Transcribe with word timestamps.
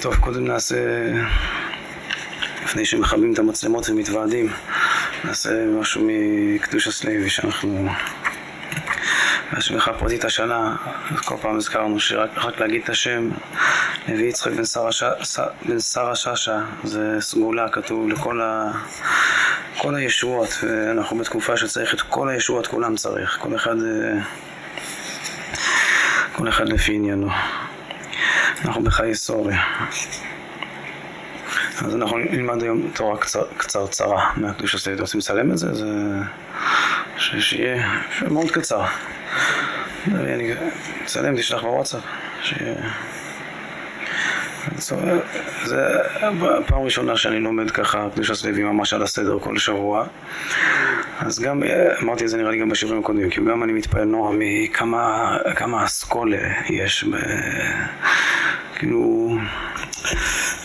טוב, 0.00 0.16
קודם 0.16 0.46
נעשה, 0.46 0.76
לפני 2.64 2.84
שמכבים 2.84 3.32
את 3.32 3.38
המצלמות 3.38 3.90
ומתוועדים, 3.90 4.52
נעשה 5.24 5.66
משהו 5.80 6.06
מקדוש 6.06 6.88
הסלוי 6.88 7.30
שאנחנו... 7.30 7.88
בהשגחה 9.52 9.92
פרטית 9.92 10.24
השנה, 10.24 10.76
כל 11.24 11.34
פעם 11.40 11.56
הזכרנו 11.56 12.00
שרק 12.00 12.60
להגיד 12.60 12.82
את 12.84 12.88
השם, 12.88 13.28
לוי 14.08 14.22
יצחק 14.22 14.52
בן 14.52 14.64
שרה 15.80 16.14
שאשא, 16.14 16.58
זה 16.84 17.16
סגולה, 17.20 17.68
כתוב 17.68 18.08
לכל 18.08 18.40
ה... 18.40 18.72
כל 19.78 19.94
הישועות, 19.94 20.58
ואנחנו 20.62 21.18
בתקופה 21.18 21.56
שצריך 21.56 21.94
את 21.94 22.00
כל 22.00 22.28
הישועות, 22.28 22.66
כולם 22.66 22.96
צריך, 22.96 23.38
כל 23.40 23.54
אחד, 23.54 23.76
כל 26.32 26.48
אחד 26.48 26.68
לפי 26.68 26.94
עניינו. 26.94 27.28
אנחנו 28.64 28.82
בחיי 28.84 29.14
סוריה. 29.14 29.62
אז 31.84 31.96
אנחנו 31.96 32.18
נלמד 32.18 32.62
היום 32.62 32.90
תורה 32.94 33.18
קצר, 33.18 33.44
קצרצרה 33.56 34.32
מהקדוש 34.36 34.74
הסלוי. 34.74 34.94
אתם 34.94 35.02
רוצים 35.02 35.20
לצלם 35.20 35.52
את 35.52 35.58
זה? 35.58 35.74
זה... 35.74 35.86
שיהיה 37.18 38.00
מאוד 38.30 38.50
קצר. 38.50 38.84
אני 40.06 40.52
אצלם, 41.04 41.36
תשלח 41.36 41.62
בוואטסאפ. 41.62 42.02
שיהיה... 42.42 42.74
זה 45.64 45.86
פעם 46.66 46.82
ראשונה 46.82 47.16
שאני 47.16 47.40
לומד 47.40 47.70
ככה 47.70 48.08
קדוש 48.14 48.30
הסלוי 48.30 48.62
ממש 48.62 48.92
על 48.92 49.02
הסדר 49.02 49.38
כל 49.38 49.58
שבוע. 49.58 50.06
אז 51.20 51.40
גם, 51.40 51.62
אמרתי 52.02 52.24
את 52.24 52.28
זה 52.28 52.36
נראה 52.36 52.50
לי 52.50 52.58
גם 52.58 52.68
בשיעורים 52.68 53.00
הקודמים, 53.00 53.30
כי 53.30 53.40
גם 53.40 53.62
אני 53.62 53.72
מתפעל 53.72 54.04
נורא 54.04 54.32
מכמה 54.34 55.84
אסכולה 55.84 56.52
יש 56.70 57.04
ב... 57.04 57.16
כאילו... 58.78 59.36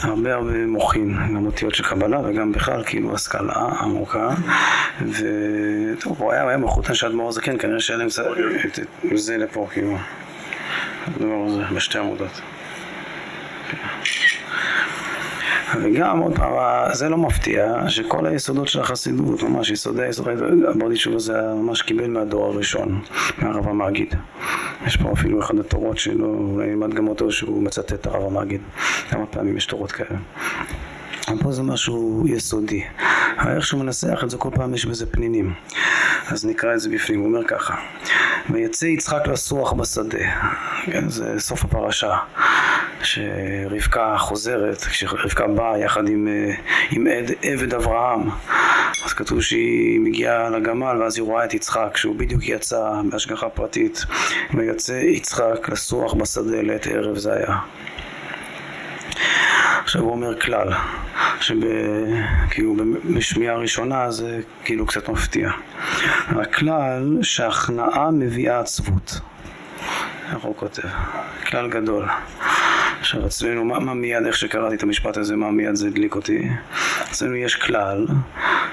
הרבה 0.01 0.33
הרבה 0.33 0.65
מוחין, 0.67 1.17
גם 1.35 1.45
אותיות 1.45 1.75
של 1.75 1.83
קבלה 1.83 2.19
וגם 2.25 2.51
בכלל 2.51 2.83
כאילו 2.83 3.15
השכלה 3.15 3.53
עמוקה 3.79 4.29
וטוב, 5.01 6.21
הוא 6.21 6.31
היה, 6.31 6.47
היה 6.47 6.57
מחותן 6.57 6.93
אדמו"ר 7.07 7.29
הזקן, 7.29 7.57
כנראה 7.57 7.79
שהיה 7.79 7.97
להם 7.97 8.07
את 9.11 9.17
זה 9.17 9.37
לפה 9.37 9.67
כאילו, 9.71 9.97
הדבר 11.07 11.45
הזה 11.47 11.63
בשתי 11.75 11.97
עמודות. 11.97 12.41
וגם 15.81 16.19
עוד 16.19 16.35
פעם, 16.35 16.53
זה 16.93 17.09
לא 17.09 17.17
מפתיע 17.17 17.89
שכל 17.89 18.25
היסודות 18.25 18.67
של 18.67 18.79
החסידות, 18.79 19.43
ממש 19.43 19.69
יסודי 19.69 20.03
היסודי, 20.03 20.31
הברדישוב 20.69 21.15
הזה 21.15 21.41
ממש 21.41 21.81
קיבל 21.81 22.07
מהדור 22.07 22.45
הראשון, 22.45 23.01
מהרב 23.37 23.67
המגיד. 23.67 24.15
יש 24.85 24.97
פה 24.97 25.11
אפילו 25.11 25.39
אחד 25.39 25.59
התורות 25.59 25.97
שלו, 25.97 26.35
אולי 26.53 26.67
נלמד 26.67 26.93
גם 26.93 27.07
אותו 27.07 27.31
שהוא 27.31 27.63
מצטט 27.63 27.93
את 27.93 28.07
הרב 28.07 28.37
המגיד. 28.37 28.61
כמה 29.09 29.25
פעמים 29.25 29.57
יש 29.57 29.65
תורות 29.65 29.91
כאלה. 29.91 30.19
פה 31.41 31.51
זה 31.51 31.63
משהו 31.63 32.25
יסודי. 32.27 32.83
איך 33.47 33.65
שהוא 33.65 33.83
מנסח 33.83 34.19
את 34.23 34.29
זה, 34.29 34.37
כל 34.37 34.49
פעם 34.55 34.73
יש 34.73 34.85
בזה 34.85 35.05
פנינים. 35.05 35.53
אז 36.27 36.45
נקרא 36.45 36.73
את 36.73 36.79
זה 36.79 36.89
בפנים, 36.89 37.19
הוא 37.19 37.27
אומר 37.27 37.43
ככה: 37.47 37.75
ויצא 38.49 38.85
יצחק 38.85 39.27
לסוח 39.27 39.73
בשדה, 39.73 40.17
כן, 40.85 41.09
זה 41.09 41.35
סוף 41.37 41.65
הפרשה, 41.65 42.17
שרבקה 43.03 44.15
חוזרת, 44.17 44.81
כשרבקה 44.81 45.47
באה 45.47 45.77
יחד 45.77 46.09
עם, 46.09 46.27
עם 46.91 47.07
עד, 47.07 47.31
עבד 47.41 47.73
אברהם, 47.73 48.29
אז 49.05 49.13
כתוב 49.13 49.41
שהיא 49.41 49.99
מגיעה 49.99 50.49
לגמל 50.49 51.01
ואז 51.01 51.17
היא 51.17 51.23
רואה 51.23 51.45
את 51.45 51.53
יצחק, 51.53 51.97
שהוא 51.97 52.15
בדיוק 52.15 52.41
יצא 52.47 53.01
בהשגחה 53.09 53.49
פרטית, 53.49 54.05
ויצא 54.53 54.93
יצחק 54.93 55.69
לסוח 55.69 56.13
בשדה 56.13 56.61
לעת 56.61 56.87
ערב 56.87 57.17
זה 57.17 57.33
היה. 57.33 57.57
עכשיו 59.83 60.01
הוא 60.01 60.11
אומר 60.11 60.39
כלל, 60.39 60.69
שכאילו 61.39 62.75
בשמיעה 63.15 63.55
ראשונה 63.55 64.11
זה 64.11 64.39
כאילו 64.63 64.85
קצת 64.85 65.09
מפתיע. 65.09 65.51
הכלל 66.27 67.17
שהכנעה 67.21 68.11
מביאה 68.11 68.59
עצבות. 68.59 69.19
איך 70.33 70.43
הוא 70.43 70.55
כותב? 70.55 70.87
כלל 71.47 71.69
גדול. 71.69 72.05
עכשיו 73.03 73.25
אצלנו, 73.25 73.65
מה, 73.65 73.79
מה 73.79 73.93
מיד, 73.93 74.25
איך 74.25 74.37
שקראתי 74.37 74.75
את 74.75 74.83
המשפט 74.83 75.17
הזה, 75.17 75.35
מה 75.35 75.51
מיד 75.51 75.75
זה 75.75 75.87
הדליק 75.87 76.15
אותי? 76.15 76.49
אצלנו 77.09 77.35
יש 77.35 77.55
כלל 77.55 78.05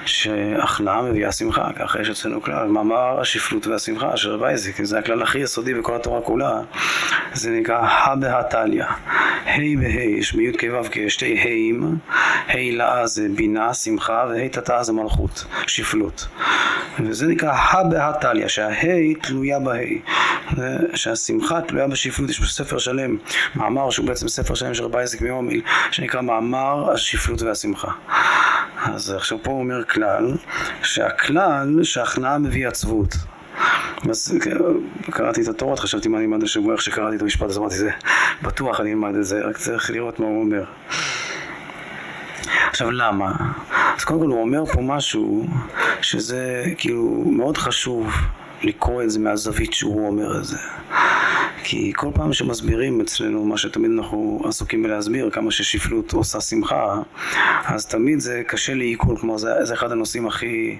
שהכנעה 0.05 1.01
מביאה 1.01 1.31
שמחה, 1.31 1.69
ככה 1.79 2.01
יש 2.01 2.09
אצלנו 2.09 2.41
כלל, 2.41 2.67
מאמר 2.67 3.19
השפלות 3.21 3.67
והשמחה 3.67 4.13
אשר 4.13 4.37
וייזיק, 4.41 4.83
זה 4.83 4.99
הכלל 4.99 5.21
הכי 5.21 5.39
יסודי 5.39 5.73
בכל 5.73 5.95
התורה 5.95 6.21
כולה, 6.21 6.61
זה 7.33 7.51
נקרא 7.51 7.79
הא 7.81 8.15
בהתליא, 8.15 8.83
ה' 8.83 9.59
בה', 9.79 10.01
יש 10.19 10.35
בי' 10.35 10.51
כו' 10.59 10.89
כשתי 10.91 11.39
ה'ים, 11.39 11.97
ה' 12.47 12.55
לאה 12.71 13.07
זה 13.07 13.27
בינה, 13.35 13.73
שמחה, 13.73 14.25
וה' 14.29 14.49
תתאה 14.49 14.83
זה 14.83 14.93
מלכות, 14.93 15.45
שפלות. 15.67 16.27
וזה 16.99 17.27
נקרא 17.27 17.51
הא 17.51 17.83
בהתליא, 17.83 18.47
שהה' 18.47 19.13
תלויה 19.21 19.59
בה', 19.59 19.79
שהשמחה 20.93 21.61
תלויה 21.61 21.87
בשפלות, 21.87 22.29
יש 22.29 22.39
בספר 22.39 22.77
שלם, 22.77 23.17
מאמר 23.55 23.89
שהוא 23.89 24.07
בעצם 24.07 24.20
ספר 24.27 24.53
שלם 24.53 24.73
של 24.73 24.83
רבי 24.83 24.97
אייזק 24.97 25.21
מיומיל, 25.21 25.61
שנקרא 25.91 26.21
מאמר 26.21 26.91
השפלות 26.91 27.41
והשמחה. 27.41 27.91
אז 28.83 29.11
עכשיו 29.11 29.37
פה 29.43 29.51
הוא 29.51 29.59
אומר 29.59 29.83
כלל, 29.83 30.37
שהכלל 30.83 31.83
שהכנעה 31.83 32.37
מביא 32.37 32.67
עצבות. 32.67 33.15
אז 34.09 34.37
קראתי 35.11 35.41
את 35.41 35.47
התורות, 35.47 35.79
חשבתי 35.79 36.07
מה 36.07 36.17
אני 36.17 36.25
אלמד 36.25 36.43
השבוע, 36.43 36.73
איך 36.73 36.81
שקראתי 36.81 37.15
את 37.15 37.21
המשפט 37.21 37.49
הזה, 37.49 37.59
אמרתי 37.59 37.75
זה 37.75 37.91
בטוח 38.41 38.79
אני 38.79 38.89
אלמד 38.91 39.15
את 39.15 39.25
זה, 39.25 39.41
רק 39.41 39.57
צריך 39.57 39.91
לראות 39.91 40.19
מה 40.19 40.25
הוא 40.25 40.41
אומר. 40.41 40.63
עכשיו 42.69 42.91
למה? 42.91 43.31
אז 43.97 44.03
קודם 44.03 44.19
כל 44.19 44.25
הוא 44.25 44.41
אומר 44.41 44.65
פה 44.65 44.81
משהו 44.81 45.47
שזה 46.01 46.63
כאילו 46.77 47.23
מאוד 47.25 47.57
חשוב 47.57 48.13
לקרוא 48.63 49.03
את 49.03 49.09
זה 49.09 49.19
מהזווית 49.19 49.73
שהוא 49.73 50.07
אומר 50.07 50.37
את 50.37 50.45
זה. 50.45 50.57
כי 51.63 51.91
כל 51.95 52.07
פעם 52.13 52.33
שמסבירים 52.33 53.01
אצלנו 53.01 53.45
מה 53.45 53.57
שתמיד 53.57 53.91
אנחנו 53.97 54.41
עסוקים 54.45 54.83
בלהסביר, 54.83 55.29
כמה 55.29 55.51
ששפלות 55.51 56.13
עושה 56.13 56.41
שמחה, 56.41 57.01
אז 57.65 57.85
תמיד 57.85 58.19
זה 58.19 58.41
קשה 58.47 58.73
לעיכול, 58.73 59.17
כלומר 59.17 59.37
זה, 59.37 59.65
זה 59.65 59.73
אחד 59.73 59.91
הנושאים 59.91 60.27
הכי 60.27 60.77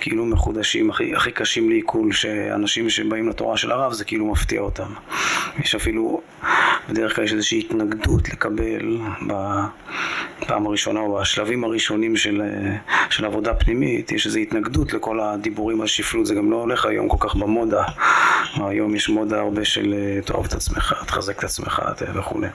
כאילו 0.00 0.26
מחודשים, 0.26 0.90
הכי, 0.90 1.14
הכי 1.14 1.32
קשים 1.32 1.70
לעיכול, 1.70 2.12
שאנשים 2.12 2.90
שבאים 2.90 3.28
לתורה 3.28 3.56
של 3.56 3.72
הרב 3.72 3.92
זה 3.92 4.04
כאילו 4.04 4.26
מפתיע 4.26 4.60
אותם. 4.60 4.92
יש 5.58 5.74
אפילו, 5.74 6.20
בדרך 6.90 7.16
כלל 7.16 7.24
יש 7.24 7.32
איזושהי 7.32 7.58
התנגדות 7.58 8.28
לקבל 8.28 8.98
בפעם 9.26 10.66
הראשונה 10.66 11.00
או 11.00 11.18
בשלבים 11.18 11.64
הראשונים 11.64 12.16
של, 12.16 12.42
של 13.10 13.24
עבודה 13.24 13.54
פנימית, 13.54 14.12
יש 14.12 14.26
איזו 14.26 14.38
התנגדות 14.38 14.92
לכל 14.92 15.20
הדיבורים 15.20 15.80
על 15.80 15.86
שפלות, 15.86 16.26
זה 16.26 16.34
גם 16.34 16.50
לא 16.50 16.56
הולך 16.56 16.86
היום 16.86 17.08
כל 17.08 17.28
כך 17.28 17.34
במודה. 17.34 17.84
היום 18.54 18.94
יש 18.94 19.08
מודה 19.08 19.40
הרבה 19.40 19.64
של 19.64 19.94
תאהב 20.24 20.44
את 20.44 20.52
עצמך, 20.52 21.04
תחזק 21.06 21.38
את 21.38 21.44
עצמך 21.44 21.82
וכולי. 22.14 22.48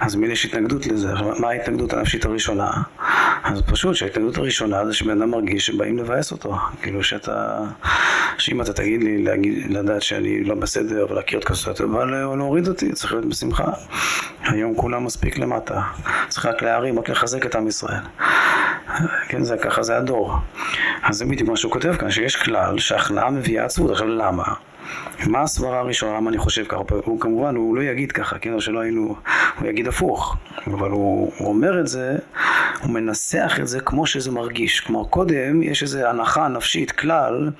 אז 0.00 0.14
מי 0.14 0.26
יש 0.26 0.44
התנגדות 0.44 0.86
לזה? 0.86 1.12
מה 1.40 1.48
ההתנגדות 1.48 1.92
הנפשית 1.92 2.24
הראשונה? 2.24 2.70
אז 3.44 3.62
פשוט 3.66 3.94
שההתנגדות 3.94 4.36
הראשונה 4.36 4.86
זה 4.86 4.94
שבן 4.94 5.22
אדם 5.22 5.30
מרגיש 5.30 5.66
שבאים 5.66 5.98
לבאס 5.98 6.32
אותו. 6.32 6.56
כאילו 6.82 7.04
שאתה, 7.04 7.58
שאם 8.38 8.60
אתה 8.60 8.72
תגיד 8.72 9.02
לי 9.02 9.22
להגיד, 9.22 9.70
לדעת 9.70 10.02
שאני 10.02 10.44
לא 10.44 10.54
בסדר 10.54 11.06
ולהכיר 11.10 11.38
את 11.38 11.44
כסות, 11.44 11.80
אבל 11.80 12.10
להוריד 12.36 12.68
אותי, 12.68 12.92
צריך 12.92 13.12
להיות 13.12 13.28
בשמחה. 13.28 13.70
היום 14.44 14.74
כולם 14.74 15.04
מספיק 15.04 15.38
למטה. 15.38 15.82
צריך 16.28 16.46
רק 16.46 16.62
להרים, 16.62 16.98
רק 16.98 17.08
לחזק 17.08 17.46
את 17.46 17.54
עם 17.54 17.68
ישראל. 17.68 18.02
כן, 19.28 19.44
זה 19.44 19.56
ככה 19.56 19.82
זה 19.82 19.96
הדור. 19.96 20.36
אז 21.02 21.16
זה 21.16 21.24
בדיוק 21.24 21.48
מה 21.48 21.56
שהוא 21.56 21.72
כותב 21.72 21.96
כאן, 21.96 22.10
שיש 22.10 22.36
כלל 22.36 22.78
שהכנעה 22.78 23.30
מביאה 23.30 23.64
עצבות. 23.64 23.90
עכשיו 23.90 24.08
למה? 24.08 24.44
מה 25.26 25.42
הסברה 25.42 25.78
הראשונה, 25.78 26.16
למה 26.16 26.30
אני 26.30 26.38
חושב 26.38 26.64
ככה? 26.64 26.82
הוא 27.04 27.20
כמובן, 27.20 27.56
הוא 27.56 27.76
לא 27.76 27.82
יגיד 27.82 28.12
ככה, 28.12 28.38
כן, 28.38 28.52
או 28.52 28.60
שלא 28.60 28.80
היינו, 28.80 29.16
הוא 29.58 29.68
יגיד 29.68 29.88
הפוך, 29.88 30.36
אבל 30.66 30.90
הוא, 30.90 31.32
הוא 31.38 31.48
אומר 31.48 31.80
את 31.80 31.86
זה, 31.86 32.16
הוא 32.82 32.90
מנסח 32.90 33.58
את 33.60 33.68
זה 33.68 33.80
כמו 33.80 34.06
שזה 34.06 34.30
מרגיש. 34.30 34.80
כלומר, 34.80 35.04
קודם 35.04 35.62
יש 35.62 35.82
איזו 35.82 36.06
הנחה 36.06 36.48
נפשית, 36.48 36.92
כלל, 36.92 37.50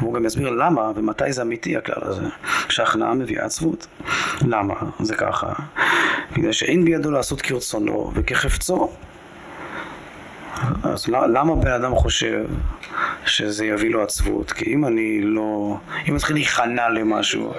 והוא 0.00 0.14
גם 0.14 0.26
יסביר 0.26 0.50
למה 0.50 0.90
ומתי 0.94 1.32
זה 1.32 1.42
אמיתי 1.42 1.76
הכלל 1.76 2.02
הזה, 2.02 2.22
שהכנעה 2.68 3.14
מביאה 3.14 3.44
עצבות. 3.44 3.86
למה? 4.42 4.74
זה 5.00 5.14
ככה. 5.14 5.52
בגלל 6.36 6.52
שאין 6.52 6.84
בידו 6.84 7.10
לעשות 7.10 7.42
כרצונו 7.42 8.12
וכחפצו. 8.14 8.90
אז 10.82 11.08
למה 11.08 11.56
בן 11.56 11.70
אדם 11.70 11.94
חושב 11.94 12.44
שזה 13.26 13.66
יביא 13.66 13.90
לו 13.90 14.02
עצבות, 14.02 14.52
כי 14.52 14.74
אם 14.74 14.84
אני 14.84 15.20
לא... 15.22 15.76
אם 16.08 16.14
מתחיל 16.14 16.36
להיכנע 16.36 16.88
למשהו, 16.88 17.52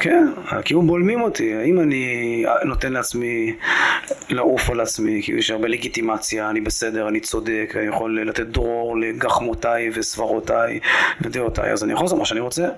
כן, 0.00 0.26
כי 0.64 0.74
הוא 0.74 0.84
בולמים 0.84 1.20
אותי, 1.20 1.54
אם 1.64 1.80
אני 1.80 2.44
נותן 2.64 2.92
לעצמי 2.92 3.54
לעוף 4.28 4.70
על 4.70 4.80
עצמי, 4.80 5.22
כי 5.22 5.32
יש 5.32 5.50
הרבה 5.50 5.68
לגיטימציה, 5.68 6.50
אני 6.50 6.60
בסדר, 6.60 7.08
אני 7.08 7.20
צודק, 7.20 7.74
אני 7.76 7.86
יכול 7.86 8.20
לתת 8.20 8.46
דרור 8.46 8.98
לגחמותיי 8.98 9.90
וסברותיי 9.94 10.80
ודעותיי, 11.20 11.72
אז 11.72 11.84
אני 11.84 11.92
יכול 11.92 12.04
לעשות 12.04 12.18
מה 12.18 12.24
שאני 12.24 12.40
רוצה, 12.40 12.68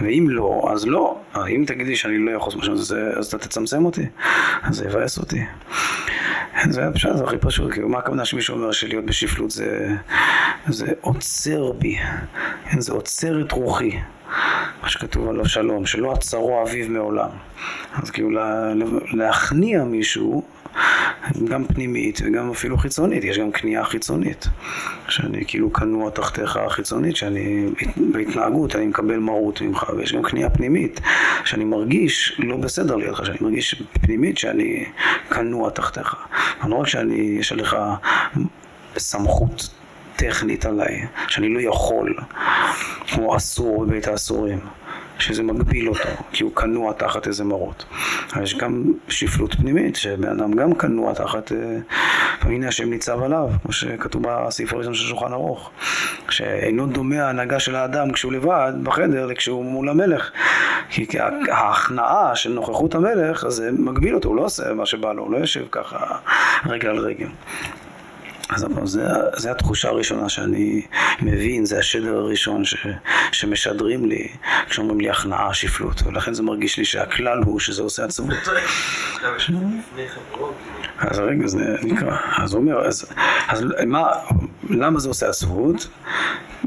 ואם 0.00 0.26
לא, 0.30 0.68
אז 0.72 0.86
לא. 0.86 1.18
אם 1.48 1.64
תגידי 1.66 1.96
שאני 1.96 2.18
לא 2.18 2.30
יכול 2.30 2.48
לעשות 2.48 2.56
מה 2.56 2.64
שאני 2.64 2.78
רוצה, 2.78 3.18
אז 3.18 3.26
אתה 3.26 3.38
תצמצם 3.38 3.84
אותי, 3.84 4.06
אז 4.62 4.76
זה 4.76 4.84
יבאס 4.84 5.18
אותי. 5.18 5.40
זה 6.70 6.82
פשוט, 6.94 7.16
זה 7.16 7.24
הכי 7.24 7.38
פשוט, 7.38 7.72
כאילו, 7.72 7.88
מה 7.88 7.98
הכוונה 7.98 8.24
שמישהו 8.24 8.56
אומר 8.56 8.72
שלהיות 8.72 9.04
בשפלות 9.04 9.50
זה, 9.50 9.94
זה 10.68 10.92
עוצר 11.00 11.72
בי, 11.72 11.98
כן, 12.70 12.80
זה 12.80 12.92
עוצר 12.92 13.40
את 13.40 13.52
רוחי, 13.52 13.98
מה 14.82 14.88
שכתוב 14.88 15.28
על 15.28 15.40
אבשלום, 15.40 15.86
שלא 15.86 16.12
עצרו 16.12 16.62
אביו 16.62 16.88
מעולם. 16.88 17.30
אז 17.94 18.10
כאילו 18.10 18.30
להכניע 19.12 19.84
מישהו 19.84 20.42
גם 21.48 21.64
פנימית 21.64 22.20
וגם 22.24 22.50
אפילו 22.50 22.78
חיצונית, 22.78 23.24
יש 23.24 23.38
גם 23.38 23.52
כניעה 23.52 23.84
חיצונית. 23.84 24.48
שאני 25.08 25.44
כאילו 25.46 25.72
כנוע 25.72 26.10
תחתיך 26.10 26.58
חיצונית, 26.68 27.16
שאני 27.16 27.66
בהתנהגות, 27.96 28.76
אני 28.76 28.86
מקבל 28.86 29.16
מרות 29.16 29.60
ממך, 29.60 29.86
ויש 29.96 30.12
גם 30.12 30.22
כניעה 30.22 30.50
פנימית, 30.50 31.00
שאני 31.44 31.64
מרגיש 31.64 32.36
לא 32.38 32.56
בסדר 32.56 32.96
לידך, 32.96 33.26
שאני 33.26 33.38
מרגיש 33.40 33.82
פנימית 33.92 34.38
שאני 34.38 34.84
כנוע 35.30 35.70
תחתיך. 35.70 36.16
לא 36.68 36.76
רק 36.76 36.86
שאני, 36.86 37.36
יש 37.40 37.52
עליך 37.52 37.76
סמכות 38.98 39.68
טכנית 40.16 40.66
עליי, 40.66 41.06
שאני 41.28 41.54
לא 41.54 41.60
יכול, 41.60 42.16
כמו 43.08 43.36
אסור 43.36 43.86
בבית 43.86 44.08
האסורים. 44.08 44.58
שזה 45.18 45.42
מגביל 45.42 45.88
אותו, 45.88 46.08
כי 46.32 46.42
הוא 46.42 46.54
כנוע 46.54 46.92
תחת 46.92 47.26
איזה 47.26 47.44
מרות. 47.44 47.84
אבל 48.32 48.42
יש 48.42 48.54
גם 48.54 48.84
שפלות 49.08 49.54
פנימית, 49.54 49.96
שבן 49.96 50.40
אדם 50.40 50.52
גם 50.52 50.74
כנוע 50.74 51.14
תחת, 51.14 51.52
אה, 51.52 51.78
והנה 52.44 52.68
השם 52.68 52.90
ניצב 52.90 53.22
עליו, 53.22 53.48
כמו 53.62 53.72
שכתוב 53.72 54.22
בסעיף 54.26 54.72
הראשון 54.72 54.94
של 54.94 55.04
שולחן 55.06 55.32
ערוך, 55.32 55.70
שאינו 56.28 56.86
דומה 56.86 57.22
ההנהגה 57.22 57.60
של 57.60 57.76
האדם 57.76 58.12
כשהוא 58.12 58.32
לבד 58.32 58.72
בחדר 58.82 59.26
לכשהוא 59.26 59.64
מול 59.64 59.88
המלך. 59.88 60.30
כי 60.90 61.06
ההכנעה 61.50 62.36
של 62.36 62.52
נוכחות 62.52 62.94
המלך, 62.94 63.44
אז 63.44 63.52
זה 63.52 63.70
מגביל 63.72 64.14
אותו, 64.14 64.28
הוא 64.28 64.36
לא 64.36 64.42
עושה 64.42 64.74
מה 64.74 64.86
שבא 64.86 65.12
לו, 65.12 65.22
הוא 65.22 65.32
לא 65.32 65.36
יושב 65.36 65.64
ככה 65.70 65.98
רגל 66.66 66.88
על 66.88 66.98
רגל. 66.98 67.28
אז 68.54 68.66
זה, 68.84 69.06
זה 69.36 69.50
התחושה 69.50 69.88
הראשונה 69.88 70.28
שאני 70.28 70.82
מבין, 71.20 71.64
זה 71.64 71.78
השדר 71.78 72.16
הראשון 72.16 72.64
ש, 72.64 72.86
שמשדרים 73.32 74.04
לי 74.04 74.28
כשאומרים 74.68 75.00
לי 75.00 75.10
הכנעה, 75.10 75.54
שפלות, 75.54 76.02
ולכן 76.06 76.34
זה 76.34 76.42
מרגיש 76.42 76.78
לי 76.78 76.84
שהכלל 76.84 77.38
הוא 77.42 77.60
שזה 77.60 77.82
עושה 77.82 78.04
עצבות. 78.04 78.48
אז 80.98 81.18
רגע, 81.18 81.46
זה 81.46 81.76
נקרא, 81.82 82.16
אז 82.36 82.52
הוא 82.52 82.60
אומר, 82.60 82.86
אז, 82.86 83.06
אז 83.48 83.64
מה, 83.86 84.08
למה 84.70 84.98
זה 84.98 85.08
עושה 85.08 85.28
עצבות? 85.28 85.88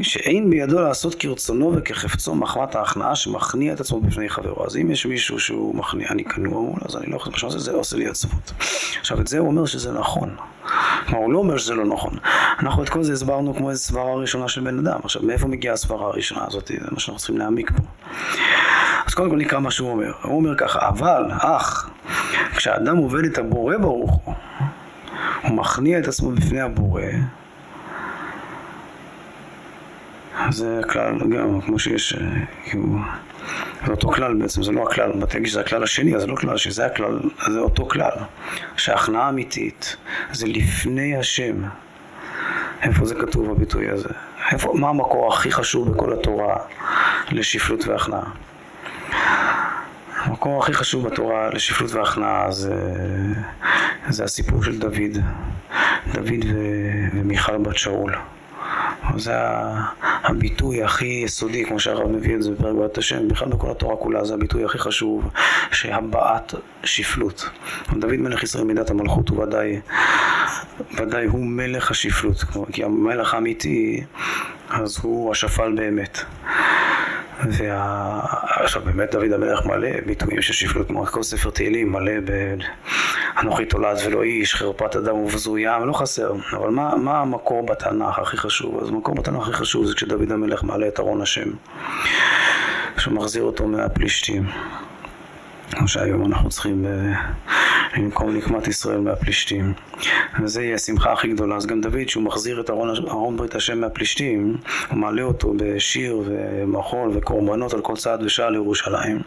שאין 0.01 0.49
בידו 0.49 0.81
לעשות 0.81 1.15
כרצונו 1.15 1.73
וכחפצו 1.75 2.35
מחמת 2.35 2.75
ההכנעה 2.75 3.15
שמכניע 3.15 3.73
את 3.73 3.79
עצמו 3.79 4.01
בפני 4.01 4.29
חברו. 4.29 4.65
אז 4.65 4.77
אם 4.77 4.91
יש 4.91 5.05
מישהו 5.05 5.39
שהוא 5.39 5.75
מכניע, 5.75 6.07
אני 6.09 6.25
כנוע, 6.25 6.75
אז 6.85 6.95
אני 6.97 7.11
לא 7.11 7.15
יכול 7.15 7.33
מה 7.43 7.51
שזה 7.51 7.71
עושה 7.71 7.97
לי 7.97 8.07
עצבות. 8.07 8.51
עכשיו, 8.99 9.21
את 9.21 9.27
זה 9.27 9.39
הוא 9.39 9.47
אומר 9.47 9.65
שזה 9.65 9.91
נכון. 9.91 10.35
כלומר, 11.07 11.23
הוא 11.23 11.33
לא 11.33 11.37
אומר 11.37 11.57
שזה 11.57 11.75
לא 11.75 11.85
נכון. 11.85 12.13
אנחנו 12.59 12.83
את 12.83 12.89
כל 12.89 13.03
זה 13.03 13.13
הסברנו 13.13 13.55
כמו 13.55 13.69
איזו 13.69 13.83
סברה 13.83 14.15
ראשונה 14.15 14.47
של 14.47 14.61
בן 14.61 14.79
אדם. 14.79 14.99
עכשיו, 15.03 15.21
מאיפה 15.23 15.47
מגיעה 15.47 15.73
הסברה 15.73 16.07
הראשונה 16.07 16.41
הזאת? 16.47 16.67
זה 16.67 16.87
מה 16.91 16.99
שאנחנו 16.99 17.17
צריכים 17.17 17.37
להעמיק 17.37 17.71
פה. 17.71 17.83
אז 19.07 19.13
קודם 19.13 19.29
כל 19.29 19.35
נקרא 19.35 19.59
מה 19.59 19.71
שהוא 19.71 19.91
אומר. 19.91 20.11
הוא 20.23 20.37
אומר 20.37 20.57
ככה, 20.57 20.87
אבל, 20.87 21.23
אך, 21.39 21.89
כשאדם 22.55 22.97
עובד 22.97 23.25
את 23.25 23.37
הבורא 23.37 23.77
ברוך 23.77 24.21
הוא, 24.23 24.33
הוא 25.41 25.55
מכניע 25.55 25.99
את 25.99 26.07
עצמו 26.07 26.31
בפני 26.31 26.61
הבורא, 26.61 27.01
זה 30.49 30.81
כלל 30.89 31.19
גם, 31.19 31.61
כמו 31.61 31.79
שיש, 31.79 32.13
אה, 32.13 32.27
כאילו, 32.63 32.83
זה 33.85 33.91
אותו 33.91 34.07
כלל 34.07 34.33
בעצם, 34.33 34.63
זה 34.63 34.71
לא 34.71 34.83
הכלל, 34.83 35.11
באתי 35.11 35.33
להגיד 35.33 35.49
שזה 35.49 35.61
הכלל 35.61 35.83
השני, 35.83 36.15
אז 36.15 36.21
זה 36.21 36.27
לא 36.27 36.35
כלל 36.35 36.55
השני, 36.55 36.71
זה 36.73 36.85
הכלל, 36.85 37.19
זה 37.47 37.59
אותו 37.59 37.85
כלל, 37.85 38.11
שהכנעה 38.77 39.29
אמיתית 39.29 39.95
זה 40.31 40.47
לפני 40.47 41.15
השם. 41.17 41.55
איפה 42.81 43.05
זה 43.05 43.15
כתוב 43.15 43.51
הביטוי 43.51 43.89
הזה? 43.89 44.09
איפה, 44.51 44.73
מה 44.73 44.89
המקור 44.89 45.33
הכי 45.33 45.51
חשוב 45.51 45.91
בכל 45.91 46.13
התורה 46.13 46.55
לשפלות 47.31 47.87
והכנעה? 47.87 48.29
המקור 50.17 50.63
הכי 50.63 50.73
חשוב 50.73 51.07
בתורה 51.07 51.49
לשפלות 51.49 51.91
והכנעה 51.91 52.51
זה, 52.51 52.75
זה 54.09 54.23
הסיפור 54.23 54.63
של 54.63 54.79
דוד, 54.79 55.17
דוד 56.13 56.45
ו, 56.53 56.57
ומיכל 57.13 57.57
בת 57.57 57.77
שאול. 57.77 58.15
זה 59.17 59.33
הביטוי 60.27 60.83
הכי 60.83 61.21
יסודי, 61.25 61.65
כמו 61.65 61.79
שהרב 61.79 62.07
מביא 62.07 62.35
את 62.35 62.43
זה 62.43 62.51
בפרק 62.51 62.75
בת 62.75 62.97
השם, 62.97 63.27
בכלל 63.27 63.49
בכל 63.49 63.71
התורה 63.71 63.95
כולה, 63.95 64.25
זה 64.25 64.33
הביטוי 64.33 64.65
הכי 64.65 64.77
חשוב, 64.77 65.29
שהבעת 65.71 66.53
שפלות. 66.83 67.49
דוד 67.99 68.15
מלך 68.15 68.43
ישראל 68.43 68.63
מידת 68.63 68.89
המלכות 68.89 69.29
הוא 69.29 69.43
ודאי, 69.43 69.79
ודאי 70.97 71.25
הוא 71.25 71.45
מלך 71.45 71.91
השפלות, 71.91 72.43
כי 72.71 72.83
המלך 72.83 73.33
האמיתי, 73.33 74.03
אז 74.69 74.99
הוא 75.01 75.31
השפל 75.31 75.73
באמת. 75.75 76.19
וה... 77.45 78.19
עכשיו 78.49 78.81
באמת 78.81 79.11
דוד 79.11 79.31
המלך 79.31 79.65
מלא 79.65 79.89
ביטויים 80.05 80.41
של 80.41 80.53
שפלות, 80.53 80.87
כמו 80.87 81.05
כל 81.05 81.23
ספר 81.23 81.49
תהילים 81.49 81.91
מלא 81.91 82.19
ב... 82.25 82.55
אנוכי 83.41 83.65
תולד 83.65 83.97
ולא 84.05 84.23
איש, 84.23 84.55
חרפת 84.55 84.95
אדם 84.95 85.15
ובזויה, 85.15 85.79
לא 85.79 85.93
חסר. 85.93 86.33
אבל 86.53 86.69
מה, 86.69 86.95
מה 86.95 87.21
המקור 87.21 87.65
בתנ"ך 87.65 88.19
הכי 88.19 88.37
חשוב? 88.37 88.79
אז 88.81 88.89
המקור 88.89 89.15
בתנ"ך 89.15 89.47
הכי 89.47 89.53
חשוב 89.53 89.85
זה 89.85 89.95
כשדוד 89.95 90.31
המלך 90.31 90.63
מעלה 90.63 90.87
את 90.87 90.99
ארון 90.99 91.21
השם, 91.21 91.49
שהוא 92.97 93.13
מחזיר 93.13 93.43
אותו 93.43 93.67
מהפלישתים. 93.67 94.45
כמו 95.71 95.87
שהיום 95.87 96.25
אנחנו 96.25 96.49
צריכים 96.49 96.85
למקום 97.97 98.37
נקמת 98.37 98.67
ישראל 98.67 98.99
מהפלישתים. 98.99 99.73
וזה 100.43 100.63
יהיה 100.63 100.75
השמחה 100.75 101.13
הכי 101.13 101.27
גדולה. 101.27 101.55
אז 101.55 101.65
גם 101.65 101.81
דוד, 101.81 102.09
שהוא 102.09 102.23
מחזיר 102.23 102.61
את 102.61 102.69
ארון, 102.69 102.89
ארון 103.07 103.37
ברית 103.37 103.55
השם 103.55 103.81
מהפלישתים, 103.81 104.57
הוא 104.89 104.97
מעלה 104.97 105.21
אותו 105.21 105.53
בשיר 105.57 106.23
ומחול 106.25 107.11
וקורבנות 107.13 107.73
על 107.73 107.81
כל 107.81 107.95
צעד 107.95 108.23
ושעה 108.23 108.49
לירושלים. 108.49 109.21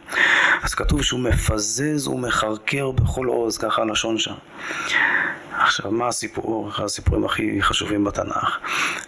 אז 0.63 0.75
כתוב 0.75 1.03
שהוא 1.03 1.21
מפזז 1.21 2.09
ומחרקר 2.09 2.91
בכל 2.91 3.27
עוז, 3.27 3.59
ככה 3.59 3.83
הלשון 3.83 4.19
שם. 4.19 4.35
עכשיו, 5.71 5.91
מה 5.91 6.09
הסיפור, 6.09 6.69
אחד 6.69 6.85
הסיפורים 6.85 7.25
הכי 7.25 7.63
חשובים 7.63 8.05
בתנ"ך? 8.05 8.59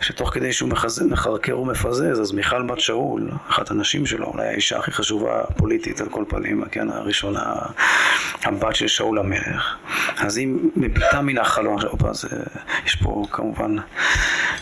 שתוך 0.01 0.35
כדי 0.35 0.53
שהוא 0.53 0.69
מחז... 0.69 1.03
מחרקר 1.03 1.59
ומפזז, 1.59 2.21
אז 2.21 2.33
מיכל 2.33 2.63
בת 2.63 2.81
שאול, 2.81 3.31
אחת 3.49 3.71
הנשים 3.71 4.07
שלו, 4.07 4.27
אולי 4.27 4.47
האישה 4.47 4.79
הכי 4.79 4.93
חשובה 4.93 5.43
פוליטית 5.57 6.01
על 6.01 6.09
כל 6.09 6.25
פנים, 6.29 6.65
כן, 6.71 6.91
הראשונה, 6.91 7.55
הבת 8.45 8.75
של 8.75 8.89
שאול 8.89 9.19
המלך. 9.19 9.77
אז 10.17 10.37
היא 10.37 10.49
מביטה 10.77 11.23
מן 11.23 11.39
החלון, 11.39 11.79
אז 12.09 12.25
אה, 12.25 12.39
יש 12.87 12.97
פה 12.97 13.25
כמובן, 13.31 13.77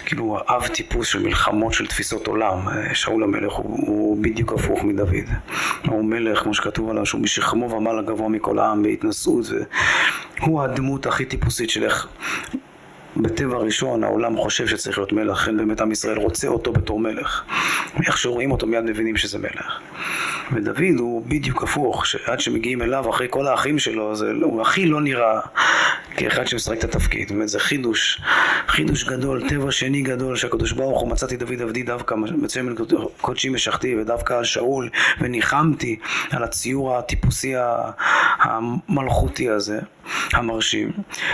כאילו, 0.07 0.38
אב 0.49 0.66
טיפוס 0.66 1.09
של 1.09 1.23
מלחמות 1.23 1.73
של 1.73 1.87
תפיסות 1.87 2.26
עולם. 2.26 2.59
שאול 2.95 3.23
המלך 3.23 3.52
הוא, 3.52 3.87
הוא 3.87 4.23
בדיוק 4.23 4.52
הפוך 4.52 4.85
מדוד. 4.85 5.28
הוא 5.87 6.04
מלך, 6.04 6.42
כמו 6.42 6.54
שכתוב 6.54 6.90
עליו, 6.90 7.07
שהוא 7.07 7.21
משכמו 7.21 7.71
ומעלה 7.71 8.02
גבוה 8.02 8.28
מכל 8.28 8.59
העם 8.59 8.83
בהתנשאות, 8.83 9.45
והוא 10.40 10.62
הדמות 10.62 11.06
הכי 11.06 11.25
טיפוסית 11.25 11.70
של 11.70 11.85
איך 11.85 12.09
בטבע 13.16 13.56
הראשון 13.56 14.04
העולם 14.04 14.37
חושב 14.37 14.66
שצריך 14.66 14.99
להיות 14.99 15.12
מלך, 15.12 15.42
לכן 15.42 15.56
באמת 15.56 15.80
עם 15.80 15.92
ישראל 15.92 16.16
רוצה 16.16 16.49
אותו 16.49 16.73
בתור 16.73 17.00
מלך. 17.00 17.42
איך 18.06 18.18
שרואים 18.18 18.50
אותו 18.50 18.66
מיד 18.66 18.85
מבינים 18.85 19.16
שזה 19.16 19.38
מלך. 19.38 19.80
ודוד 20.52 20.99
הוא 20.99 21.25
בדיוק 21.26 21.62
הפוך, 21.62 22.06
שעד 22.06 22.40
שמגיעים 22.40 22.82
אליו 22.82 23.11
אחרי 23.11 23.26
כל 23.30 23.47
האחים 23.47 23.78
שלו, 23.78 24.16
זה, 24.16 24.32
הוא 24.42 24.62
הכי 24.62 24.87
לא 24.87 25.00
נראה 25.00 25.40
כאחד 26.16 26.47
שמשחק 26.47 26.78
את 26.78 26.85
התפקיד. 26.85 27.32
באמת 27.32 27.49
זה 27.49 27.61
חידוש, 27.61 28.20
חידוש 28.68 29.04
גדול, 29.04 29.49
טבע 29.49 29.70
שני 29.70 30.02
גדול, 30.02 30.37
שהקדוש 30.37 30.73
ברוך 30.73 31.00
הוא 31.00 31.09
מצאתי 31.09 31.37
דוד 31.37 31.62
עבדי 31.62 31.82
דווקא 31.82 32.16
בצמל 32.42 32.75
קודשי 33.20 33.49
משכתי, 33.49 33.97
ודווקא 33.97 34.35
על 34.35 34.44
שאול, 34.44 34.88
וניחמתי 35.20 35.99
על 36.30 36.44
הציור 36.44 36.97
הטיפוסי 36.97 37.54
המלכותי 38.38 39.50
הזה, 39.50 39.80
המרשים. 40.33 40.93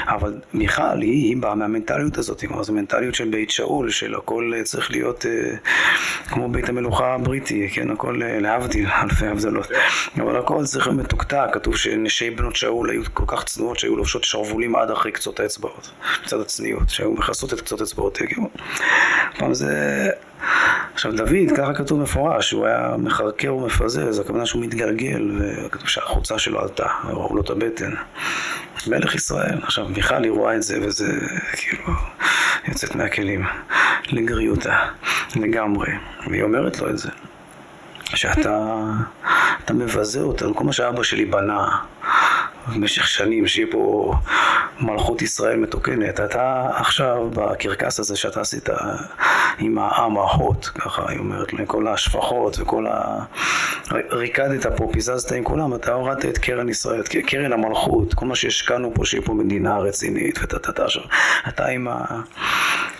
אבל 0.08 0.40
מיכל, 0.54 1.00
היא, 1.00 1.28
היא 1.28 1.36
באה 1.36 1.54
מהמנטליות 1.54 2.18
הזאת, 2.18 2.40
כלומר 2.44 2.62
זו 2.62 2.72
מנטליות 2.72 3.14
של 3.14 3.28
בית 3.28 3.50
שאול, 3.50 3.90
של 3.90 4.14
הכל 4.14 4.52
צריך 4.64 4.90
להיות 4.90 5.26
אה, 5.26 5.56
כמו 6.28 6.48
בית 6.48 6.68
המלוכה 6.68 7.14
הבריטי, 7.14 7.68
כן, 7.68 7.90
הכל 7.90 8.22
אה, 8.22 8.40
להבדיל, 8.40 8.88
אלפי 9.02 9.26
הבדלות. 9.26 9.66
אבל 10.16 10.36
הכל 10.36 10.64
צריך 10.64 10.86
להיות 10.86 11.00
מתוקתק, 11.00 11.46
כתוב 11.52 11.76
שנשי 11.76 12.30
בנות 12.30 12.56
שאול 12.56 12.90
היו 12.90 13.02
כל 13.12 13.24
כך 13.26 13.44
צנועות 13.44 13.78
שהיו 13.78 13.96
לובשות 13.96 14.24
שרוולים 14.24 14.76
עד 14.76 14.90
אחרי 14.90 15.12
קצות 15.12 15.40
האצבעות, 15.40 15.90
מצד 16.24 16.40
הצניעות, 16.40 16.88
שהיו 16.88 17.12
מכסות 17.12 17.52
את 17.52 17.60
קצות 17.60 17.82
אצבעות, 17.82 18.16
כאילו. 18.16 18.48
פעם 19.38 19.54
זה... 19.54 20.10
עכשיו 20.96 21.16
דוד, 21.16 21.56
ככה 21.56 21.74
כתוב 21.74 22.00
מפורש, 22.00 22.48
שהוא 22.48 22.66
היה 22.66 22.94
מחרקר 22.98 23.54
ומפזז, 23.54 24.18
הכוונה 24.18 24.46
שהוא 24.46 24.62
מתגלגל, 24.62 25.30
וכתוב 25.38 25.88
שהחוצה 25.88 26.38
שלו 26.38 26.60
עלתה, 26.60 26.86
ראו 27.04 27.36
לו 27.36 27.42
את 27.42 27.50
הבטן. 27.50 27.90
מלך 28.86 29.14
ישראל. 29.14 29.58
עכשיו, 29.62 29.88
מיכל 29.88 30.22
היא 30.22 30.30
רואה 30.30 30.56
את 30.56 30.62
זה, 30.62 30.78
וזה 30.82 31.12
כאילו 31.56 31.84
יוצאת 32.68 32.94
מהכלים 32.94 33.46
לגריותה, 34.12 34.78
לגמרי. 35.36 35.90
והיא 36.30 36.42
אומרת 36.42 36.78
לו 36.78 36.90
את 36.90 36.98
זה. 36.98 37.08
שאתה 38.04 38.80
אתה 39.64 39.74
מבזה 39.74 40.20
אותנו, 40.20 40.54
כל 40.54 40.64
מה 40.64 40.72
שאבא 40.72 41.02
שלי 41.02 41.24
בנה 41.24 41.68
במשך 42.74 43.08
שנים, 43.08 43.46
שיהיה 43.46 43.66
פה 43.70 44.14
מלכות 44.80 45.22
ישראל 45.22 45.56
מתוקנת. 45.56 46.20
אתה 46.20 46.70
עכשיו, 46.74 47.30
בקרקס 47.30 48.00
הזה 48.00 48.16
שאתה 48.16 48.40
עשית 48.40 48.68
עם 49.58 49.78
העם 49.78 50.18
האחות, 50.18 50.66
ככה 50.66 51.10
היא 51.10 51.18
אומרת 51.18 51.50
כל 51.66 51.88
השפחות 51.88 52.58
וכל 52.58 52.86
ה... 52.86 53.24
ריקדת 54.10 54.66
פה, 54.76 54.88
פיזזת 54.92 55.32
עם 55.32 55.44
כולם, 55.44 55.74
אתה 55.74 55.92
הורדת 55.92 56.24
את 56.24 56.38
קרן 56.38 56.68
ישראל, 56.68 57.00
את 57.00 57.08
קרן 57.08 57.52
המלכות, 57.52 58.14
כל 58.14 58.26
מה 58.26 58.34
שהשקענו 58.34 58.94
פה, 58.94 59.04
שיהיה 59.04 59.22
פה 59.22 59.34
מדינה 59.34 59.78
רצינית 59.78 60.38
וטטטה 60.42 60.84
עכשיו. 60.84 61.02
אתה 61.48 61.66
עם, 61.66 61.88
ה... 61.88 62.04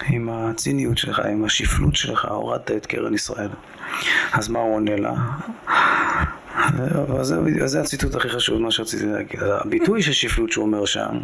עם 0.09 0.29
הציניות 0.33 0.99
שלך, 0.99 1.21
עם 1.21 1.45
השפלות 1.45 1.97
שלך, 1.97 2.25
הורדת 2.25 2.71
את 2.71 2.87
קרן 2.87 3.15
ישראל. 3.15 3.51
אז 4.33 4.49
מה 4.49 4.59
הוא 4.59 4.75
עונה 4.75 4.97
לה? 4.97 5.13
זה, 7.23 7.67
זה 7.67 7.81
הציטוט 7.81 8.15
הכי 8.15 8.29
חשוב, 8.29 8.63
מה 8.63 8.71
שרציתי 8.71 9.07
להגיד. 9.07 9.43
הביטוי 9.43 10.03
של 10.03 10.13
שפלות 10.13 10.53
שהוא 10.53 10.65
אומר 10.67 10.85
שם, 10.85 11.19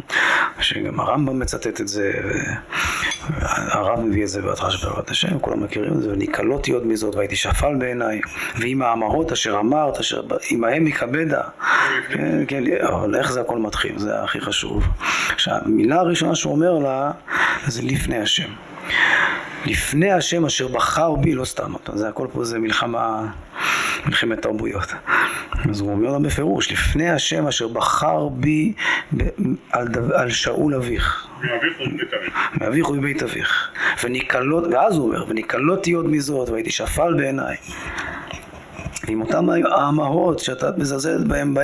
שגם 0.59 0.99
הרמב"ם 0.99 1.39
מצטט 1.39 1.81
את 1.81 1.87
זה, 1.87 2.11
והרב 3.39 3.99
מביא 3.99 4.23
את 4.23 4.27
זה 4.27 4.41
בהתחלה 4.41 4.69
בעבודת 4.83 5.09
השם, 5.09 5.39
כולם 5.39 5.63
מכירים 5.63 5.93
את 5.93 6.01
זה, 6.01 6.11
וניקלותי 6.11 6.71
עוד 6.71 6.87
מזאת, 6.87 7.15
והייתי 7.15 7.35
שפל 7.35 7.75
בעיניי, 7.79 8.21
ועם 8.59 8.81
האמהות 8.81 9.31
אשר 9.31 9.59
אמרת, 9.59 9.99
אשר 9.99 10.21
עמהם 10.49 10.87
יכבדה. 10.87 11.41
כן, 12.09 12.43
כן, 12.47 12.63
אבל 12.81 13.15
איך 13.15 13.31
זה 13.31 13.41
הכל 13.41 13.57
מתחיל, 13.57 13.99
זה 13.99 14.23
הכי 14.23 14.41
חשוב. 14.41 14.83
עכשיו, 15.33 15.55
המילה 15.65 15.99
הראשונה 15.99 16.35
שהוא 16.35 16.53
אומר 16.53 16.79
לה, 16.79 17.11
זה 17.67 17.81
לפני 17.81 18.17
השם. 18.17 18.49
לפני 19.65 20.11
השם 20.11 20.45
אשר 20.45 20.67
בחר 20.67 21.15
בי, 21.15 21.35
לא 21.35 21.45
סתם, 21.45 21.73
זה 21.93 22.09
הכל 22.09 22.27
פה 22.33 22.43
זה 22.43 22.59
מלחמה, 22.59 23.27
מלחמת 24.05 24.41
תרבויות. 24.41 24.93
אז 25.69 25.81
הוא 25.81 25.91
אומר 25.91 26.11
לה 26.11 26.19
בפירוש, 26.19 26.71
לפני 26.71 27.09
השם 27.09 27.47
אשר 27.47 27.67
בחר 27.67 28.27
בי 28.27 28.73
על, 29.71 29.87
דו, 29.87 30.15
על 30.15 30.29
שאול 30.29 30.75
אביך. 30.75 31.27
מאביך 32.61 32.89
ובבית 32.89 33.23
אביך. 33.23 33.71
ואז 34.71 34.97
הוא 34.97 35.07
אומר, 35.07 35.25
וניקלותי 35.27 35.91
עוד 35.91 36.05
מזאת, 36.05 36.49
והייתי 36.49 36.71
שפל 36.71 37.13
בעיניי. 37.17 37.55
ועם 39.07 39.21
אותם 39.21 39.49
האמהות 39.49 40.39
שאתה 40.39 40.69
מזלזלת 40.77 41.27
בהם, 41.27 41.57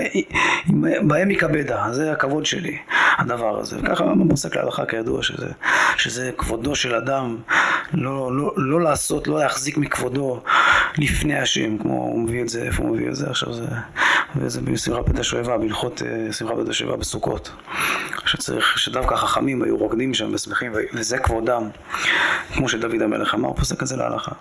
בהם 1.01 1.31
יכבדה, 1.31 1.85
זה 1.91 2.11
הכבוד 2.11 2.45
שלי, 2.45 2.77
הדבר 3.17 3.59
הזה. 3.59 3.77
וככה 3.83 4.03
הרמב"ם 4.03 4.29
פוסק 4.29 4.55
להלכה 4.55 4.85
כידוע 4.85 5.23
שזה, 5.23 5.47
שזה 5.97 6.31
כבודו 6.37 6.75
של 6.75 6.95
אדם, 6.95 7.37
לא, 7.93 8.35
לא, 8.35 8.53
לא 8.57 8.81
לעשות, 8.81 9.27
לא 9.27 9.39
להחזיק 9.39 9.77
מכבודו 9.77 10.41
לפני 10.97 11.39
השם, 11.39 11.77
כמו 11.77 11.93
הוא 11.93 12.19
מביא 12.19 12.41
את 12.41 12.49
זה, 12.49 12.63
איפה 12.63 12.83
הוא 12.83 12.95
מביא 12.95 13.09
את 13.09 13.15
זה. 13.15 13.29
עכשיו, 13.29 13.53
זה, 13.53 13.65
וזה 14.35 14.61
בשמחה 14.61 15.03
פת 15.03 15.19
השואבה, 15.19 15.57
בהלכות 15.57 16.01
אה, 16.01 16.33
שמחה 16.33 16.53
פת 16.63 16.69
השואבה 16.69 16.97
בסוכות. 16.97 17.51
שצריך, 18.25 18.79
שדווקא 18.79 19.13
החכמים 19.13 19.63
היו 19.63 19.77
רוקדים 19.77 20.13
שם 20.13 20.31
ושמחים, 20.33 20.71
וזה 20.93 21.17
כבודם, 21.17 21.69
כמו 22.53 22.69
שדוד 22.69 23.01
המלך 23.01 23.35
אמר, 23.35 23.53
פוסק 23.53 23.83
את 23.83 23.87
זה 23.87 23.95
להלכה. 23.95 24.31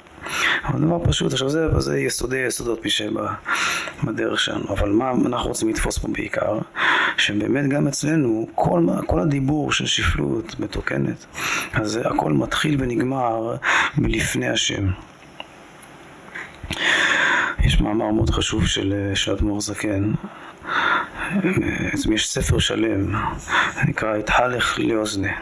אבל 0.64 0.80
דבר 0.80 0.98
פשוט, 1.04 1.32
עכשיו 1.32 1.48
זה, 1.48 1.80
זה 1.80 1.98
יסודי 1.98 2.36
יסודות 2.36 2.84
מי 2.84 2.90
שבדרך 2.90 4.40
שלנו, 4.40 4.68
אבל 4.68 4.88
מה 4.88 5.10
אנחנו 5.26 5.48
רוצים 5.48 5.68
לתפוס 5.68 5.98
פה 5.98 6.08
בעיקר? 6.08 6.58
שבאמת 7.16 7.68
גם 7.68 7.88
אצלנו, 7.88 8.48
כל, 8.54 8.86
כל 9.06 9.20
הדיבור 9.20 9.72
של 9.72 9.86
שפלות 9.86 10.60
מתוקנת, 10.60 11.26
אז 11.72 12.00
הכל 12.04 12.32
מתחיל 12.32 12.76
ונגמר 12.78 13.56
מלפני 13.98 14.48
השם. 14.48 14.86
יש 17.64 17.80
מאמר 17.80 18.10
מאוד 18.10 18.30
חשוב 18.30 18.66
של 18.66 19.32
אדמו"ר 19.32 19.60
זקן, 19.60 20.12
יש 22.14 22.30
ספר 22.30 22.58
שלם, 22.58 23.14
נקרא 23.88 24.18
את 24.18 24.30
הלך 24.34 24.78
לאוזנה. 24.78 25.32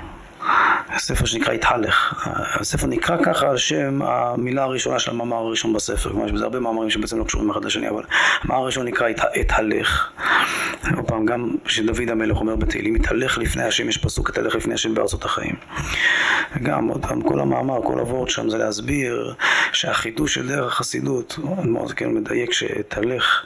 הספר 0.88 1.24
שנקרא 1.24 1.52
התהלך. 1.52 2.26
הספר 2.60 2.86
נקרא 2.86 3.16
ככה 3.22 3.48
על 3.48 3.56
שם 3.56 4.02
המילה 4.02 4.62
הראשונה 4.62 4.98
של 4.98 5.10
המאמר 5.10 5.36
הראשון 5.36 5.72
בספר. 5.72 6.10
כלומר, 6.10 6.26
יש 6.26 6.32
בזה 6.32 6.44
הרבה 6.44 6.60
מאמרים 6.60 6.90
שבעצם 6.90 7.18
לא 7.18 7.24
קשורים 7.24 7.50
אחד 7.50 7.64
לשני, 7.64 7.88
אבל 7.88 8.02
המאמר 8.42 8.62
הראשון 8.62 8.86
נקרא 8.86 9.08
התהלך. 9.34 10.10
עוד 10.96 11.06
פעם, 11.06 11.26
גם 11.26 11.50
כשדוד 11.64 12.10
המלך 12.10 12.36
אומר 12.36 12.56
בתהילים, 12.56 12.94
התהלך 12.94 13.38
לפני 13.38 13.62
השם, 13.62 13.88
יש 13.88 13.98
פסוק 13.98 14.30
התהלך 14.30 14.54
לפני 14.54 14.74
השם 14.74 14.94
בארצות 14.94 15.24
החיים. 15.24 15.54
וגם, 16.56 16.88
עוד 16.88 17.06
פעם, 17.06 17.22
כל 17.22 17.40
המאמר, 17.40 17.82
כל 17.82 17.98
הוורד 17.98 18.30
שם 18.30 18.50
זה 18.50 18.58
להסביר 18.58 19.34
שהחידוש 19.72 20.34
של 20.34 20.48
דרך 20.48 20.72
החסידות, 20.72 21.38
מאוד 21.64 21.92
כן 21.92 22.14
מדייק 22.14 22.52
שהתהלך, 22.52 23.44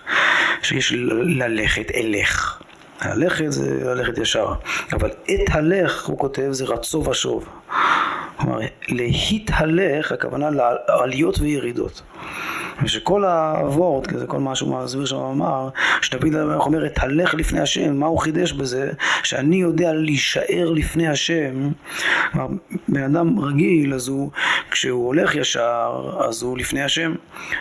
שיש 0.63 0.93
ללכת 0.93 1.91
אלך. 1.95 2.61
ללכת 3.05 3.45
זה 3.49 3.95
ללכת 3.95 4.19
ישר, 4.19 4.53
אבל 4.93 5.09
את 5.09 5.51
הלך, 5.51 6.07
הוא 6.07 6.19
כותב, 6.19 6.49
זה 6.51 6.65
רצו 6.65 7.05
ושוב. 7.11 7.49
כלומר, 8.37 8.59
להתהלך, 8.89 10.13
הכוונה 10.13 10.51
לעליות 10.51 11.39
וירידות. 11.41 12.03
ושכל 12.83 13.25
הוורד, 13.25 14.19
זה 14.19 14.27
כל 14.27 14.39
מה 14.39 14.55
שהוא 14.55 14.83
מסביר 14.83 15.07
שם 15.07 15.17
אמר, 15.17 15.69
שדוד 16.03 16.35
המלך 16.35 16.67
אומר, 16.67 16.87
אתהלך 16.87 17.35
לפני 17.35 17.61
השם, 17.61 17.97
מה 17.97 18.07
הוא 18.07 18.19
חידש 18.19 18.53
בזה? 18.53 18.91
שאני 19.23 19.57
יודע 19.57 19.93
להישאר 19.93 20.71
לפני 20.71 21.09
השם. 21.09 21.71
כלומר, 22.33 22.49
בן 22.89 23.03
אדם 23.03 23.39
רגיל, 23.39 23.95
אז 23.95 24.09
הוא, 24.09 24.31
כשהוא 24.71 25.07
הולך 25.07 25.35
ישר, 25.35 26.13
אז 26.29 26.43
הוא 26.43 26.59
לפני 26.59 26.83
השם, 26.83 27.15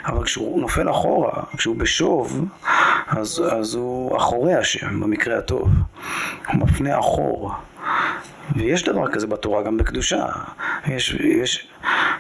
אבל 0.06 0.24
כשהוא 0.24 0.62
נופל 0.62 0.90
אחורה, 0.90 1.44
כשהוא 1.58 1.76
בשוב, 1.76 2.46
אז, 3.10 3.44
אז 3.52 3.76
הוא 3.76 4.18
אחורי 4.18 4.54
השם, 4.54 5.00
במקרה 5.00 5.38
הטוב. 5.38 5.70
הוא 6.48 6.60
מפנה 6.60 7.00
אחור. 7.00 7.52
ויש 8.56 8.84
דבר 8.84 9.08
כזה 9.12 9.28
בתורה 9.28 9.64
גם 9.64 9.78
בקדושה. 9.78 10.26
יש, 10.88 11.14
יש, 11.14 11.68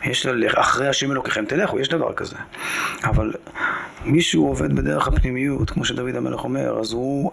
יש 0.04 0.28
אחרי 0.56 0.88
השם 0.88 1.12
אלוקיכם 1.12 1.46
תלכו, 1.46 1.80
יש 1.80 1.90
דבר 1.90 2.14
כזה. 2.14 2.36
אבל 3.04 3.34
מישהו 4.06 4.48
עובד 4.48 4.76
בדרך 4.76 5.08
הפנימיות, 5.08 5.70
כמו 5.70 5.86
שדוד 5.86 6.16
המלך 6.16 6.44
אומר, 6.44 6.80
אז 6.80 6.92
הוא 6.92 7.32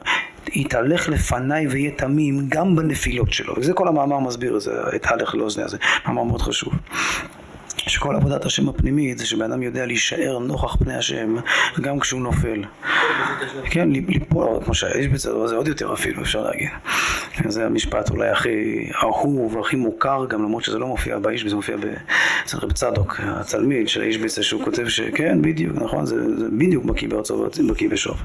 יתהלך 0.52 1.08
לפניי 1.08 1.66
ויהיה 1.66 1.90
תמים 1.90 2.46
גם 2.48 2.76
בנפילות 2.76 3.32
שלו. 3.32 3.54
וזה 3.56 3.72
כל 3.72 3.88
המאמר 3.88 4.18
מסביר, 4.18 4.58
זה 4.58 4.72
את 4.94 5.06
הלך 5.06 5.34
לאוזני 5.34 5.64
הזה, 5.64 5.76
מאמר 6.06 6.22
מאוד 6.22 6.42
חשוב. 6.42 6.72
שכל 7.86 8.16
עבודת 8.16 8.44
השם 8.44 8.68
הפנימית 8.68 9.18
זה 9.18 9.26
שבן 9.26 9.52
אדם 9.52 9.62
יודע 9.62 9.86
להישאר 9.86 10.38
נוכח 10.38 10.76
פני 10.76 10.94
השם 10.94 11.36
גם 11.80 12.00
כשהוא 12.00 12.20
נופל. 12.20 12.64
כן, 13.64 13.88
ליפול, 13.90 14.46
כמו 14.64 14.74
שיש 14.74 15.06
בצד, 15.06 15.30
זה 15.46 15.54
עוד 15.54 15.68
יותר 15.68 15.92
אפילו, 15.92 16.22
אפשר 16.22 16.42
להגיד. 16.42 16.68
זה 17.48 17.66
המשפט 17.66 18.10
אולי 18.10 18.28
הכי 18.28 18.88
אהוב, 19.02 19.58
הכי 19.58 19.76
מוכר, 19.76 20.26
גם 20.28 20.42
למרות 20.42 20.64
שזה 20.64 20.78
לא 20.78 20.86
מופיע 20.86 21.18
באיש, 21.18 21.46
זה 21.46 21.56
מופיע 21.56 21.76
אצל 22.44 22.58
רב 22.58 22.72
צדוק, 22.72 23.20
התלמיד 23.24 23.88
של 23.88 24.00
האיש 24.00 24.16
ביצה, 24.16 24.42
שהוא 24.42 24.64
כותב 24.64 24.88
שכן, 24.88 25.42
בדיוק, 25.42 25.76
נכון, 25.76 26.06
זה, 26.06 26.38
זה 26.38 26.46
בדיוק 26.52 26.84
בקיא 26.84 27.08
בארצות, 27.08 27.58
בקיא 27.58 27.88
בשוב. 27.88 28.22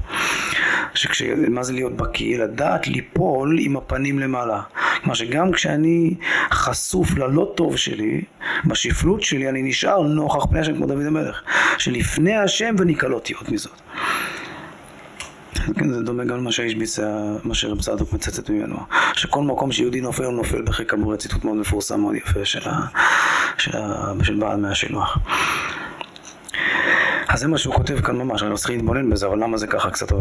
שכש... 0.94 1.22
מה 1.48 1.62
זה 1.62 1.72
להיות 1.72 1.96
בקיא? 1.96 2.38
לדעת 2.38 2.88
ליפול 2.88 3.56
עם 3.60 3.76
הפנים 3.76 4.18
למעלה. 4.18 4.60
כלומר 5.00 5.14
שגם 5.14 5.52
כשאני 5.52 6.14
חשוף 6.52 7.18
ללא 7.18 7.52
טוב 7.54 7.76
שלי, 7.76 8.22
בשפלות 8.64 9.22
שלי, 9.22 9.48
אני 9.52 9.62
נשאר 9.62 10.02
נוכח 10.02 10.44
פני 10.44 10.60
השם 10.60 10.76
כמו 10.76 10.86
דוד 10.86 11.06
המלך. 11.06 11.42
שלפני 11.78 12.36
השם 12.36 12.74
וניקלותי 12.78 13.32
עוד 13.32 13.52
מזאת. 13.52 13.80
כן, 15.78 15.92
זה 15.92 16.02
דומה 16.02 16.24
גם 16.24 16.36
למה 16.36 16.52
שהאיש 16.52 16.74
ביצע, 16.74 17.02
מה 17.44 17.54
שרב 17.54 17.80
צדוק 17.80 18.12
מצטט 18.12 18.50
ממנו. 18.50 18.76
שכל 19.12 19.42
מקום 19.42 19.72
שיהודי 19.72 20.00
נופל, 20.00 20.24
הוא 20.24 20.32
נופל 20.34 20.62
בחיק 20.62 20.94
הבורא, 20.94 21.16
ציטוט 21.16 21.44
מאוד 21.44 21.56
מפורסם, 21.56 22.00
מאוד 22.00 22.14
יפה 22.14 22.44
של, 22.44 22.68
ה, 22.68 22.80
של, 23.58 23.76
ה, 23.76 24.12
של 24.22 24.34
בעל 24.34 24.60
מהשילוח. 24.60 25.18
אז 27.28 27.40
זה 27.40 27.48
מה 27.48 27.58
שהוא 27.58 27.74
כותב 27.74 28.00
כאן 28.00 28.16
ממש, 28.16 28.42
אני 28.42 28.50
לא 28.50 28.56
צריך 28.56 28.70
להתבונן 28.70 29.10
בזה, 29.10 29.26
אבל 29.26 29.42
למה 29.42 29.56
זה 29.56 29.66
ככה 29.66 29.90
קצת, 29.90 30.12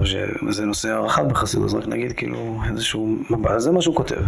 זה 0.50 0.66
נושא 0.66 0.88
רחב 0.88 1.28
בחסידות, 1.28 1.66
אז 1.66 1.74
רק 1.74 1.88
נגיד 1.88 2.12
כאילו 2.12 2.62
איזשהו 2.70 3.18
מבט, 3.30 3.60
זה 3.60 3.72
מה 3.72 3.82
שהוא 3.82 3.96
כותב. 3.96 4.22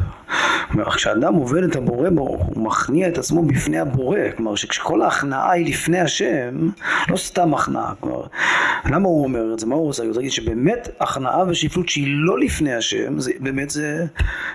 כשאדם 0.95 1.33
עובד 1.33 1.63
את 1.63 1.75
הבורא 1.75 2.09
ברוך 2.09 2.45
הוא 2.45 2.65
מכניע 2.65 3.07
את 3.07 3.17
עצמו 3.17 3.43
בפני 3.43 3.79
הבורא, 3.79 4.19
כלומר 4.35 4.55
שכשכל 4.55 5.01
ההכנעה 5.01 5.51
היא 5.51 5.65
לפני 5.69 5.99
השם, 5.99 6.69
לא 7.09 7.17
סתם 7.17 7.53
הכנעה, 7.53 7.93
כלומר, 7.99 8.23
למה 8.85 9.07
הוא 9.07 9.23
אומר 9.23 9.53
את 9.53 9.59
זה? 9.59 9.65
מה 9.65 9.75
הוא 9.75 9.83
רוצה? 9.83 10.03
הוא 10.03 10.09
רוצה 10.09 10.19
להגיד 10.19 10.31
שבאמת 10.31 10.89
הכנעה 10.99 11.43
ושפלות 11.47 11.89
שהיא 11.89 12.07
לא 12.09 12.39
לפני 12.39 12.73
השם, 12.73 13.19
זה, 13.19 13.31
באמת 13.39 13.69
זה, 13.69 14.05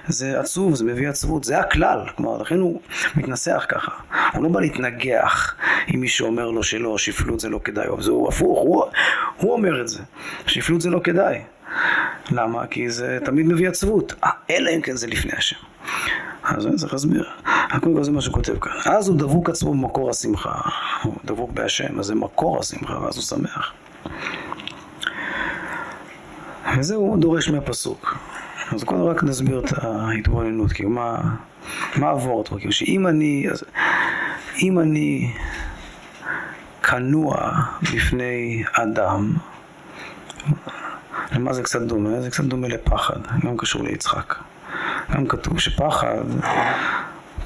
זה 0.08 0.40
עצוב, 0.40 0.74
זה 0.74 0.84
מביא 0.84 1.08
עצבות, 1.08 1.44
זה 1.44 1.58
הכלל, 1.58 2.00
כלומר, 2.16 2.42
לכן 2.42 2.58
הוא 2.58 2.80
מתנסח 3.16 3.66
ככה, 3.68 3.92
הוא 4.34 4.44
לא 4.44 4.48
בא 4.48 4.60
להתנגח 4.60 5.54
עם 5.86 6.00
מי 6.00 6.08
שאומר 6.08 6.50
לו 6.50 6.62
שלא, 6.62 6.98
שפלות 6.98 7.40
זה 7.40 7.48
לא 7.48 7.60
כדאי, 7.64 7.86
זה 8.00 8.10
הוא 8.10 8.28
הפוך, 8.28 8.58
הוא, 8.58 8.84
הוא 9.36 9.52
אומר 9.52 9.80
את 9.80 9.88
זה, 9.88 9.98
שפלות 10.46 10.80
זה 10.80 10.90
לא 10.90 11.00
כדאי. 11.04 11.40
למה? 12.30 12.66
כי 12.66 12.90
זה 12.90 13.18
תמיד 13.24 13.46
מביא 13.46 13.68
עצבות, 13.68 14.14
אה, 14.24 14.30
אלא 14.50 14.70
אם 14.76 14.80
כן 14.80 14.96
זה 14.96 15.06
לפני 15.06 15.32
השם. 15.36 15.56
אז 16.44 16.66
אני 16.66 16.76
צריך 16.76 16.92
להסביר. 16.92 17.24
קודם 17.80 17.94
כל 17.94 18.04
זה 18.04 18.10
מה 18.10 18.20
שכותב 18.20 18.58
כאן. 18.58 18.72
אז 18.84 19.08
הוא 19.08 19.18
דבוק 19.18 19.50
עצמו 19.50 19.72
במקור 19.72 20.10
השמחה. 20.10 20.60
הוא 21.02 21.14
דבוק 21.24 21.50
בהשם, 21.52 21.98
אז 21.98 22.06
זה 22.06 22.14
מקור 22.14 22.60
השמחה, 22.60 22.98
ואז 23.02 23.16
הוא 23.16 23.24
שמח. 23.24 23.72
וזה 26.78 26.94
הוא 26.94 27.18
דורש 27.18 27.48
מהפסוק. 27.48 28.16
אז 28.72 28.84
קודם 28.84 29.02
רק 29.02 29.24
נסביר 29.24 29.58
את 29.64 29.72
ההתבוננות, 29.82 30.72
כאילו 30.72 30.90
מה, 30.90 31.20
מה 31.96 32.10
עבורת 32.10 32.48
פה, 32.48 32.58
כאילו 32.58 32.72
שאם 32.72 33.06
אני, 33.06 33.46
אז, 33.52 33.64
אם 34.62 34.78
אני 34.78 35.32
כנוע 36.82 37.52
בפני 37.82 38.64
אדם, 38.72 39.32
למה 41.32 41.52
זה 41.52 41.62
קצת 41.62 41.82
דומה? 41.82 42.20
זה 42.20 42.30
קצת 42.30 42.44
דומה 42.44 42.68
לפחד, 42.68 43.20
גם 43.44 43.56
קשור 43.56 43.82
ליצחק. 43.84 44.34
גם 45.14 45.26
כתוב 45.26 45.60
שפחד, 45.60 46.24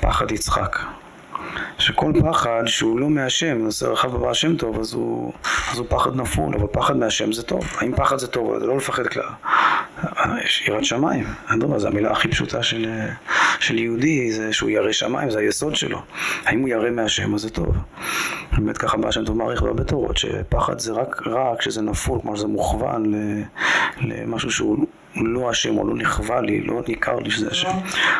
פחד 0.01 0.31
יצחק. 0.31 0.79
שכל 1.79 2.13
פחד 2.23 2.63
שהוא 2.67 3.01
לא 3.01 3.11
מהשם, 3.11 3.71
זה 3.71 3.89
רחב 3.89 4.17
בבא 4.17 4.35
שם 4.35 4.57
טוב, 4.57 4.81
אז 4.81 4.93
הוא, 4.93 5.33
אז 5.73 5.79
הוא 5.79 5.87
פחד 5.89 6.17
נפול, 6.17 6.55
אבל 6.55 6.67
פחד 6.67 6.97
מהשם 6.97 7.33
זה 7.33 7.43
טוב. 7.43 7.65
האם 7.79 7.97
פחד 7.97 8.19
זה 8.19 8.27
טוב? 8.27 8.59
זה 8.59 8.67
לא 8.67 8.77
לפחד 8.77 9.07
כלל. 9.07 9.29
יש 10.45 10.69
יראת 10.69 10.85
שמיים, 10.85 11.25
אדרבה, 11.47 11.79
זו 11.79 11.89
המילה 11.89 12.11
הכי 12.11 12.29
פשוטה 12.29 12.63
של, 12.63 12.87
של 13.61 13.79
יהודי, 13.79 14.33
זה 14.33 14.53
שהוא 14.53 14.71
ירא 14.71 14.93
שמיים, 14.93 15.31
זה 15.31 15.39
היסוד 15.39 15.77
שלו. 15.77 16.03
האם 16.45 16.61
הוא 16.61 16.69
ירא 16.69 16.91
מהשם, 16.91 17.35
אז 17.35 17.41
זה 17.41 17.51
טוב. 17.51 17.77
באמת 18.53 18.79
ככה 18.79 18.97
בא 18.97 19.11
שם 19.11 19.25
טוב 19.25 19.37
מעריך 19.37 19.63
בהרבה 19.63 19.85
תורות, 19.85 20.17
שפחד 20.17 20.79
זה 20.79 20.93
רק 20.93 21.27
רע 21.27 21.57
כשזה 21.59 21.83
נפול, 21.83 22.21
כמו 22.21 22.37
שזה 22.37 22.47
מוכוון 22.47 23.13
למשהו 24.01 24.51
שהוא 24.51 24.87
לא 25.17 25.51
השם, 25.51 25.79
או 25.79 25.89
לא 25.89 25.95
נכווה 25.95 26.41
לי, 26.41 26.61
לא 26.61 26.83
ניכר 26.89 27.17
לי 27.17 27.31
שזה 27.31 27.51
השם. 27.51 27.71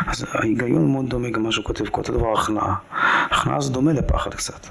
אז 0.07 0.27
ההיגיון 0.33 0.93
מאוד 0.93 1.09
דומה 1.09 1.31
גם 1.31 1.43
מה 1.43 1.53
שהוא 1.53 1.65
כותב, 1.65 1.89
כל 1.89 2.03
הדבר 2.09 2.33
הכנעה. 2.33 2.75
הכנעה 3.31 3.61
זה 3.61 3.73
דומה 3.73 3.93
לפחד 3.93 4.35
קצת. 4.35 4.67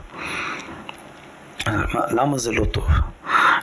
למה 2.11 2.37
זה 2.37 2.51
לא 2.51 2.65
טוב? 2.65 2.87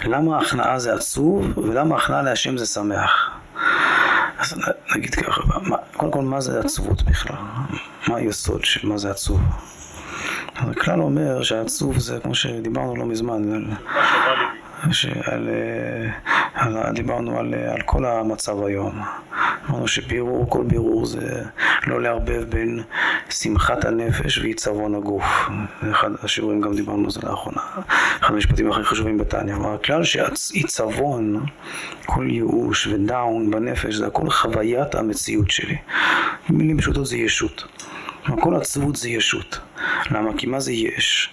למה 0.04 0.38
הכנעה 0.38 0.78
זה 0.78 0.94
עצוב, 0.94 1.58
ולמה 1.58 1.96
הכנעה 1.96 2.22
להשם 2.22 2.56
זה 2.56 2.66
שמח? 2.66 3.30
אז 4.38 4.54
נגיד 4.96 5.14
ככה, 5.14 5.42
קודם 5.96 6.12
כל 6.12 6.22
מה 6.22 6.40
זה 6.40 6.60
עצבות 6.60 7.02
בכלל? 7.02 7.36
מה 8.08 8.16
היסוד 8.16 8.64
של 8.64 8.88
מה 8.88 8.98
זה 8.98 9.10
עצוב? 9.10 9.40
הכלל 10.56 11.00
אומר 11.00 11.42
שהעצוב 11.42 11.98
זה 11.98 12.18
כמו 12.22 12.34
שדיברנו 12.34 12.96
לא 12.96 13.06
מזמן, 13.06 13.64
שעל, 14.90 15.49
אה, 15.49 16.11
על, 16.54 16.92
דיברנו 16.94 17.38
על, 17.38 17.54
אה, 17.54 17.73
על 17.73 17.80
כל 17.80 18.04
המצב 18.04 18.64
היום. 18.64 19.02
אמרנו 19.70 19.88
שבירור, 19.88 20.50
כל 20.50 20.64
בירור 20.64 21.06
זה 21.06 21.42
לא 21.87 22.02
לערבב 22.02 22.44
בין 22.49 22.82
שמחת 23.30 23.85
הנפש 23.85 24.38
ועיצבון 24.38 24.94
הגוף. 24.94 25.25
אחד 25.90 26.11
השיעורים 26.23 26.61
גם 26.61 26.75
דיברנו 26.75 27.04
על 27.04 27.11
זה 27.11 27.20
לאחרונה. 27.23 27.62
אחד 28.20 28.35
המשפטים 28.35 28.73
הכי 28.73 28.85
חשובים 28.85 29.18
בתניא. 29.18 29.54
אמר 29.54 29.75
הכלל 29.75 30.04
שעיצבון, 30.04 31.47
כל 32.06 32.26
ייאוש 32.30 32.87
ודאון 32.87 33.50
בנפש 33.50 33.94
זה 33.94 34.06
הכל 34.06 34.30
חוויית 34.30 34.94
המציאות 34.94 35.50
שלי. 35.50 35.76
במילים 36.49 36.78
פשוטות 36.78 37.06
זה 37.06 37.16
ישות. 37.16 37.64
כל 38.40 38.56
עצבות 38.56 38.97
זה 38.97 39.08
ישות. 39.08 39.58
למה? 40.11 40.30
כי 40.37 40.47
מה 40.47 40.61
זה 40.61 40.73
יש? 40.73 41.30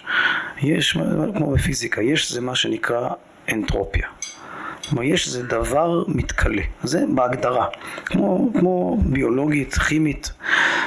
יש, 0.62 0.98
כמו 1.36 1.50
בפיזיקה, 1.50 2.02
יש 2.02 2.32
זה 2.32 2.40
מה 2.40 2.54
שנקרא 2.54 3.08
אנטרופיה. 3.52 4.08
כלומר, 4.88 5.02
יש 5.02 5.26
איזה 5.26 5.42
דבר 5.42 6.04
מתכלה, 6.08 6.62
זה 6.82 7.04
בהגדרה, 7.14 7.66
כמו, 8.04 8.50
כמו 8.58 8.96
ביולוגית, 8.96 9.74
כימית. 9.74 10.32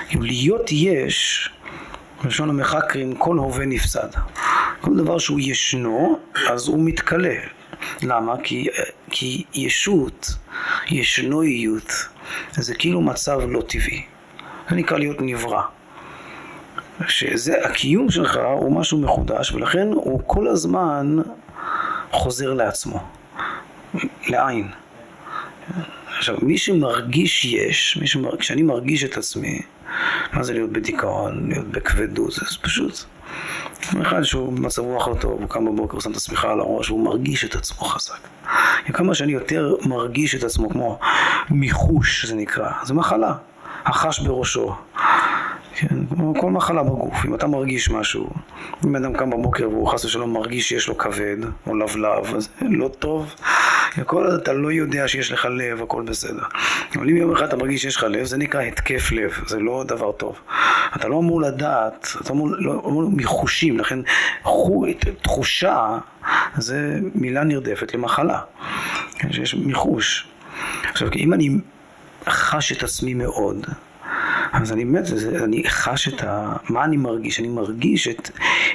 כאילו, 0.08 0.24
להיות 0.24 0.72
יש, 0.72 1.50
בלשון 2.24 2.50
המחקרים, 2.50 3.16
כל 3.16 3.38
הווה 3.38 3.66
נפסד. 3.66 4.08
כל 4.82 4.96
דבר 4.98 5.18
שהוא 5.18 5.39
ישנו, 5.39 6.20
אז 6.50 6.68
הוא 6.68 6.80
מתכלה. 6.80 7.36
למה? 8.04 8.34
כי, 8.44 8.68
כי 9.10 9.44
ישות, 9.54 10.36
ישנועיות, 10.88 11.92
זה 12.51 12.75
כאילו 12.75 13.01
מצב 13.01 13.39
לא 13.48 13.62
טבעי. 13.62 14.04
זה 14.70 14.75
נקרא 14.75 14.98
להיות 14.98 15.18
נברא. 15.22 15.62
שזה, 17.08 17.66
הקיום 17.66 18.12
שלך 18.12 18.39
הוא 18.58 18.75
משהו 18.80 18.98
מחודש, 18.98 19.51
ולכן 19.51 19.88
הוא 19.88 20.22
כל 20.25 20.48
הזמן 20.48 21.18
חוזר 22.11 22.53
לעצמו, 22.53 23.00
לעין. 24.27 24.67
עכשיו, 26.17 26.37
מי 26.41 26.57
שמרגיש 26.57 27.45
יש, 27.45 27.98
מי 28.01 28.07
שמר... 28.07 28.37
כשאני 28.37 28.61
מרגיש 28.61 29.03
את 29.03 29.17
עצמי, 29.17 29.61
מה 30.33 30.43
זה 30.43 30.53
להיות 30.53 30.69
בדיכאון, 30.69 31.50
להיות 31.50 31.67
בכבדות, 31.67 32.31
זה 32.31 32.41
פשוט. 32.61 32.93
אחד 34.01 34.24
שהוא 34.24 34.53
במצב 34.53 34.81
רוח 34.81 35.07
לא 35.07 35.13
טוב, 35.13 35.39
הוא 35.41 35.50
קם 35.50 35.65
בבוקר, 35.65 35.93
הוא 35.93 36.01
שם 36.01 36.11
את 36.11 36.15
השמיכה 36.15 36.51
על 36.51 36.59
הראש, 36.59 36.87
הוא 36.87 37.05
מרגיש 37.05 37.45
את 37.45 37.55
עצמו 37.55 37.77
חזק. 37.77 38.19
כמה 38.93 39.15
שאני 39.15 39.31
יותר 39.31 39.75
מרגיש 39.85 40.35
את 40.35 40.43
עצמו 40.43 40.69
כמו 40.69 41.00
מיחוש, 41.50 42.25
זה 42.25 42.35
נקרא, 42.35 42.72
זה 42.83 42.93
מחלה. 42.93 43.33
החש 43.85 44.19
בראשו. 44.19 44.75
כן, 45.79 46.05
כמו 46.09 46.33
כל 46.39 46.51
מחלה 46.51 46.83
בגוף, 46.83 47.25
אם 47.25 47.35
אתה 47.35 47.48
מרגיש 47.48 47.89
משהו, 47.89 48.29
אם 48.85 48.96
אדם 48.96 49.13
קם 49.13 49.29
בבוקר 49.29 49.70
והוא 49.70 49.87
חס 49.87 50.05
ושלום 50.05 50.33
מרגיש 50.33 50.70
שיש 50.70 50.87
לו 50.87 50.98
כבד 50.98 51.37
או 51.68 51.75
לבלב, 51.75 52.35
אז 52.35 52.50
לא 52.61 52.87
טוב. 53.00 53.35
כל 54.05 54.25
עוד 54.25 54.33
אתה 54.42 54.53
לא 54.53 54.72
יודע 54.72 55.07
שיש 55.07 55.31
לך 55.31 55.46
לב, 55.46 55.81
הכל 55.81 56.03
בסדר. 56.03 56.44
אבל 56.96 57.09
אם 57.09 57.18
יום 57.18 57.31
אחד 57.31 57.44
אתה 57.46 57.57
מרגיש 57.57 57.81
שיש 57.81 57.96
לך 57.96 58.03
לב, 58.03 58.25
זה 58.25 58.37
נקרא 58.37 58.61
התקף 58.61 59.11
לב, 59.11 59.31
זה 59.48 59.59
לא 59.59 59.83
דבר 59.87 60.11
טוב. 60.11 60.39
אתה 60.96 61.07
לא 61.07 61.20
אמור 61.20 61.42
לדעת, 61.42 62.07
אתה 62.22 62.33
אמור, 62.33 62.50
לא, 62.51 62.81
אמור 62.85 63.03
מחושים, 63.11 63.79
לכן 63.79 64.00
חו, 64.44 64.85
תחושה 65.22 65.98
זה 66.57 67.00
מילה 67.15 67.44
נרדפת 67.44 67.94
למחלה, 67.94 68.39
כן, 69.15 69.31
שיש 69.31 69.55
מיחוש. 69.55 70.27
עכשיו, 70.83 71.09
אם 71.15 71.33
אני 71.33 71.50
חש 72.29 72.72
את 72.72 72.83
עצמי 72.83 73.13
מאוד, 73.13 73.68
אז 74.53 74.72
אני 74.72 74.85
באמת, 74.85 75.05
אני 75.44 75.64
חש 75.68 76.07
את 76.07 76.24
ה... 76.24 76.55
מה 76.70 76.83
אני 76.83 76.98
מרגיש? 76.98 77.40
אני 77.40 77.48
מרגיש 77.48 78.07
את, 78.07 78.29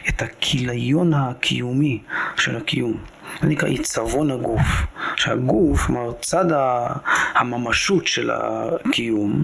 את 0.09 0.23
הכיליון 0.23 1.15
הקיומי 1.15 2.03
של 2.37 2.57
הקיום. 2.57 2.97
זה 3.43 3.49
נקרא 3.49 3.69
עיצבון 3.69 4.31
הגוף. 4.31 4.67
שהגוף, 5.17 5.81
כלומר 5.87 6.13
צד 6.21 6.45
הממשות 7.35 8.07
של 8.07 8.31
הקיום, 8.31 9.43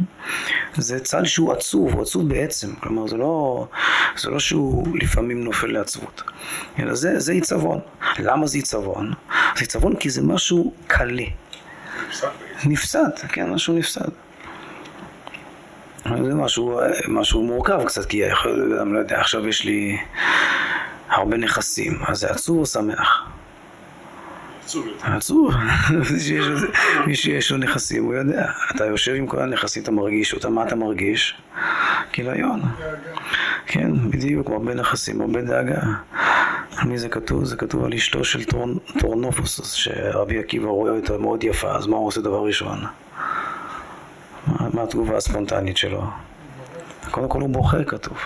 זה 0.77 1.01
צד 1.01 1.25
שהוא 1.25 1.53
עצוב, 1.53 1.93
הוא 1.93 2.03
עצוב 2.03 2.29
בעצם. 2.29 2.75
כלומר 2.75 3.07
זה 3.07 3.16
לא, 3.16 3.66
זה 4.16 4.31
לא 4.31 4.38
שהוא 4.38 4.99
לפעמים 4.99 5.45
נופל 5.45 5.66
לעצבות, 5.66 6.23
אלא 6.79 6.95
זה, 6.95 7.21
זה 7.21 7.33
עיצבון. 7.33 7.81
למה 8.19 8.47
זה 8.47 8.59
עיצבון? 8.59 9.12
זה 9.55 9.61
עיצבון 9.61 9.97
כי 9.97 10.11
זה 10.11 10.23
משהו 10.23 10.75
קלה. 10.87 11.25
נפסד, 12.66 13.19
כן, 13.29 13.51
משהו 13.51 13.75
נפסד. 13.75 14.11
זה 16.05 16.35
משהו, 16.35 16.81
משהו 17.09 17.43
מורכב 17.43 17.85
קצת, 17.85 18.05
כי 18.05 18.17
יכול, 18.17 18.51
לא 18.93 18.99
יודע, 18.99 19.21
עכשיו 19.21 19.49
יש 19.49 19.65
לי 19.65 19.99
הרבה 21.09 21.37
נכסים, 21.37 21.99
אז 22.07 22.19
זה 22.21 22.31
עצוב 22.31 22.59
או 22.59 22.67
שמח? 22.67 23.27
עצוב. 25.03 25.55
מי 27.07 27.17
שיש 27.17 27.53
לו 27.53 27.59
נכסים, 27.59 28.05
הוא 28.05 28.15
יודע. 28.15 28.47
אתה 28.75 28.85
יושב 28.85 29.15
עם 29.15 29.27
כל 29.27 29.43
הנכסים, 29.43 29.83
אתה 29.83 29.91
מרגיש 29.91 30.35
אותם, 30.35 30.53
מה 30.53 30.63
אתה 30.63 30.77
מרגיש? 30.77 31.35
כיליון. 32.13 32.61
כן, 33.67 34.11
בדיוק, 34.11 34.51
הרבה 34.51 34.75
נכסים, 34.75 35.21
הרבה 35.21 35.43
דאגה. 35.43 35.81
על 36.77 36.89
מי 36.89 36.99
זה 36.99 37.09
כתוב? 37.09 37.45
זה 37.45 37.57
כתוב 37.57 37.85
על 37.85 37.95
אשתו 37.95 38.25
של 38.25 38.45
טורנופוס, 38.99 39.61
שרבי 39.75 40.39
עקיבא 40.39 40.69
רואה 40.69 40.93
אותה 40.93 41.19
מאוד 41.19 41.45
יפה, 41.45 41.77
אז 41.77 41.87
מה 41.87 41.97
הוא 41.97 42.07
עושה 42.07 42.21
דבר 42.21 42.45
ראשון? 42.45 42.79
מה 44.46 44.83
התגובה 44.83 45.16
הספונטנית 45.16 45.76
שלו? 45.76 46.03
קודם 47.11 47.29
כל 47.29 47.40
הוא 47.40 47.48
בוכה 47.48 47.85
כתוב. 47.85 48.18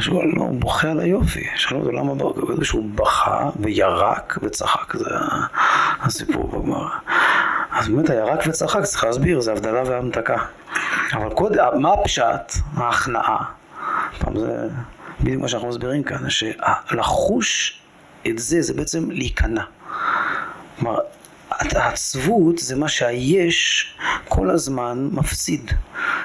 שהוא, 0.00 0.24
לא, 0.24 0.42
הוא 0.42 0.60
בוכה 0.60 0.90
על 0.90 1.00
היופי, 1.00 1.46
שאלו 1.56 1.80
אותו 1.80 1.92
למה 1.92 2.14
בוכה, 2.14 2.40
כתוב 2.40 2.64
שהוא 2.64 2.90
בכה 2.94 3.50
וירק 3.60 4.38
וצחק, 4.42 4.96
זה 4.96 5.10
הסיפור 6.00 6.48
בגמרא. 6.48 6.88
אז 7.72 7.88
באמת 7.88 8.10
הירק 8.10 8.40
וצחק, 8.46 8.82
צריך 8.82 9.04
להסביר, 9.04 9.40
זה 9.40 9.52
הבדלה 9.52 9.82
והמתקה. 9.86 10.36
אבל 11.12 11.30
קודם, 11.34 11.64
מה 11.74 11.92
הפשט? 11.92 12.52
ההכנעה. 12.76 13.44
פעם 14.18 14.38
זה 14.38 14.68
בדיוק 15.20 15.42
מה 15.42 15.48
שאנחנו 15.48 15.68
מסבירים 15.68 16.02
כאן, 16.02 16.30
שלחוש 16.30 17.80
את 18.26 18.38
זה, 18.38 18.62
זה 18.62 18.74
בעצם 18.74 19.10
להיכנע. 19.10 19.62
כלומר, 20.78 20.98
העצבות 21.60 22.58
זה 22.58 22.76
מה 22.76 22.88
שהיש 22.88 23.92
כל 24.28 24.50
הזמן 24.50 25.08
מפסיד. 25.12 25.70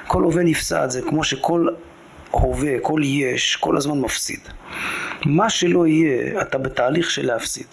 כל 0.06 0.22
הווה 0.22 0.42
נפסד, 0.42 0.90
זה 0.90 1.02
כמו 1.02 1.24
שכל 1.24 1.68
הווה, 2.30 2.72
כל 2.82 3.00
יש, 3.04 3.56
כל 3.56 3.76
הזמן 3.76 4.00
מפסיד. 4.00 4.40
מה 5.26 5.50
שלא 5.50 5.86
יהיה, 5.86 6.42
אתה 6.42 6.58
בתהליך 6.58 7.10
של 7.10 7.26
להפסיד. 7.26 7.66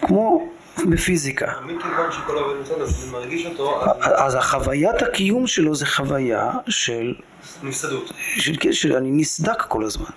כמו 0.00 0.48
בפיזיקה. 0.90 1.52
מכיוון 1.62 2.12
שכל 2.12 2.38
הווה 2.38 2.60
נפסד, 2.60 2.80
אז 2.80 3.02
אני 3.02 3.12
מרגיש 3.12 3.46
אותו... 3.46 3.84
אז 4.00 4.34
החוויית 4.34 5.02
הקיום 5.02 5.46
שלו 5.46 5.74
זה 5.74 5.86
חוויה 5.86 6.50
של... 6.68 7.14
נפסדות. 7.62 8.12
של, 8.36 8.54
של, 8.62 8.72
של 8.72 8.96
אני 8.96 9.10
נסדק 9.10 9.62
כל 9.62 9.84
הזמן. 9.84 10.10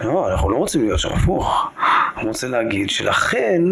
לא, 0.00 0.32
אנחנו 0.32 0.50
לא 0.50 0.56
רוצים 0.56 0.84
להיות 0.84 0.98
שם, 0.98 1.08
הפוך. 1.12 1.70
אני 2.16 2.28
רוצה 2.28 2.48
להגיד 2.48 2.90
שלכן, 2.90 3.62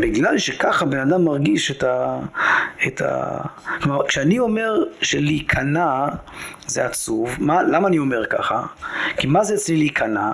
בגלל 0.00 0.38
שככה 0.38 0.84
בן 0.84 0.98
אדם 0.98 1.24
מרגיש 1.24 1.70
את 1.70 1.82
ה... 1.82 2.18
את 2.86 3.00
ה... 3.00 3.38
כלומר, 3.82 4.06
כשאני 4.06 4.38
אומר 4.38 4.82
שלהיכנע 5.02 6.06
זה 6.66 6.86
עצוב, 6.86 7.36
מה, 7.38 7.62
למה 7.62 7.88
אני 7.88 7.98
אומר 7.98 8.26
ככה? 8.26 8.62
כי 9.16 9.26
מה 9.26 9.44
זה 9.44 9.54
אצלי 9.54 9.76
להיכנע? 9.76 10.30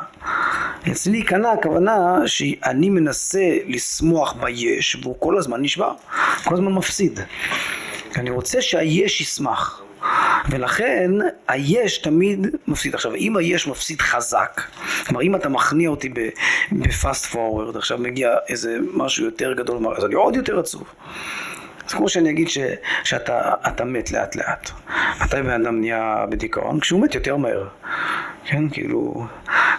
אצלי 0.93 1.13
להיכנע 1.13 1.51
הכוונה 1.51 2.17
שאני 2.27 2.91
מנסה 2.91 3.59
לשמוח 3.67 4.33
ביש 4.33 4.97
והוא 5.03 5.17
כל 5.19 5.39
הזמן 5.39 5.63
נשבר, 5.63 5.93
כל 6.45 6.55
הזמן 6.55 6.73
מפסיד. 6.73 7.21
אני 8.17 8.31
רוצה 8.31 8.63
שהיש 8.63 9.21
ישמח. 9.21 9.83
ולכן 10.51 11.11
היש 11.49 11.99
תמיד 11.99 12.47
מפסיד. 12.69 12.95
עכשיו, 12.95 13.15
אם 13.15 13.37
היש 13.37 13.67
מפסיד 13.67 14.01
חזק, 14.01 14.63
כלומר 15.07 15.23
אם 15.23 15.35
אתה 15.35 15.49
מכניע 15.49 15.91
אותי 15.91 16.09
בפאסט 16.73 17.27
פורוורד, 17.27 17.77
עכשיו 17.77 17.99
מגיע 17.99 18.31
איזה 18.49 18.79
משהו 18.95 19.25
יותר 19.25 19.53
גדול, 19.53 19.97
אז 19.97 20.05
אני 20.05 20.15
עוד 20.15 20.37
יותר 20.37 20.59
עצוב. 20.59 20.85
זה 21.89 21.97
כמו 21.97 22.09
שאני 22.09 22.31
אגיד 22.31 22.49
ש, 22.49 22.59
שאתה 23.05 23.85
מת 23.85 24.11
לאט 24.11 24.37
לאט. 24.37 24.71
מתי 25.21 25.37
בן 25.43 25.63
אדם 25.63 25.81
נהיה 25.81 26.25
בדיכאון? 26.29 26.81
כשהוא 26.81 27.03
מת 27.03 27.15
יותר 27.15 27.37
מהר. 27.37 27.69
כן, 28.45 28.69
כאילו, 28.69 29.27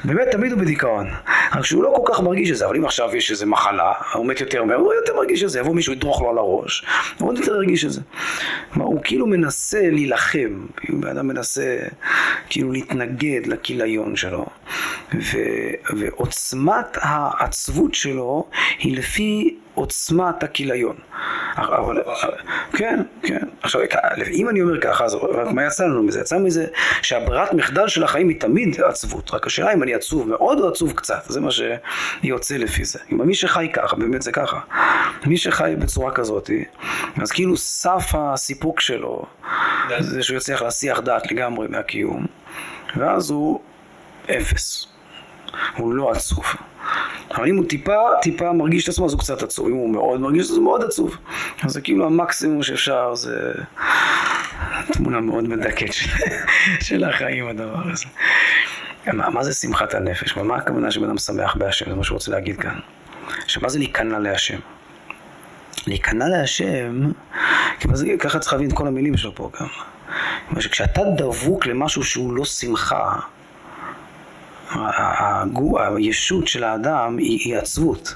באמת 0.04 0.28
תמיד 0.32 0.52
הוא 0.52 0.60
בדיכאון. 0.60 1.08
רק 1.58 1.66
שהוא 1.66 1.84
לא 1.84 1.94
כל 1.96 2.14
כך 2.14 2.20
מרגיש 2.20 2.52
את 2.52 2.56
זה, 2.56 2.66
אבל 2.66 2.76
אם 2.76 2.86
עכשיו 2.86 3.16
יש 3.16 3.32
איזה 3.32 3.46
מחלה, 3.46 3.94
הוא 4.14 4.26
מת 4.26 4.42
יותר 4.42 4.64
מהר, 4.64 4.78
הוא 4.78 4.94
יותר 4.94 5.16
מרגיש 5.16 5.44
את 5.44 5.50
זה, 5.50 5.60
יבוא 5.60 5.76
מישהו 5.76 5.94
ידרוך 5.94 6.22
לו 6.22 6.30
על 6.30 6.38
הראש, 6.38 6.86
הוא 7.18 7.30
עוד 7.30 7.38
יותר 7.38 7.56
ירגיש 7.56 7.86
את 7.86 7.92
זה. 7.92 8.02
כלומר, 8.74 8.88
הוא 8.88 9.00
כאילו 9.04 9.28
מנסה 9.28 9.90
להילחם, 9.92 10.66
כאילו 10.78 11.02
בן 11.02 11.08
אדם 11.08 11.28
מנסה 11.28 11.78
כאילו 12.50 12.72
להתנגד 12.72 13.48
לכיליון 13.48 14.16
שלו, 14.16 14.46
ו, 15.14 15.38
ועוצמת 15.98 16.98
העצבות 17.02 17.94
שלו 17.94 18.48
היא 18.80 18.98
לפי 18.98 19.56
עוצמת 19.78 20.44
הכיליון. 20.44 20.96
כן, 22.74 23.02
כן. 23.24 23.48
עכשיו, 23.62 23.82
אם 24.32 24.50
אני 24.50 24.62
אומר 24.62 24.82
ככה, 24.82 25.06
אז 25.06 25.16
רק 25.16 25.48
מה 25.48 25.66
יצא 25.66 25.86
לנו 25.86 26.04
מזה? 26.04 26.20
יצא 26.20 26.38
מזה 26.38 26.66
שהברירת 27.02 27.54
מחדל 27.54 27.88
של 27.88 28.04
החיים 28.04 28.30
היא 28.30 28.40
תמיד 28.40 28.82
עצבות. 28.82 29.34
רק 29.34 29.48
השאלה 29.48 29.74
אם 29.74 29.84
אני 29.84 29.94
עצוב 29.94 30.30
מאוד 30.30 30.60
או 30.60 30.68
עצוב 30.68 30.92
קצת. 30.92 31.24
זה 31.28 31.42
מה 31.42 31.50
שיוצא 31.52 32.58
לפי 32.58 32.86
זה. 32.86 33.00
אם 33.12 33.28
מי 33.28 33.36
שחי 33.36 33.70
ככה, 33.74 33.96
באמת 33.96 34.22
זה 34.22 34.32
ככה. 34.32 34.60
מי 35.26 35.38
שחי 35.38 35.74
בצורה 35.80 36.12
כזאת, 36.12 36.50
אז 37.22 37.32
כאילו 37.32 37.58
סף 37.58 38.12
הסיפוק 38.14 38.80
שלו, 38.80 39.26
זה 40.00 40.24
שהוא 40.24 40.38
יצליח 40.38 40.62
להסיח 40.62 41.00
דעת 41.00 41.32
לגמרי 41.32 41.68
מהקיום, 41.68 42.26
ואז 42.96 43.30
הוא 43.30 43.62
אפס. 44.30 44.97
הוא 45.78 45.94
לא 45.94 46.12
עצוב. 46.12 46.46
אבל 47.36 47.48
אם 47.48 47.58
הוא 47.58 47.66
טיפה, 47.70 47.98
טיפה 48.22 48.54
מרגיש 48.54 48.84
את 48.84 48.90
עצמו, 48.90 49.06
אז 49.06 49.14
הוא 49.14 49.20
קצת 49.20 49.44
עצוב. 49.44 49.68
אם 49.68 49.74
הוא 49.74 49.90
מאוד 49.90 50.20
מרגיש 50.20 50.46
את 50.46 50.52
עצמו, 50.52 50.64
מאוד 50.64 50.84
עצוב. 50.84 51.18
אז 51.64 51.72
זה 51.72 51.82
כאילו 51.82 52.06
המקסימום 52.06 52.64
שאפשר, 52.64 53.16
זה 53.16 53.54
תמונה 54.94 55.20
מאוד 55.20 55.48
מדכאת 55.48 55.94
של, 55.94 56.10
של 56.82 57.04
החיים, 57.04 57.48
הדבר 57.48 57.82
הזה. 57.92 58.06
מה, 59.14 59.30
מה 59.30 59.44
זה 59.44 59.54
שמחת 59.54 59.94
הנפש? 59.94 60.38
מה 60.38 60.56
הכוונה 60.56 60.92
שבן 60.92 61.06
אדם 61.06 61.18
שמח 61.18 61.56
בהשם? 61.56 61.90
זה 61.90 61.96
מה 61.96 62.04
שהוא 62.04 62.16
רוצה 62.16 62.32
להגיד 62.32 62.58
כאן. 62.58 62.80
עכשיו, 63.44 63.64
מה 63.64 63.70
זה 63.70 63.80
להיכנע 63.80 64.20
להשם? 64.20 64.60
להיכנע 65.88 66.28
להשם, 66.28 67.12
ככה 68.20 68.40
צריך 68.40 68.54
להבין 68.54 68.70
את 68.70 68.74
כל 68.74 68.88
המילים 68.88 69.18
שלו 69.18 69.36
פה 69.36 69.50
גם. 69.60 69.68
כשאתה 70.56 71.02
דבוק 71.18 71.66
למשהו 71.66 72.04
שהוא 72.04 72.34
לא 72.34 72.46
שמחה, 72.46 73.20
הישות 75.78 76.48
של 76.48 76.64
האדם 76.64 77.18
היא, 77.18 77.40
היא 77.46 77.58
עצבות. 77.58 78.16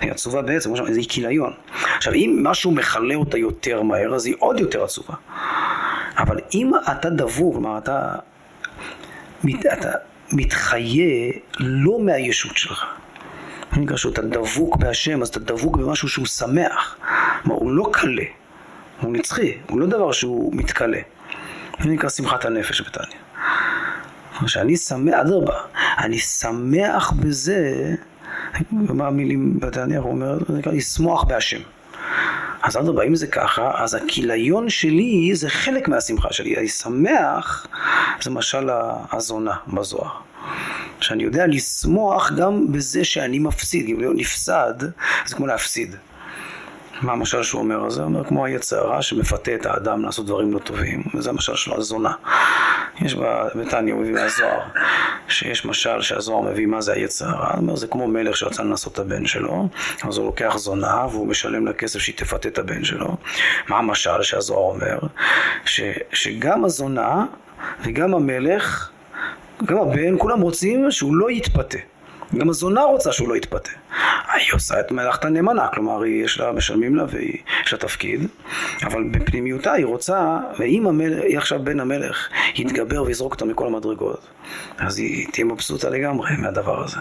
היא 0.00 0.10
עצובה 0.10 0.42
בעצם, 0.42 0.74
היא 0.74 1.06
כיליון. 1.08 1.52
עכשיו, 1.96 2.14
אם 2.14 2.40
משהו 2.42 2.70
מכלה 2.70 3.14
אותה 3.14 3.38
יותר 3.38 3.82
מהר, 3.82 4.14
אז 4.14 4.26
היא 4.26 4.34
עוד 4.38 4.60
יותר 4.60 4.84
עצובה. 4.84 5.14
אבל 6.18 6.38
אם 6.54 6.70
אתה 6.92 7.10
דבור, 7.10 7.52
כלומר, 7.52 7.78
אתה, 7.78 8.14
אתה 9.72 9.90
מתחיה 10.32 11.32
לא 11.58 11.98
מהישות 12.00 12.56
שלך. 12.56 12.84
נקרא 13.76 13.96
שאתה 13.96 14.22
דבוק 14.22 14.76
בהשם, 14.76 15.22
אז 15.22 15.28
אתה 15.28 15.40
דבוק 15.40 15.76
במשהו 15.76 16.08
שהוא 16.08 16.26
שמח. 16.26 16.96
כלומר, 17.42 17.60
הוא 17.60 17.72
לא 17.72 17.90
קלה, 17.92 18.24
הוא 19.00 19.12
נצחי, 19.12 19.56
הוא 19.68 19.80
לא 19.80 19.86
דבר 19.86 20.12
שהוא 20.12 20.56
מתקלה. 20.56 21.00
זה 21.80 21.88
נקרא 21.88 22.08
שמחת 22.08 22.44
הנפש 22.44 22.80
בתניא. 22.80 23.21
שאני 24.48 24.76
שמח, 24.76 25.14
אדרבה, 25.14 25.58
אני 25.98 26.18
שמח 26.18 27.12
בזה, 27.12 27.94
ומה 28.72 29.06
המילים 29.06 29.60
בתניא, 29.60 29.98
הוא 29.98 30.10
אומר, 30.10 30.38
זה 30.48 30.58
נקרא 30.58 30.72
לשמוח 30.72 31.24
בהשם. 31.24 31.60
אז 32.62 32.76
אדרבה, 32.76 33.02
אם 33.02 33.14
זה 33.14 33.26
ככה, 33.26 33.70
אז 33.74 33.94
הכיליון 33.94 34.70
שלי 34.70 35.30
זה 35.34 35.50
חלק 35.50 35.88
מהשמחה 35.88 36.32
שלי. 36.32 36.56
אני 36.56 36.68
שמח, 36.68 37.66
זה 38.22 38.30
משל 38.30 38.70
הזונה 39.12 39.54
בזוהר. 39.68 40.10
שאני 41.00 41.22
יודע 41.22 41.46
לשמוח 41.46 42.32
גם 42.32 42.72
בזה 42.72 43.04
שאני 43.04 43.38
מפסיד. 43.38 43.98
לא 43.98 44.14
נפסד, 44.14 44.74
זה 45.26 45.34
כמו 45.36 45.46
להפסיד. 45.46 45.96
מה 47.02 47.12
המשל 47.12 47.42
שהוא 47.42 47.62
אומר? 47.62 47.90
זה 47.90 48.02
אומר 48.02 48.24
כמו 48.24 48.44
היצר 48.44 48.78
הרע 48.78 49.02
שמפתה 49.02 49.54
את 49.54 49.66
האדם 49.66 50.02
לעשות 50.02 50.26
דברים 50.26 50.52
לא 50.52 50.58
טובים, 50.58 51.02
וזה 51.14 51.30
המשל 51.30 51.54
שלו, 51.54 51.76
הזונה. 51.76 52.12
יש 53.00 53.16
בתניא, 53.54 53.94
הוא 53.94 54.02
מביא 54.02 54.12
מהזוהר, 54.12 54.60
שיש 55.28 55.64
משל 55.64 56.02
שהזוהר 56.02 56.40
מביא 56.40 56.66
מה 56.66 56.80
זה 56.80 56.92
היצר 56.92 57.28
הרע, 57.28 57.50
הוא 57.50 57.58
אומר 57.58 57.76
זה 57.76 57.86
כמו 57.86 58.08
מלך 58.08 58.36
שרצה 58.36 58.62
לנסות 58.62 58.92
את 58.92 58.98
הבן 58.98 59.26
שלו, 59.26 59.68
אז 60.08 60.16
הוא 60.16 60.26
לוקח 60.26 60.56
זונה 60.56 61.06
והוא 61.10 61.26
משלם 61.26 61.66
לה 61.66 61.72
כסף 61.72 61.98
שהיא 61.98 62.16
תפתה 62.16 62.48
את 62.48 62.58
הבן 62.58 62.84
שלו. 62.84 63.16
מה 63.68 63.78
המשל 63.78 64.22
שהזוהר 64.22 64.72
אומר? 64.72 64.98
ש, 65.64 65.80
שגם 66.12 66.64
הזונה 66.64 67.24
וגם 67.84 68.14
המלך, 68.14 68.90
גם 69.64 69.78
הבן, 69.78 70.18
כולם 70.18 70.40
רוצים 70.40 70.90
שהוא 70.90 71.16
לא 71.16 71.30
יתפתה. 71.30 71.78
גם 72.38 72.50
הזונה 72.50 72.82
רוצה 72.82 73.12
שהוא 73.12 73.28
לא 73.28 73.36
יתפתה. 73.36 73.70
היא 74.32 74.46
עושה 74.52 74.80
את 74.80 74.90
מלאכתה 74.90 75.28
נאמנה, 75.28 75.68
כלומר 75.68 76.04
יש 76.04 76.40
לה, 76.40 76.52
משלמים 76.52 76.96
לה 76.96 77.04
ויש 77.10 77.72
לה 77.72 77.78
תפקיד, 77.78 78.26
אבל 78.82 79.04
בפנימיותה 79.10 79.72
היא 79.72 79.86
רוצה, 79.86 80.38
ואם 80.58 80.86
המלך, 80.86 81.22
היא 81.22 81.38
עכשיו 81.38 81.64
בן 81.64 81.80
המלך 81.80 82.28
יתגבר 82.54 83.02
ויזרוק 83.02 83.32
אותה 83.32 83.44
מכל 83.44 83.66
המדרגות, 83.66 84.26
אז 84.78 84.98
היא 84.98 85.26
תהיה 85.32 85.44
מבסוטה 85.44 85.90
לגמרי 85.90 86.30
מהדבר 86.38 86.84
הזה. 86.84 86.96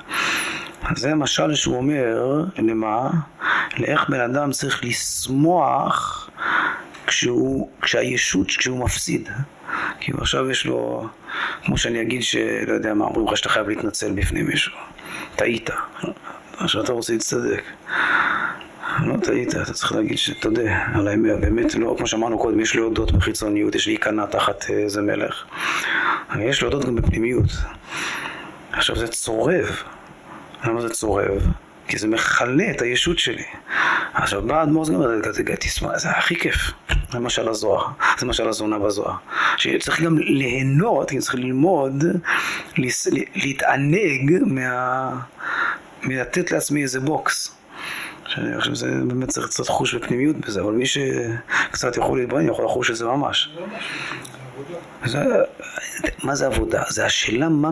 זה 0.96 1.12
המשל 1.12 1.56
שהוא 1.56 1.78
אומר, 1.78 2.44
למה? 2.58 3.10
לאיך 3.78 4.10
בן 4.10 4.20
אדם 4.20 4.52
צריך 4.52 4.84
לשמוח 4.84 6.30
כשהוא, 7.08 7.70
כשהישות, 7.82 8.48
כשהוא 8.48 8.80
מפסיד. 8.80 9.30
כי 10.00 10.12
עכשיו 10.17 10.52
יש 10.52 10.65
לו, 10.65 11.08
כמו 11.63 11.78
שאני 11.78 12.02
אגיד 12.02 12.24
שלא 12.24 12.74
יודע 12.74 12.94
מה, 12.94 13.06
אומרים 13.06 13.28
לך 13.28 13.38
שאתה 13.38 13.50
חייב 13.50 13.70
להתנצל 13.70 14.12
בפני 14.12 14.41
מישהו. 14.41 14.74
טעית. 15.36 15.69
עכשיו 16.58 16.84
אתה 16.84 16.91
רוצה 16.91 17.13
להצטדק. 17.13 17.63
לא 19.00 19.17
טעית, 19.17 19.56
אתה 19.56 19.74
צריך 19.74 19.91
להגיד 19.91 20.17
שתודה 20.17 20.86
על 20.93 21.08
האמת, 21.08 21.39
באמת 21.39 21.76
לא, 21.76 21.95
כמו 21.97 22.08
שאמרנו 22.08 22.39
קודם, 22.39 22.60
יש 22.60 22.76
להודות 22.76 23.12
בחיצוניות, 23.12 23.76
יש 23.76 23.88
להיכנע 23.88 24.26
תחת 24.26 24.65
איזה 24.69 25.02
מלך. 25.02 25.43
יש 26.39 26.62
להודות 26.62 26.86
גם 26.86 26.95
בפנימיות. 26.95 27.50
עכשיו 28.71 28.95
זה 28.95 29.08
צורב. 29.08 29.84
למה 30.63 30.82
זה 30.82 30.89
צורב? 30.89 31.47
כי 31.92 31.98
זה 31.98 32.08
מכלה 32.08 32.72
את 32.72 32.82
הישות 32.82 33.20
שלי. 33.20 33.44
עכשיו 34.14 34.42
בא 34.42 34.64
אדמו"ר 34.64 34.86
זה 34.86 34.94
גם, 35.44 35.56
תשמע, 35.60 35.98
זה 35.98 36.10
הכי 36.10 36.36
כיף. 36.36 36.72
זה 37.12 37.20
משל 37.20 37.50
הזוהר, 37.50 37.88
זה 38.18 38.26
משל 38.26 38.48
הזונה 38.48 38.80
בזוהר. 38.80 39.16
שצריך 39.58 40.02
גם 40.02 40.18
ליהנות, 40.18 41.12
צריך 41.20 41.36
ללמוד, 41.36 42.04
להתענג 43.36 44.38
מה... 44.46 45.10
מלתת 46.04 46.52
לעצמי 46.52 46.84
איזה 46.84 47.00
בוקס. 47.00 47.56
שאני 48.28 48.60
חושב 48.60 48.74
שזה 48.74 48.92
באמת 49.08 49.30
צריך 49.30 49.48
קצת 49.48 49.68
חוש 49.68 49.94
ופנימיות 49.94 50.36
בזה, 50.36 50.62
אבל 50.62 50.72
מי 50.72 50.86
שקצת 50.86 51.98
יכול 51.98 52.20
להתבונן 52.20 52.48
יכול 52.48 52.66
לחוש 52.66 52.92
את 52.92 52.96
זה 52.96 53.06
ממש. 53.06 53.50
זה, 55.06 55.24
מה 56.24 56.36
זה 56.36 56.46
עבודה? 56.46 56.84
זה 56.90 57.06
השאלה 57.06 57.50
מה, 57.50 57.70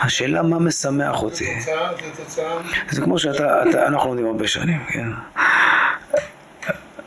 השאלה 0.00 0.42
מה 0.42 0.58
משמח 0.58 1.22
אותי. 1.22 1.60
זה 2.90 3.00
כמו 3.02 3.18
שאתה, 3.18 3.70
אתה, 3.70 3.86
אנחנו 3.86 4.08
לומדים 4.08 4.26
הרבה 4.26 4.48
שנים, 4.48 4.80
כן? 4.88 5.08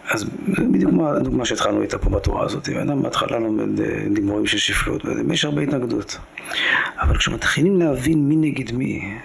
אז 0.09 0.23
בדיוק 0.47 0.91
כמו 0.91 1.09
הדוגמה 1.09 1.45
שהתחלנו 1.45 1.81
איתה 1.81 1.97
פה 1.97 2.09
בתורה 2.09 2.45
הזאת, 2.45 2.69
אדם 2.69 3.01
בהתחלה 3.01 3.39
לומד 3.39 3.79
אה, 3.81 3.85
דיבורים 4.13 4.47
של 4.47 4.57
שפלות, 4.57 5.05
ויש 5.05 5.45
הרבה 5.45 5.61
התנגדות. 5.61 6.17
אבל 7.01 7.17
כשמתחילים 7.17 7.79
להבין 7.79 8.29
מי 8.29 8.35
נגד 8.35 8.71
מי, 8.71 9.17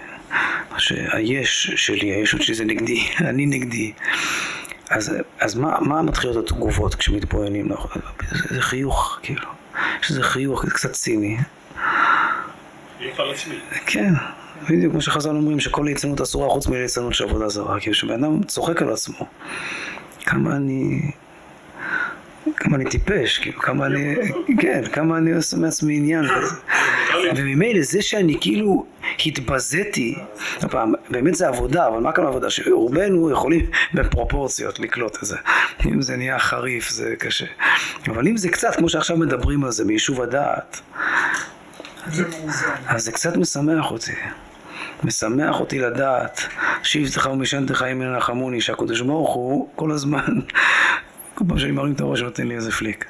שהיש 0.77 1.71
שלי, 1.75 2.11
הישות 2.11 2.41
שלי 2.41 2.55
זה 2.55 2.65
נגדי, 2.65 3.07
אני 3.29 3.45
נגדי, 3.45 3.91
אז, 4.89 5.15
אז 5.39 5.55
מה, 5.55 5.79
מה 5.81 6.01
מתחילות 6.01 6.37
התגובות 6.37 6.95
כשמתבוננים? 6.95 7.69
זה, 8.31 8.55
זה 8.55 8.61
חיוך, 8.61 9.19
כאילו. 9.21 9.58
יש 10.01 10.09
איזה 10.09 10.23
חיוך, 10.23 10.65
קצת 10.65 10.91
ציני. 10.91 11.37
כן, 13.85 14.13
בדיוק 14.69 14.91
כמו 14.91 15.01
שחז"ל 15.01 15.29
אומרים 15.29 15.59
שכל 15.59 15.83
ליצנות 15.85 16.21
אסורה 16.21 16.49
חוץ 16.49 16.67
מליצנות 16.67 17.13
של 17.13 17.23
עבודה 17.23 17.49
זרה, 17.49 17.79
כאילו 17.79 17.95
שבן 17.95 18.23
אדם 18.23 18.43
צוחק 18.43 18.81
על 18.81 18.89
עצמו. 18.89 19.25
כמה 20.25 20.55
אני... 20.55 21.11
כמה 22.55 22.75
אני 22.75 22.85
טיפש, 22.85 23.37
כאילו, 23.37 23.59
כמה 23.59 23.85
אני, 23.85 24.15
כן, 24.61 24.81
כמה 24.91 25.17
אני 25.17 25.31
עושה 25.31 25.57
מעצמי 25.57 25.97
עניין. 25.97 26.25
וממילא 27.35 27.81
זה 27.81 28.01
שאני 28.01 28.37
כאילו 28.41 28.85
התבזיתי, 29.25 30.15
פעם, 30.69 30.93
באמת 31.09 31.35
זה 31.35 31.47
עבודה, 31.47 31.87
אבל 31.87 31.99
מה 31.99 32.11
כאן 32.11 32.25
עבודה? 32.25 32.49
שרובנו 32.49 33.31
יכולים 33.31 33.65
בפרופורציות 33.93 34.79
לקלוט 34.79 35.15
את 35.15 35.25
זה. 35.25 35.37
אם 35.85 36.01
זה 36.01 36.17
נהיה 36.17 36.39
חריף 36.39 36.89
זה 36.89 37.15
קשה. 37.19 37.45
אבל 38.07 38.27
אם 38.27 38.37
זה 38.37 38.49
קצת, 38.49 38.75
כמו 38.75 38.89
שעכשיו 38.89 39.17
מדברים 39.17 39.63
על 39.63 39.71
זה, 39.71 39.85
ביישוב 39.85 40.21
הדעת, 40.21 40.81
אז 42.87 43.03
זה 43.03 43.11
קצת 43.11 43.35
משמח 43.35 43.91
אותי. 43.91 44.11
משמח 45.03 45.59
אותי 45.59 45.79
לדעת, 45.79 46.41
שבטך 46.83 47.29
ומשענתך 47.31 47.85
ימין 47.91 48.15
נחמוני, 48.15 48.61
שהקדוש 48.61 49.01
ברוך 49.01 49.33
הוא 49.33 49.69
כל 49.75 49.91
הזמן, 49.91 50.25
כל 51.35 51.45
פעם 51.47 51.59
שאני 51.59 51.71
מרים 51.71 51.93
את 51.93 52.01
הראש 52.01 52.21
נותן 52.21 52.47
לי 52.47 52.55
איזה 52.55 52.71
פליק. 52.71 53.05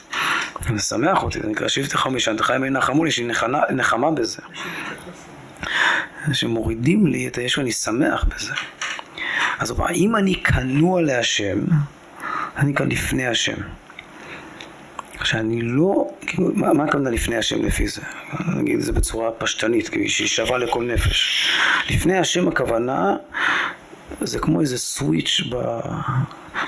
זה 0.67 0.73
משמח 0.73 1.23
אותי, 1.23 1.39
זה 1.41 1.47
נקרא 1.47 1.67
שבטך 1.67 2.05
ומשענתך 2.05 2.53
ימין 2.55 2.73
נחמוני, 2.73 3.09
יש 3.09 3.19
לי 3.19 3.31
נחמה 3.69 4.11
בזה. 4.11 4.41
שמורידים 6.33 7.07
לי 7.07 7.27
את 7.27 7.37
היש 7.37 7.57
ואני 7.57 7.71
שמח 7.71 8.23
בזה. 8.23 8.53
אז 9.59 9.73
אם 9.93 10.15
אני 10.15 10.35
כנוע 10.35 11.01
להשם, 11.01 11.59
אני 12.57 12.73
כאן 12.73 12.91
לפני 12.91 13.27
השם. 13.27 13.57
שאני 15.23 15.61
לא, 15.61 16.07
כאילו, 16.21 16.51
מה, 16.55 16.73
מה 16.73 16.83
הכוונה 16.83 17.09
לפני 17.09 17.37
השם 17.37 17.65
לפי 17.65 17.87
זה? 17.87 18.01
נגיד 18.55 18.75
את 18.75 18.81
זה 18.81 18.91
בצורה 18.91 19.31
פשטנית, 19.31 19.89
כי 19.89 20.09
שהיא 20.09 20.27
שווה 20.27 20.57
לכל 20.57 20.83
נפש. 20.83 21.49
לפני 21.89 22.17
השם 22.17 22.47
הכוונה 22.47 23.15
זה 24.21 24.39
כמו 24.39 24.61
איזה 24.61 24.77
סוויץ' 24.77 25.41
ב... 25.51 25.79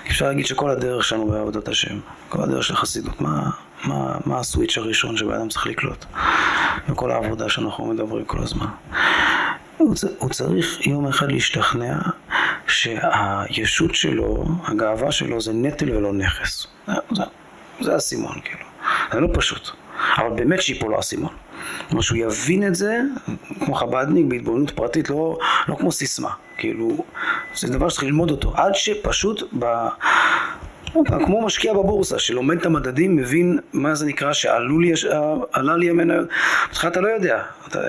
אפשר 0.09 0.25
להגיד 0.25 0.45
שכל 0.45 0.69
הדרך 0.69 1.03
שלנו 1.03 1.27
בעבודת 1.27 1.67
השם, 1.67 1.99
כל 2.29 2.43
הדרך 2.43 2.63
של 2.63 2.73
החסידות, 2.73 3.21
מה, 3.21 3.49
מה, 3.83 4.17
מה 4.25 4.39
הסוויץ' 4.39 4.77
הראשון 4.77 5.17
שבן 5.17 5.49
צריך 5.49 5.67
לקלוט 5.67 6.05
בכל 6.89 7.11
העבודה 7.11 7.49
שאנחנו 7.49 7.85
מדברים 7.85 8.25
כל 8.25 8.43
הזמן. 8.43 8.67
הוא, 9.77 9.95
הוא 10.17 10.29
צריך 10.29 10.87
יום 10.87 11.07
אחד 11.07 11.31
להשתכנע 11.31 11.97
שהישות 12.67 13.95
שלו, 13.95 14.45
הגאווה 14.63 15.11
שלו 15.11 15.41
זה 15.41 15.53
נטל 15.53 15.95
ולא 15.95 16.13
נכס. 16.13 16.67
זה, 16.87 17.23
זה 17.81 17.93
האסימון, 17.93 18.39
כאילו. 18.43 18.65
זה 19.13 19.19
לא 19.19 19.27
פשוט. 19.33 19.69
אבל 20.17 20.29
באמת 20.29 20.61
שיפול 20.61 20.91
לו 20.91 20.97
האסימון. 20.97 21.33
כלומר 21.87 22.01
שהוא 22.01 22.17
יבין 22.17 22.67
את 22.67 22.75
זה, 22.75 22.99
כמו 23.59 23.75
חב"דניק, 23.75 24.25
בהתבוננות 24.25 24.71
פרטית, 24.71 25.09
לא, 25.09 25.37
לא 25.67 25.75
כמו 25.75 25.91
סיסמה. 25.91 26.29
כאילו, 26.57 27.05
זה 27.55 27.67
דבר 27.67 27.89
שצריך 27.89 28.03
ללמוד 28.03 28.31
אותו. 28.31 28.53
עד 28.55 28.75
שפשוט 28.75 29.43
ב... 29.59 29.87
כמו 31.25 31.45
משקיע 31.45 31.73
בבורסה, 31.73 32.19
שלומד 32.19 32.57
את 32.57 32.65
המדדים, 32.65 33.15
מבין 33.15 33.59
מה 33.73 33.95
זה 33.95 34.05
נקרא 34.05 34.33
שעלו 34.33 34.79
לי, 34.79 34.93
עלה 35.51 35.77
לי 35.77 35.89
המניות. 35.89 36.27
בהתחלה 36.67 36.89
אתה 36.89 37.01
לא 37.01 37.07
יודע. 37.07 37.43
אתה, 37.67 37.79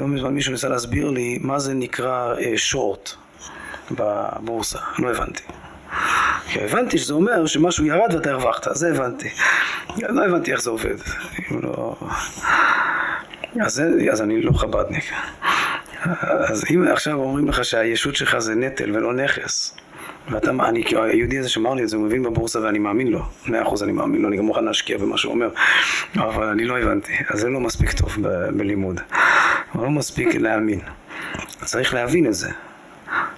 לא 0.00 0.08
מזמן 0.08 0.34
מישהו 0.34 0.52
ניסה 0.52 0.68
להסביר 0.68 1.10
לי 1.10 1.38
מה 1.42 1.58
זה 1.58 1.74
נקרא 1.74 2.34
שורט 2.56 3.10
בבורסה. 3.90 4.78
לא 4.98 5.10
הבנתי. 5.10 5.42
הבנתי 6.54 6.98
שזה 6.98 7.14
אומר 7.14 7.46
שמשהו 7.46 7.84
ירד 7.84 8.14
ואתה 8.14 8.30
הרווחת, 8.30 8.68
זה 8.74 8.90
הבנתי. 8.90 9.28
לא 9.96 10.24
הבנתי 10.24 10.52
איך 10.52 10.60
זה 10.62 10.70
עובד. 10.70 10.96
לא... 11.62 11.96
אז 13.66 14.22
אני 14.22 14.42
לא 14.42 14.52
חב"דניק. 14.52 15.12
אז 16.22 16.64
אם 16.70 16.88
עכשיו 16.92 17.14
אומרים 17.14 17.48
לך 17.48 17.64
שהישות 17.64 18.16
שלך 18.16 18.38
זה 18.38 18.54
נטל 18.54 18.96
ולא 18.96 19.12
נכס, 19.12 19.76
ואתה, 20.30 20.50
אני, 20.50 20.84
היהודי 21.02 21.38
הזה 21.38 21.48
שאמר 21.48 21.74
לי 21.74 21.82
את 21.82 21.88
זה, 21.88 21.96
הוא 21.96 22.04
מבין 22.04 22.22
בבורסה 22.22 22.60
ואני 22.60 22.78
מאמין 22.78 23.06
לו, 23.06 23.22
מאה 23.46 23.62
אחוז 23.62 23.82
אני 23.82 23.92
מאמין 23.92 24.22
לו, 24.22 24.28
אני 24.28 24.36
גם 24.36 24.44
מוכן 24.44 24.64
להשקיע 24.64 24.98
במה 24.98 25.18
שהוא 25.18 25.32
אומר, 25.32 25.48
אבל 26.14 26.46
אני 26.46 26.64
לא 26.64 26.78
הבנתי, 26.78 27.12
אז 27.28 27.40
זה 27.40 27.48
לא 27.48 27.60
מספיק 27.60 27.92
טוב 27.92 28.16
ב- 28.22 28.50
בלימוד, 28.58 29.00
אבל 29.74 29.84
לא 29.84 29.90
מספיק 29.90 30.34
להאמין, 30.34 30.80
צריך 31.64 31.94
להבין 31.94 32.26
את 32.26 32.34
זה. 32.34 32.50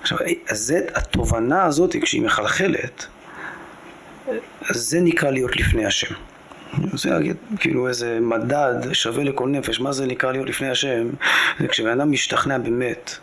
עכשיו, 0.01 0.19
זה, 0.51 0.81
התובנה 0.95 1.65
הזאת, 1.65 1.97
כשהיא 2.03 2.23
מחלחלת, 2.23 3.07
זה 4.71 5.01
נקרא 5.01 5.31
להיות 5.31 5.57
לפני 5.57 5.87
השם. 5.87 6.15
זה 6.95 7.11
להגיד, 7.11 7.37
כאילו 7.61 7.89
איזה 7.89 8.19
מדד 8.21 8.93
שווה 8.93 9.25
לכל 9.25 9.49
נפש, 9.49 9.81
מה 9.81 9.93
זה 9.93 10.07
נקרא 10.07 10.33
להיות 10.33 10.49
לפני 10.49 10.71
השם? 10.71 11.09
זה 11.61 11.69
כשבן 11.69 12.01
אדם 12.01 12.13
משתכנע 12.13 12.59
באמת 12.59 13.17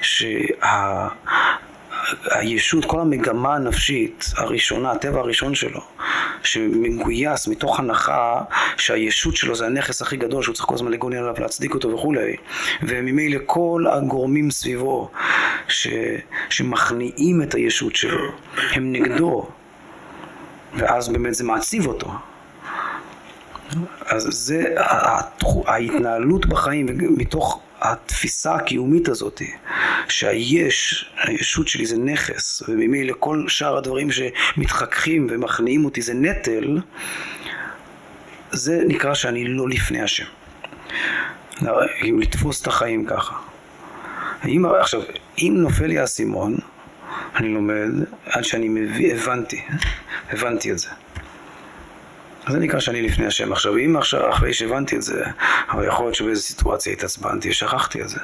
שה... 0.00 1.08
הישות, 2.30 2.84
כל 2.84 3.00
המגמה 3.00 3.54
הנפשית 3.54 4.24
הראשונה, 4.36 4.92
הטבע 4.92 5.20
הראשון 5.20 5.54
שלו, 5.54 5.80
שמגויס 6.42 7.48
מתוך 7.48 7.80
הנחה 7.80 8.40
שהישות 8.76 9.36
שלו 9.36 9.54
זה 9.54 9.66
הנכס 9.66 10.02
הכי 10.02 10.16
גדול 10.16 10.42
שהוא 10.42 10.54
צריך 10.54 10.66
כל 10.68 10.74
הזמן 10.74 10.90
לגונן 10.90 11.16
עליו, 11.16 11.34
להצדיק 11.38 11.74
אותו 11.74 11.90
וכולי, 11.90 12.36
וממילא 12.82 13.38
כל 13.46 13.84
הגורמים 13.92 14.50
סביבו 14.50 15.10
ש, 15.68 15.88
שמכניעים 16.50 17.42
את 17.42 17.54
הישות 17.54 17.96
שלו, 17.96 18.32
הם 18.72 18.92
נגדו, 18.92 19.48
ואז 20.74 21.08
באמת 21.08 21.34
זה 21.34 21.44
מעציב 21.44 21.86
אותו. 21.86 22.10
אז 24.06 24.28
זה 24.30 24.74
ההתנהלות 25.66 26.46
בחיים 26.46 26.86
מתוך 27.16 27.60
התפיסה 27.80 28.54
הקיומית 28.54 29.08
הזאת, 29.08 29.42
שהיש, 30.08 31.10
הישות 31.22 31.68
שלי 31.68 31.86
זה 31.86 31.98
נכס, 31.98 32.62
וממילא 32.68 33.14
כל 33.18 33.44
שאר 33.48 33.76
הדברים 33.76 34.08
שמתחככים 34.12 35.26
ומכניעים 35.30 35.84
אותי 35.84 36.02
זה 36.02 36.14
נטל, 36.14 36.78
זה 38.50 38.82
נקרא 38.86 39.14
שאני 39.14 39.44
לא 39.44 39.68
לפני 39.68 40.02
השם. 40.02 40.24
כאילו 41.98 42.18
לתפוס 42.18 42.62
את 42.62 42.66
החיים 42.66 43.06
ככה. 43.06 43.34
אם, 44.44 44.66
עכשיו, 44.80 45.00
אם 45.38 45.54
נופל 45.56 45.86
לי 45.86 45.98
האסימון, 45.98 46.56
אני 47.36 47.48
לומד 47.48 47.88
עד 48.26 48.44
שאני 48.44 48.68
מביא, 48.68 49.14
הבנתי, 49.14 49.62
הבנתי 50.30 50.72
את 50.72 50.78
זה. 50.78 50.88
זה 52.48 52.58
נקרא 52.58 52.80
שאני 52.80 53.02
לפני 53.02 53.26
השם. 53.26 53.52
עכשיו, 53.52 53.76
אם 53.76 53.96
עכשיו, 53.96 54.30
אחרי 54.30 54.54
שהבנתי 54.54 54.96
את 54.96 55.02
זה, 55.02 55.24
אבל 55.70 55.86
יכול 55.86 56.04
להיות 56.04 56.14
שבאיזו 56.14 56.42
סיטואציה 56.42 56.92
התעצבנתי 56.92 57.50
ושכחתי 57.50 58.02
את 58.02 58.08
זה. 58.08 58.20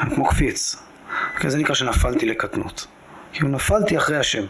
אני 0.00 0.14
כמו 0.14 0.28
קפיץ. 0.28 0.76
זה 1.46 1.58
נקרא 1.58 1.74
שנפלתי 1.74 2.26
לקטנות. 2.26 2.86
כאילו 3.32 3.48
נפלתי 3.48 3.98
אחרי 3.98 4.16
השם. 4.16 4.44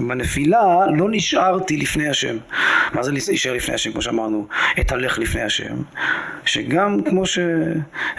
בנפילה 0.00 0.86
לא 0.96 1.06
נשארתי 1.10 1.76
לפני 1.76 2.08
השם. 2.08 2.36
מה 2.92 3.02
זה 3.02 3.12
להישאר 3.12 3.52
לפני 3.52 3.74
השם? 3.74 3.92
כמו 3.92 4.02
שאמרנו, 4.02 4.46
אתהלך 4.80 5.18
לפני 5.18 5.42
השם. 5.42 5.76
שגם 6.44 7.02
כמו 7.08 7.26
ש... 7.26 7.38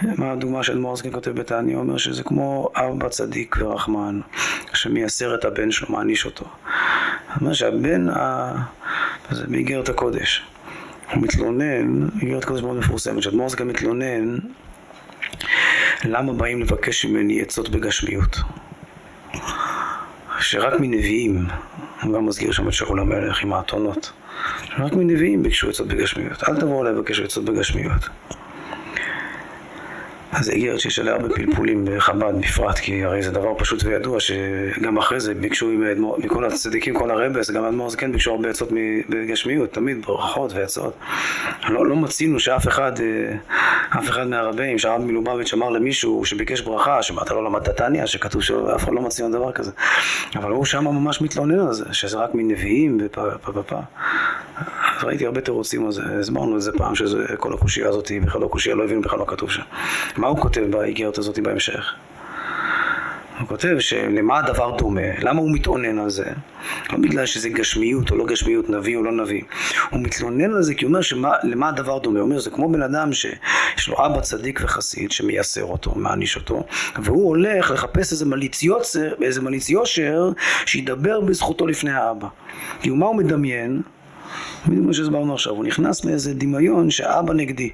מה 0.02 0.32
הדוגמה 0.32 0.62
של 0.62 0.78
מורסקין 0.78 1.12
כותב 1.12 1.30
בתעני, 1.30 1.74
אומר 1.74 1.96
שזה 1.96 2.22
כמו 2.22 2.70
אבא 2.74 3.08
צדיק 3.08 3.56
ורחמן, 3.58 4.20
שמייסר 4.74 5.34
את 5.34 5.44
הבן 5.44 5.70
שלו, 5.70 5.88
מעניש 5.90 6.24
אותו. 6.24 6.44
אומר 7.40 7.52
שהבן, 7.52 8.08
ה... 8.08 8.52
זה 9.30 9.46
באיגרת 9.46 9.88
הקודש. 9.88 10.42
הוא 11.12 11.22
מתלונן, 11.22 12.08
איגרת 12.22 12.44
קודש 12.44 12.62
מאוד 12.62 12.76
מפורסמת, 12.76 13.22
שאדמו"ר 13.22 13.48
גם 13.56 13.68
מתלונן 13.68 14.38
למה 16.04 16.32
באים 16.32 16.60
לבקש 16.62 17.04
ממני 17.04 17.42
עצות 17.42 17.68
בגשמיות. 17.68 18.36
שרק 20.40 20.80
מנביאים, 20.80 21.46
הוא 22.02 22.14
גם 22.14 22.26
מזכיר 22.26 22.52
שם 22.52 22.68
את 22.68 22.72
שאול 22.72 23.00
המלך 23.00 23.42
עם 23.42 23.52
האתונות, 23.52 24.12
רק 24.78 24.92
מנביאים 24.92 25.42
ביקשו 25.42 25.70
עצות 25.70 25.88
בגשמיות, 25.88 26.48
אל 26.48 26.60
תבואו 26.60 26.84
לבקש 26.84 27.20
עצות 27.20 27.44
בגשמיות. 27.44 28.08
אז 30.32 30.50
איגרת 30.50 30.80
שיש 30.80 30.98
עליה 30.98 31.14
הרבה 31.14 31.28
פלפולים 31.34 31.84
בחב"ד 31.90 32.34
בפרט, 32.40 32.78
כי 32.78 33.04
הרי 33.04 33.22
זה 33.22 33.30
דבר 33.30 33.54
פשוט 33.58 33.84
וידוע 33.84 34.20
שגם 34.20 34.98
אחרי 34.98 35.20
זה 35.20 35.34
ביקשו 35.34 35.70
מכל 36.18 36.44
הצדיקים, 36.44 36.94
כל 36.94 37.10
הרבס, 37.10 37.50
גם 37.50 37.64
אדמו"ר 37.64 37.90
זקן 37.90 38.12
ביקשו 38.12 38.30
הרבה 38.30 38.50
עצות 38.50 38.68
בגשמיות, 39.08 39.72
תמיד 39.72 40.06
ברכות 40.06 40.52
ועצות. 40.52 40.94
לא, 41.68 41.86
לא 41.86 41.96
מצינו 41.96 42.40
שאף 42.40 42.68
אחד, 42.68 42.92
אה, 43.00 43.36
אף 43.98 44.08
אחד 44.08 44.26
מהרבים, 44.26 44.78
שהרב 44.78 45.00
מלובביץ' 45.00 45.54
אמר 45.54 45.70
למישהו 45.70 46.24
שביקש 46.24 46.60
ברכה, 46.60 47.02
שאמרת 47.02 47.30
לו 47.30 47.42
למדת 47.42 47.68
תניא, 47.68 48.06
שכתוב 48.06 48.42
שאף 48.42 48.84
אחד 48.84 48.92
לא 48.92 49.02
מצינו 49.02 49.30
דבר 49.30 49.52
כזה. 49.52 49.70
אבל 50.36 50.50
הוא 50.50 50.64
שם 50.64 50.84
ממש 50.84 51.20
מתלונן 51.20 51.58
על 51.58 51.72
זה, 51.72 51.84
שזה 51.92 52.16
רק 52.18 52.30
מנביאים 52.34 52.98
ופה. 53.54 53.80
אז 54.98 55.04
ראיתי 55.04 55.26
הרבה 55.26 55.40
תירוצים 55.40 55.86
על 55.86 55.92
זה, 55.92 56.02
הסברנו 56.20 56.56
את 56.56 56.62
זה 56.62 56.72
פעם, 56.72 56.94
שזה 56.94 57.24
כל 57.38 57.54
הקושייה 57.54 57.88
הזאת 57.88 58.08
היא 58.08 58.22
בכלל 58.22 58.40
לא 58.40 58.46
קושייה, 58.46 58.74
לא 58.74 58.84
הבינו 58.84 59.02
בכלל 59.02 59.18
לא 59.18 59.24
כתוב 59.28 59.50
שם. 59.50 59.62
מה 60.18 60.26
הוא 60.26 60.38
כותב 60.38 60.60
באיגרת 60.70 61.18
הזאת 61.18 61.38
בהמשך? 61.38 61.94
הוא 63.40 63.48
כותב 63.48 63.76
שלמה 63.78 64.38
הדבר 64.38 64.76
דומה, 64.76 65.00
למה 65.18 65.40
הוא 65.40 65.50
מתאונן 65.54 65.98
על 65.98 66.10
זה? 66.10 66.24
לא 66.92 66.98
בגלל 66.98 67.26
שזה 67.26 67.48
גשמיות 67.48 68.10
או 68.10 68.16
לא 68.16 68.26
גשמיות, 68.26 68.70
נביא 68.70 68.96
או 68.96 69.02
לא 69.02 69.12
נביא. 69.12 69.42
הוא 69.90 70.00
מתלונן 70.00 70.54
על 70.54 70.62
זה 70.62 70.74
כי 70.74 70.84
הוא 70.84 70.90
אומר 70.90 71.00
שלמה 71.00 71.68
הדבר 71.68 71.98
דומה. 71.98 72.18
הוא 72.18 72.26
אומר 72.26 72.38
זה 72.38 72.50
כמו 72.50 72.72
בן 72.72 72.82
אדם 72.82 73.12
שיש 73.12 73.88
לו 73.88 74.06
אבא 74.06 74.20
צדיק 74.20 74.60
וחסיד 74.64 75.10
שמייסר 75.10 75.64
אותו, 75.64 75.92
מעניש 75.96 76.36
אותו, 76.36 76.66
והוא 77.02 77.28
הולך 77.28 77.70
לחפש 77.70 78.12
איזה 78.12 78.26
מליץ 78.26 78.62
יוצר, 78.62 79.14
איזה 79.22 79.42
מליץ 79.42 79.70
יושר 79.70 80.30
שידבר 80.66 81.20
בזכותו 81.20 81.66
לפני 81.66 81.90
האבא. 81.90 82.28
כי 82.80 82.90
מה 82.90 83.06
הוא 83.06 83.16
מדמיין? 83.16 83.82
בדיוק 84.66 84.86
מה 84.86 84.92
שהסברנו 84.92 85.34
עכשיו, 85.34 85.52
הוא 85.52 85.64
נכנס 85.64 86.04
לאיזה 86.04 86.34
דמיון 86.34 86.90
שהאבא 86.90 87.34
נגדי. 87.34 87.70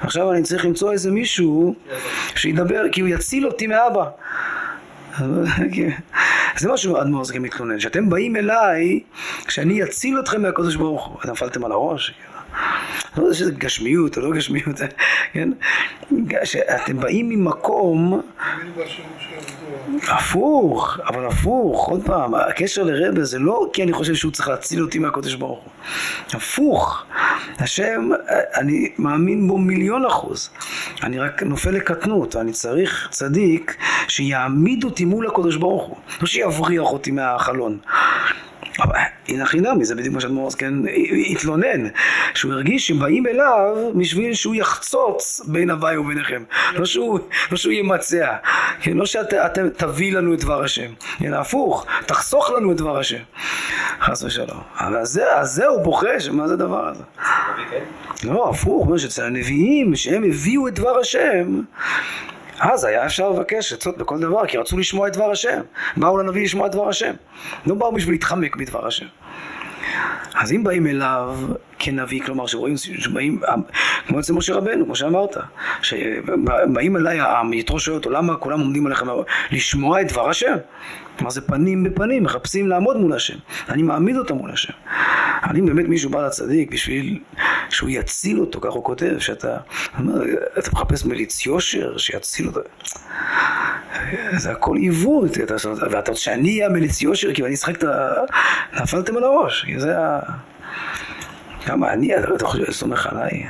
עכשיו 0.00 0.32
אני 0.32 0.42
צריך 0.42 0.64
למצוא 0.64 0.92
איזה 0.92 1.10
מישהו 1.10 1.74
שידבר, 2.34 2.82
כי 2.92 3.00
הוא 3.00 3.08
יציל 3.08 3.46
אותי 3.46 3.66
מאבא. 3.66 4.04
זה 6.56 6.68
מה 6.68 6.76
שאדמו"ר 6.76 7.24
זקן 7.24 7.38
מתלונן, 7.38 7.80
שאתם 7.80 8.10
באים 8.10 8.36
אליי, 8.36 9.00
שאני 9.48 9.82
אציל 9.82 10.20
אתכם 10.20 10.42
מהקדוש 10.42 10.76
ברוך 10.76 11.06
הוא. 11.06 11.16
אתם 11.20 11.30
נפלתם 11.30 11.64
על 11.64 11.72
הראש? 11.72 12.14
לא 13.16 13.22
יודע 13.22 13.34
שזה 13.34 13.50
גשמיות 13.50 14.16
או 14.16 14.22
לא 14.22 14.30
גשמיות, 14.36 14.80
כן? 15.32 15.50
שאתם 16.44 17.00
באים 17.00 17.28
ממקום... 17.28 18.20
הפוך, 20.08 20.98
אבל 21.08 21.26
הפוך, 21.26 21.88
עוד 21.88 22.02
פעם, 22.04 22.34
הקשר 22.34 22.82
לרבה 22.82 23.24
זה 23.24 23.38
לא 23.38 23.70
כי 23.72 23.82
אני 23.82 23.92
חושב 23.92 24.14
שהוא 24.14 24.32
צריך 24.32 24.48
להציל 24.48 24.82
אותי 24.82 24.98
מהקודש 24.98 25.34
ברוך 25.34 25.58
הוא. 25.64 25.70
הפוך, 26.32 27.04
השם, 27.58 28.10
אני 28.54 28.92
מאמין 28.98 29.48
בו 29.48 29.58
מיליון 29.58 30.06
אחוז. 30.06 30.50
אני 31.02 31.18
רק 31.18 31.42
נופל 31.42 31.70
לקטנות, 31.70 32.36
אני 32.36 32.52
צריך 32.52 33.08
צדיק 33.10 33.76
שיעמיד 34.08 34.84
אותי 34.84 35.04
מול 35.04 35.26
הקודש 35.26 35.56
ברוך 35.56 35.82
הוא, 35.82 35.96
לא 36.20 36.26
שיבריח 36.26 36.86
אותי 36.86 37.10
מהחלון. 37.10 37.78
אבל 38.78 38.98
הנה 39.28 39.46
חינמי, 39.46 39.84
זה 39.84 39.94
בדיוק 39.94 40.14
מה 40.14 40.20
שאדמו"ר 40.20 40.50
כן 40.58 40.74
התלונן, 41.30 41.86
שהוא 42.34 42.52
הרגיש 42.52 42.88
שבאים 42.88 43.26
אליו 43.26 43.76
בשביל 43.94 44.34
שהוא 44.34 44.54
יחצוץ 44.54 45.40
בין 45.46 45.70
הוואי 45.70 45.96
וביניכם, 45.96 46.42
לא 46.72 46.84
שהוא, 46.84 47.18
לא 47.50 47.56
שהוא 47.56 47.72
ימצע, 47.72 48.36
כן, 48.82 48.96
לא 48.96 49.06
שאתם 49.06 49.68
תביא 49.76 50.12
לנו 50.12 50.34
את 50.34 50.40
דבר 50.40 50.64
השם, 50.64 50.92
אלא 51.24 51.36
הפוך, 51.36 51.86
תחסוך 52.06 52.50
לנו 52.50 52.72
את 52.72 52.76
דבר 52.76 52.98
השם, 52.98 53.22
חס 54.00 54.22
ושלום. 54.22 54.60
אבל 54.78 54.96
אז 54.96 55.20
זה 55.42 55.66
הוא 55.66 55.82
בוכה, 55.82 56.20
שמה 56.20 56.48
זה 56.48 56.54
הדבר 56.54 56.88
הזה? 56.88 57.02
לא, 58.24 58.50
הפוך, 58.50 58.88
שאצל 58.96 59.24
הנביאים, 59.24 59.96
שהם 59.96 60.24
הביאו 60.24 60.68
את 60.68 60.74
דבר 60.74 60.98
השם, 60.98 61.60
אז 62.60 62.84
היה 62.84 63.06
אפשר 63.06 63.30
לבקש 63.30 63.72
עצות 63.72 63.98
בכל 63.98 64.20
דבר, 64.20 64.46
כי 64.46 64.58
רצו 64.58 64.78
לשמוע 64.78 65.08
את 65.08 65.12
דבר 65.12 65.30
השם. 65.30 65.60
באו 65.96 66.18
לנביא 66.18 66.44
לשמוע 66.44 66.66
את 66.66 66.72
דבר 66.72 66.88
השם. 66.88 67.14
לא 67.66 67.74
באו 67.74 67.92
בשביל 67.92 68.14
להתחמק 68.14 68.56
מדבר 68.56 68.86
השם. 68.86 69.06
אז 70.34 70.52
אם 70.52 70.64
באים 70.64 70.86
אליו 70.86 71.36
כנביא, 71.78 72.22
כלומר 72.22 72.46
שרואים, 72.46 72.76
שבאים, 72.76 73.40
כמו 74.06 74.20
אצל 74.20 74.32
משה 74.32 74.54
רבנו, 74.54 74.84
כמו 74.84 74.96
שאמרת, 74.96 75.36
שבאים 75.82 76.96
אליי 76.96 77.20
העם, 77.20 77.52
יתרו 77.52 77.80
שואל 77.80 77.96
אותו, 77.96 78.10
למה 78.10 78.36
כולם 78.36 78.60
עומדים 78.60 78.86
עליכם 78.86 79.06
לשמוע 79.50 80.00
את 80.00 80.12
דבר 80.12 80.28
השם? 80.28 80.56
מה 81.20 81.30
זה 81.30 81.40
פנים 81.40 81.84
בפנים, 81.84 82.22
מחפשים 82.22 82.68
לעמוד 82.68 82.96
מול 82.96 83.12
השם. 83.12 83.36
אני 83.68 83.82
מעמיד 83.82 84.16
אותם 84.16 84.34
מול 84.34 84.50
השם. 84.50 84.72
אבל 85.42 85.56
אם 85.56 85.66
באמת 85.66 85.88
מישהו 85.88 86.10
בא 86.10 86.26
לצדיק 86.26 86.72
בשביל 86.72 87.18
שהוא 87.70 87.90
יציל 87.90 88.40
אותו, 88.40 88.60
כך 88.60 88.70
הוא 88.70 88.84
כותב, 88.84 89.18
שאתה 89.18 89.56
אתה 90.58 90.70
מחפש 90.72 91.04
מליץ 91.04 91.46
יושר 91.46 91.98
שיציל 91.98 92.46
אותו. 92.46 92.60
זה 94.36 94.50
הכל 94.52 94.76
עיוות, 94.76 95.30
ואתה 95.90 96.10
רוצה 96.10 96.20
שאני 96.20 96.64
המליץ 96.64 97.02
יושר, 97.02 97.34
כי 97.34 97.44
אני 97.44 97.54
אשחק 97.54 97.76
את 97.76 97.84
ה... 97.84 98.10
נפלתם 98.82 99.16
על 99.16 99.24
הראש, 99.24 99.66
זה 99.76 99.98
ה... 99.98 100.20
כמה 101.64 101.92
אני, 101.92 102.16
אתה 102.16 102.46
חושב, 102.46 102.72
סומך 102.72 103.06
עליי, 103.06 103.46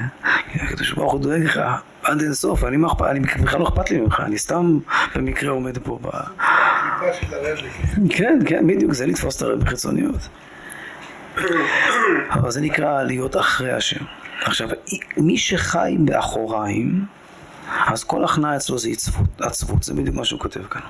הקדוש 0.54 0.92
ברוך 0.92 1.12
הוא 1.12 1.20
דואג 1.20 1.42
לך 1.42 1.60
עד 2.02 2.20
אין 2.22 2.34
סוף, 2.34 2.64
אני 2.64 2.78
בכלל 3.42 3.60
לא 3.60 3.68
אכפת 3.68 3.90
לי 3.90 4.00
ממך, 4.00 4.22
אני 4.26 4.38
סתם 4.38 4.78
במקרה 5.16 5.50
עומד 5.50 5.78
פה 5.78 5.98
ב... 6.02 6.08
כן, 8.10 8.38
כן, 8.46 8.66
בדיוק, 8.66 8.92
זה 8.92 9.06
לתפוס 9.06 9.36
את 9.36 9.42
הרב 9.42 9.60
בחיצוניות. 9.60 10.28
אבל 12.30 12.50
זה 12.50 12.60
נקרא 12.60 13.02
להיות 13.02 13.36
אחרי 13.36 13.72
השם. 13.72 14.04
עכשיו, 14.42 14.68
מי 15.16 15.38
שחי 15.38 15.96
באחוריים, 15.98 17.04
אז 17.86 18.04
כל 18.04 18.24
הכנעה 18.24 18.56
אצלו 18.56 18.78
זה 18.78 18.88
עצבות, 18.88 19.40
עצבות, 19.40 19.82
זה 19.82 19.94
בדיוק 19.94 20.16
מה 20.16 20.24
שהוא 20.24 20.40
כותב 20.40 20.62
כאן. 20.70 20.80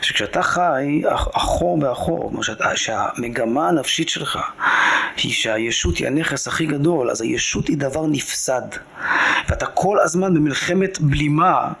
שכשאתה 0.00 0.42
חי 0.42 1.02
אחור 1.32 1.78
באחור, 1.78 2.32
שהמגמה 2.74 3.68
הנפשית 3.68 4.08
שלך 4.08 4.38
היא 5.16 5.32
שהישות 5.32 5.96
היא 5.96 6.06
הנכס 6.06 6.48
הכי 6.48 6.66
גדול, 6.66 7.10
אז 7.10 7.20
הישות 7.20 7.68
היא 7.68 7.76
דבר 7.76 8.06
נפסד. 8.06 8.62
ואתה 9.48 9.66
כל 9.66 9.98
הזמן 10.00 10.34
במלחמת 10.34 11.00
בלימה, 11.00 11.72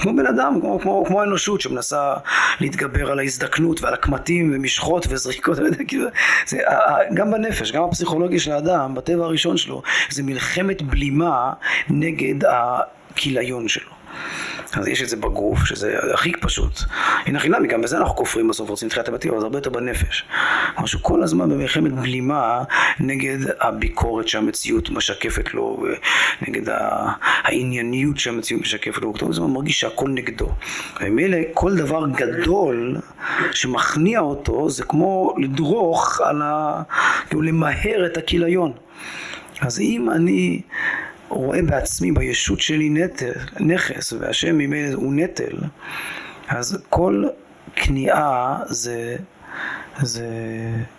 כמו 0.00 0.16
בן 0.16 0.26
אדם, 0.26 0.60
כמו, 0.60 0.80
כמו, 0.80 1.04
כמו 1.06 1.20
האנושות 1.20 1.60
שמנסה 1.60 2.14
להתגבר 2.60 3.10
על 3.10 3.18
ההזדקנות 3.18 3.82
ועל 3.82 3.94
הקמטים 3.94 4.52
ומשחות 4.54 5.06
וזריקות, 5.10 5.58
כאילו, 5.88 6.08
זה, 6.46 6.58
גם 7.14 7.30
בנפש, 7.30 7.72
גם 7.72 7.82
הפסיכולוגיה 7.84 8.40
של 8.40 8.52
האדם, 8.52 8.94
בטבע 8.94 9.24
הראשון 9.24 9.56
שלו, 9.56 9.82
זה 10.10 10.22
מלחמת 10.22 10.82
בלימה 10.82 11.52
נגד 11.88 12.44
הכיליון 13.16 13.68
שלו. 13.68 13.90
אז 14.72 14.88
יש 14.88 15.02
את 15.02 15.08
זה 15.08 15.16
בגוף, 15.16 15.64
שזה 15.64 15.96
הכי 16.14 16.32
פשוט. 16.40 16.80
הנה 17.26 17.40
חינמי, 17.40 17.68
גם 17.68 17.82
בזה 17.82 17.98
אנחנו 17.98 18.16
כופרים 18.16 18.48
בסוף, 18.48 18.70
רוצים 18.70 18.88
תחילת 18.88 19.08
הבתים, 19.08 19.30
אבל 19.30 19.40
זה 19.40 19.46
הרבה 19.46 19.58
יותר 19.58 19.70
בנפש. 19.70 20.24
משהו 20.78 21.02
כל 21.02 21.22
הזמן 21.22 21.50
במלחמת 21.50 21.92
בלימה 21.92 22.62
נגד 23.00 23.38
הביקורת 23.60 24.28
שהמציאות 24.28 24.90
משקפת 24.90 25.54
לו, 25.54 25.86
נגד 26.48 26.62
הענייניות 26.68 28.18
שהמציאות 28.18 28.62
משקפת 28.62 29.02
לו, 29.02 29.14
כל 29.14 29.26
הזמן 29.30 29.50
מרגיש 29.50 29.80
שהכל 29.80 30.08
נגדו. 30.08 30.48
ומילא 31.00 31.38
כל 31.54 31.76
דבר 31.76 32.06
גדול 32.06 32.96
שמכניע 33.52 34.20
אותו, 34.20 34.70
זה 34.70 34.84
כמו 34.84 35.34
לדרוך 35.38 36.20
על 36.20 36.42
ה... 36.42 36.82
כאילו 37.28 37.42
למהר 37.42 38.06
את 38.06 38.16
הכיליון. 38.16 38.72
אז 39.60 39.80
אם 39.80 40.10
אני 40.10 40.60
רואה 41.28 41.62
בעצמי, 41.62 42.12
בישות 42.12 42.60
שלי 42.60 42.88
נטל, 42.88 43.32
נכס, 43.60 44.12
והשם 44.12 44.58
ממילא 44.58 44.94
הוא 44.94 45.14
נטל, 45.14 45.58
אז 46.48 46.78
כל 46.90 47.24
כניעה 47.74 48.58
זה, 48.66 49.16
זה 49.98 50.28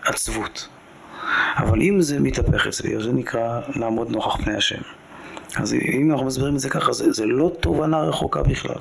עצבות. 0.05 0.67
אבל 1.57 1.81
אם 1.81 2.01
זה 2.01 2.19
מתהפך 2.19 2.67
אצלי, 2.67 3.03
זה 3.03 3.11
נקרא 3.11 3.61
לעמוד 3.75 4.09
נוכח 4.11 4.35
פני 4.43 4.55
השם. 4.55 4.81
אז 5.55 5.73
אם 5.73 6.11
אנחנו 6.11 6.25
מסבירים 6.25 6.55
את 6.55 6.59
זה 6.59 6.69
ככה, 6.69 6.93
זה, 6.93 7.11
זה 7.11 7.25
לא 7.25 7.51
תובנה 7.59 8.01
רחוקה 8.01 8.43
בכלל. 8.43 8.79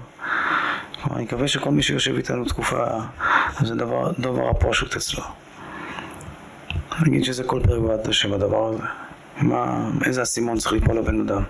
אני 1.14 1.24
מקווה 1.24 1.48
שכל 1.48 1.70
מי 1.70 1.82
שיושב 1.82 2.16
איתנו 2.16 2.44
תקופה, 2.44 2.86
זה 3.60 3.74
דבר, 3.74 4.12
דבר 4.18 4.50
הפשוט 4.50 4.96
אצלו. 4.96 5.22
אני 6.98 7.08
אגיד 7.08 7.24
שזה 7.24 7.44
כל 7.44 7.60
פרק 7.64 7.82
בעד 7.82 8.08
השם 8.08 8.32
הדבר 8.32 8.68
הזה. 8.68 8.82
מה, 9.40 9.90
איזה 10.04 10.22
אסימון 10.22 10.58
צריך 10.58 10.72
ליפול 10.72 10.98
לבן 10.98 11.20
אדם. 11.20 11.42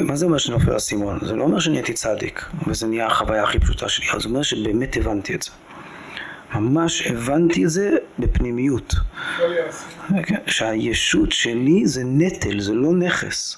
מה 0.00 0.16
זה 0.16 0.26
אומר 0.26 0.38
שנופל 0.38 0.76
אסימון? 0.76 1.18
זה 1.22 1.36
לא 1.36 1.44
אומר 1.44 1.60
שנהייתי 1.60 1.92
צדיק, 1.92 2.44
וזה 2.66 2.86
נהיה 2.86 3.06
החוויה 3.06 3.42
הכי 3.42 3.58
פשוטה 3.58 3.88
שלי, 3.88 4.06
זה 4.20 4.28
אומר 4.28 4.42
שבאמת 4.42 4.96
הבנתי 4.96 5.34
את 5.34 5.42
זה. 5.42 5.50
ממש 6.54 7.06
הבנתי 7.06 7.64
את 7.64 7.70
זה 7.70 7.90
בפנימיות. 8.18 8.94
שהישות 10.46 11.32
שלי 11.32 11.86
זה 11.86 12.02
נטל, 12.04 12.60
זה 12.60 12.72
לא 12.74 12.92
נכס. 12.92 13.56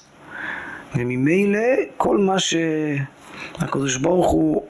וממילא 0.95 1.59
כל 1.97 2.17
מה 2.17 2.35
שהקדוש 2.39 3.97
ברוך 3.97 4.31
הוא 4.31 4.65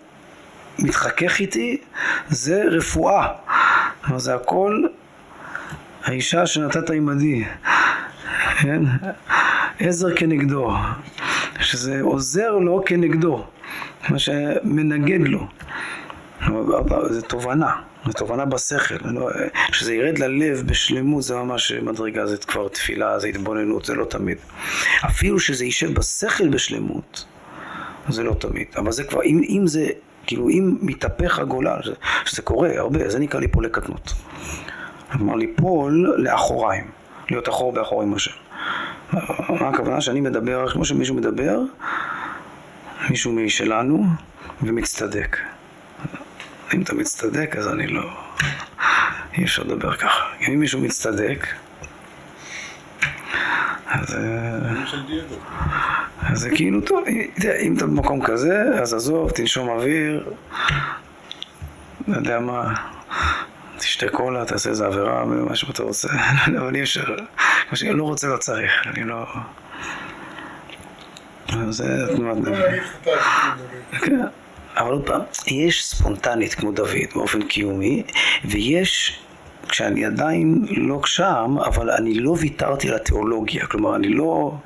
מתחכך 0.80 1.40
איתי 1.40 1.78
זה 2.30 2.64
רפואה. 2.72 3.28
זה 4.18 4.36
הכל 4.36 4.84
האישה 6.04 6.48
שנתת 6.48 6.90
עימדי. 6.90 7.46
כן? 8.62 8.82
עזר 9.80 10.16
כנגדו. 10.16 10.72
שזה 11.60 12.02
עוזר 12.02 12.52
לו 12.52 12.84
כנגדו, 12.86 13.44
מה 14.10 14.20
שמנגד 14.20 15.28
לו. 15.28 15.48
זו 17.10 17.22
תובנה, 17.28 17.72
זו 18.06 18.14
תובנה 18.14 18.46
בשכל, 18.46 18.96
לא, 19.06 19.30
שזה 19.72 19.94
ירד 19.94 20.18
ללב 20.18 20.64
בשלמות 20.66 21.24
זה 21.24 21.36
ממש 21.36 21.72
מדרגה, 21.72 22.28
זה 22.28 22.38
כבר 22.38 22.68
תפילה, 22.68 23.20
זה 23.20 23.28
התבוננות, 23.28 23.86
זה 23.86 23.96
לא 23.96 24.06
תמיד. 24.06 24.38
אפילו 25.06 25.40
שזה 25.40 25.66
יישב 25.66 25.94
בשכל 25.94 26.48
בשלמות, 26.48 27.26
זה 28.10 28.24
לא 28.24 28.34
תמיד. 28.34 28.68
אבל 28.78 28.92
זה 28.92 29.04
כבר, 29.04 29.24
אם, 29.24 29.42
אם 29.50 29.68
זה, 29.68 29.88
כאילו, 30.28 30.50
אם 30.50 30.78
מתהפך 30.82 31.40
הגולה, 31.40 31.78
שזה, 31.84 31.96
שזה 32.26 32.42
קורה 32.42 32.70
הרבה, 32.78 33.10
זה 33.10 33.20
נקרא 33.20 33.40
ליפול 33.40 33.66
לקטנות. 33.66 34.14
כלומר, 35.12 35.36
ליפול 35.36 36.16
לאחוריים, 36.18 36.88
להיות 37.30 37.50
אחור 37.50 37.74
באחור 37.74 38.02
עם 38.02 38.14
השם. 38.14 38.45
מה 39.14 39.70
הכוונה? 39.70 40.02
שאני 40.02 40.22
מדבר, 40.22 40.70
כמו 40.70 40.86
שמישהו 40.86 41.16
מדבר, 41.16 41.60
מישהו 43.10 43.32
משלנו, 43.32 44.06
ומצטדק. 44.64 45.38
אם 46.74 46.82
אתה 46.82 46.94
מצטדק, 46.94 47.56
אז 47.56 47.68
אני 47.68 47.88
לא... 47.88 48.10
אי 49.38 49.44
אפשר 49.44 49.64
לדבר 49.64 49.96
ככה. 49.96 50.24
אם 50.48 50.60
מישהו 50.60 50.82
מצטדק, 50.82 51.48
אז... 53.86 54.18
אז 56.22 56.40
זה 56.40 56.50
כאילו 56.50 56.82
טוב, 56.82 57.04
אם 57.62 57.74
אתה 57.78 57.86
במקום 57.86 58.26
כזה, 58.26 58.64
אז 58.82 58.94
עזוב, 58.94 59.32
תנשום 59.32 59.70
אוויר, 59.70 60.34
לא 62.08 62.16
יודע 62.16 62.40
מה, 62.40 62.74
תשתה 63.78 64.10
קולה, 64.10 64.46
תעשה 64.46 64.70
איזה 64.70 64.86
עבירה, 64.86 65.26
מה 65.26 65.56
שאתה 65.56 65.84
רוצה, 65.84 66.08
אבל 66.60 66.76
אי 66.76 66.82
אפשר, 66.82 67.16
מה 67.72 67.78
שאני 67.78 67.94
לא 67.94 68.04
רוצה 68.04 68.28
לא 68.28 68.38
צריך, 68.38 68.72
אני 68.86 69.04
לא... 69.04 69.26
זה 71.70 72.08
תנועת 72.16 72.38
נביא. 72.38 72.82
כן. 73.92 74.20
אבל 74.78 74.92
עוד 74.92 75.06
פעם, 75.06 75.22
יש 75.48 75.86
ספונטנית 75.86 76.54
כמו 76.54 76.72
דוד 76.72 77.14
באופן 77.16 77.42
קיומי, 77.44 78.04
ויש, 78.46 79.20
כשאני 79.70 80.06
עדיין 80.06 80.66
לא 80.70 81.02
שם, 81.06 81.58
אבל 81.66 81.92
אני 81.92 82.14
לא 82.14 82.36
ויתרתי 82.40 82.90
על 82.90 82.96
התיאולוגיה, 82.96 83.66
כלומר 83.66 83.96
אני 83.96 84.10
לא, 84.10 84.58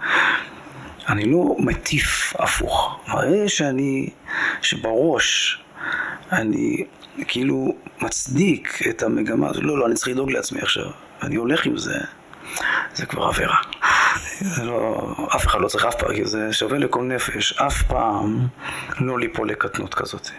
אני 1.10 1.26
לא 1.26 1.56
מטיף 1.60 2.34
הפוך. 2.40 3.00
מראה 3.08 3.50
שאני, 3.50 4.10
שבראש 4.62 5.60
אני 6.32 6.86
כאילו 7.28 7.76
מצדיק 8.02 8.80
את 8.90 9.04
המגמה 9.04 9.52
לא, 9.56 9.78
לא, 9.78 9.86
אני 9.86 9.96
צריך 9.96 10.08
לדאוג 10.08 10.32
לעצמי 10.32 10.62
עכשיו, 10.62 10.90
אני 11.24 11.36
הולך 11.36 11.66
עם 11.66 11.78
זה, 11.78 12.00
זה 12.94 13.06
כבר 13.06 13.24
עבירה. 13.24 13.58
לא, 14.64 15.16
אף 15.36 15.48
אחד 15.48 15.62
לא 15.62 15.68
צריך 15.68 15.86
אף 15.86 15.96
פעם, 15.96 16.14
כי 16.16 16.26
זה 16.26 16.54
שווה 16.54 16.78
לכל 16.78 17.04
נפש, 17.04 17.54
אף 17.54 17.84
פעם 17.84 18.48
לא 19.00 19.20
ליפול 19.20 19.50
לקטנות 19.50 19.94
כזאת. 19.94 20.30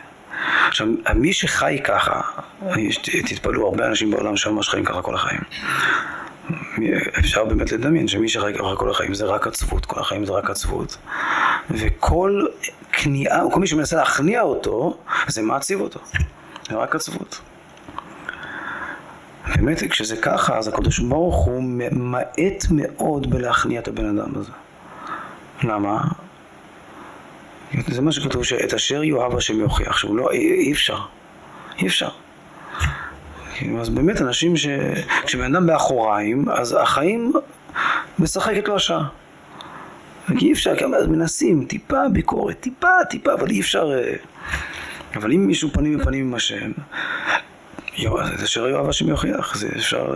עכשיו, 0.69 0.87
מי 1.15 1.33
שחי 1.33 1.79
ככה, 1.85 2.21
תתפלאו, 3.03 3.69
הרבה 3.69 3.87
אנשים 3.87 4.11
בעולם 4.11 4.37
שממש 4.37 4.69
חיים 4.69 4.85
ככה 4.85 5.03
כל 5.03 5.15
החיים. 5.15 5.41
אפשר 7.19 7.45
באמת 7.45 7.73
לדמיין 7.73 8.09
שמי 8.09 8.29
שחי 8.29 8.53
ככה 8.59 8.77
כל 8.77 8.91
החיים 8.91 9.15
זה 9.15 9.25
רק 9.25 9.47
עצבות, 9.47 9.87
כל 9.87 10.01
החיים 10.01 10.25
זה 10.25 10.33
רק 10.33 10.51
עצבות. 10.51 10.97
וכל 11.71 12.47
כניעה, 12.93 13.41
כל 13.53 13.61
מי 13.61 13.67
שמנסה 13.67 13.97
להכניע 13.97 14.43
אותו, 14.43 14.99
זה 15.27 15.43
מעציב 15.43 15.81
אותו. 15.81 16.01
זה 16.69 16.77
רק 16.77 16.95
עצבות. 16.95 17.41
באמת, 19.49 19.91
כשזה 19.91 20.17
ככה, 20.17 20.59
אז 20.59 20.69
הקדוש 20.69 20.99
ברוך 20.99 21.45
הוא 21.45 21.63
ממעט 21.63 22.65
מאוד 22.71 23.31
בלהכניע 23.31 23.81
את 23.81 23.89
הבן 23.89 24.19
אדם 24.19 24.31
הזה. 24.35 24.53
למה? 25.63 26.03
זה 27.89 28.03
מה 28.03 28.13
שכתוב, 28.13 28.45
שאת 28.45 28.75
אשר 28.75 29.05
יאהב 29.05 29.37
השם 29.37 29.61
יוכיח, 29.61 29.97
שהוא 29.97 30.17
לא, 30.17 30.31
אי 30.31 30.73
אפשר, 30.73 30.99
אי 31.79 31.87
אפשר. 31.87 32.09
אז 33.81 33.89
באמת 33.89 34.21
אנשים 34.21 34.57
ש... 34.57 34.67
כשבן 35.25 35.55
אדם 35.55 35.67
באחוריים, 35.67 36.49
אז 36.49 36.77
החיים 36.83 37.33
משחקת 38.19 38.69
לו 38.69 38.77
השעה. 38.77 39.09
כי 40.39 40.47
אי 40.47 40.53
אפשר, 40.53 40.77
כמה 40.77 40.97
מנסים, 41.09 41.65
טיפה 41.65 42.09
ביקורת, 42.13 42.61
טיפה, 42.61 43.05
טיפה, 43.11 43.35
אבל 43.35 43.51
אי 43.51 43.61
אפשר... 43.61 43.91
אה, 43.93 44.15
אבל 45.17 45.33
אם 45.33 45.47
מישהו 45.47 45.71
פנים 45.73 45.99
בפנים 45.99 46.27
עם 46.27 46.35
השם, 46.35 46.71
זה 48.37 48.45
אשר 48.45 48.69
יאהב 48.69 48.89
השם 48.89 49.09
יוכיח, 49.09 49.57
זה 49.57 49.69
אפשר... 49.77 50.15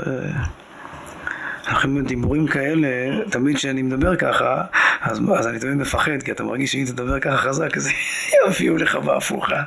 לכן 1.72 2.04
דיבורים 2.04 2.46
כאלה, 2.46 2.88
תמיד 3.30 3.56
כשאני 3.56 3.82
מדבר 3.82 4.16
ככה, 4.16 4.62
אז, 5.00 5.20
אז 5.38 5.46
אני 5.46 5.58
תמיד 5.58 5.74
מפחד, 5.74 6.22
כי 6.24 6.32
אתה 6.32 6.44
מרגיש 6.44 6.72
שאם 6.72 6.84
תדבר 6.86 7.20
ככה 7.20 7.36
חזק, 7.36 7.76
אז 7.76 7.88
יביאו 8.48 8.76
לך 8.76 8.96
בהפוכה. 8.96 9.62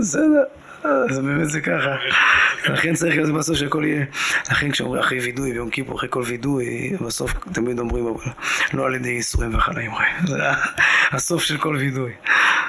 בסדר. 0.00 0.42
אז 0.84 1.18
באמת 1.18 1.50
זה 1.50 1.60
ככה. 1.60 1.96
לכן 2.68 2.94
צריך 2.94 3.16
להיות 3.16 3.34
בסוף 3.34 3.56
שהכל 3.56 3.84
יהיה, 3.84 4.04
לכן 4.50 4.70
כשאומרים 4.70 5.00
אחרי 5.00 5.20
וידוי 5.20 5.52
ביום 5.52 5.70
כיפור, 5.70 5.96
אחרי 5.96 6.08
כל 6.12 6.22
וידוי, 6.26 6.92
בסוף 7.00 7.32
תמיד 7.52 7.78
אומרים, 7.78 8.04
לא 8.74 8.86
על 8.86 8.94
ידי 8.94 9.08
ייסורים 9.08 9.54
וחלאים, 9.54 9.90
זה 10.26 10.42
הסוף 11.12 11.42
של 11.42 11.58
כל 11.58 11.76
וידוי. 11.76 12.12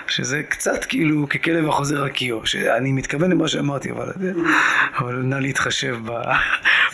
שזה 0.07 0.43
קצת 0.43 0.85
כאילו 0.85 1.29
ככלב 1.29 1.67
החוזר 1.67 2.03
רקיעו, 2.03 2.45
שאני 2.45 2.91
מתכוון 2.91 3.31
למה 3.31 3.47
שאמרתי, 3.47 3.91
אבל, 3.91 4.11
אבל 4.97 5.15
נא 5.15 5.35
להתחשב 5.35 5.97
ב... 6.05 6.11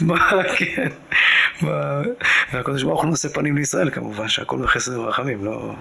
ב... 0.08 0.14
כן, 0.58 0.88
ב... 1.66 2.02
והקדוש 2.54 2.84
ברוך 2.84 3.02
הוא 3.02 3.10
נושא 3.10 3.30
פנים 3.30 3.56
לישראל 3.58 3.89
כמובן, 3.89 4.28
שהכל 4.28 4.58
בחסד 4.58 4.97
ורחמים, 4.97 5.45
לא... 5.45 5.74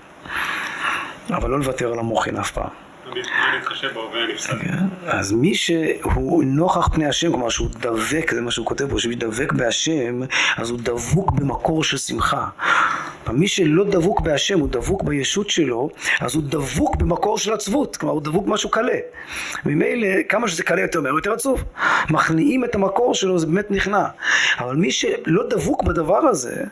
אבל 1.31 1.51
לא 1.51 1.59
לוותר 1.59 1.93
על 1.93 1.99
המוחין 1.99 2.37
אף 2.37 2.51
פעם. 2.51 2.90
אז 5.07 5.33
מי 5.33 5.55
שהוא 5.55 6.45
נוכח 6.45 6.89
פני 6.89 7.07
השם, 7.07 7.31
כלומר 7.31 7.49
שהוא 7.49 7.69
דבק, 7.71 8.31
זה 8.35 8.41
מה 8.41 8.51
שהוא 8.51 8.67
כותב 8.67 8.91
פה, 8.91 8.99
שהוא 8.99 9.13
דבק 9.17 9.53
בהשם, 9.53 10.21
אז 10.57 10.71
הוא 10.71 10.79
דבוק 10.83 11.33
במקור 11.33 11.85
של 11.85 11.97
שמחה. 11.97 12.47
מי 13.33 13.49
שלא 13.49 13.85
דבוק 13.85 14.21
בהשם, 14.21 14.61
הוא 14.61 14.69
דבוק 14.69 15.03
בישות 15.03 15.51
שלו, 15.51 15.91
אז 16.21 16.35
הוא 16.35 16.43
דבוק 16.47 16.97
במקור 16.97 17.39
של 17.39 17.53
עצבות, 17.53 17.97
כלומר 17.97 18.15
הוא 18.15 18.23
דבוק 18.23 18.47
במשהו 18.47 18.71
קלה. 18.71 18.99
ממילא, 19.67 20.09
כמה 20.29 20.49
שזה 20.49 20.63
קלה 20.63 20.81
יותר 20.81 21.01
מהר, 21.01 21.13
יותר 21.13 21.33
עצוב. 21.33 21.65
מכניעים 22.11 22.65
את 22.65 22.75
המקור 22.75 23.15
שלו, 23.15 23.39
זה 23.39 23.47
באמת 23.47 23.71
נכנע. 23.71 24.05
אבל 24.59 24.77
מי 24.77 24.91
שלא 24.91 25.49
דבוק 25.51 25.83
בדבר 25.83 26.19
הזה, 26.19 26.65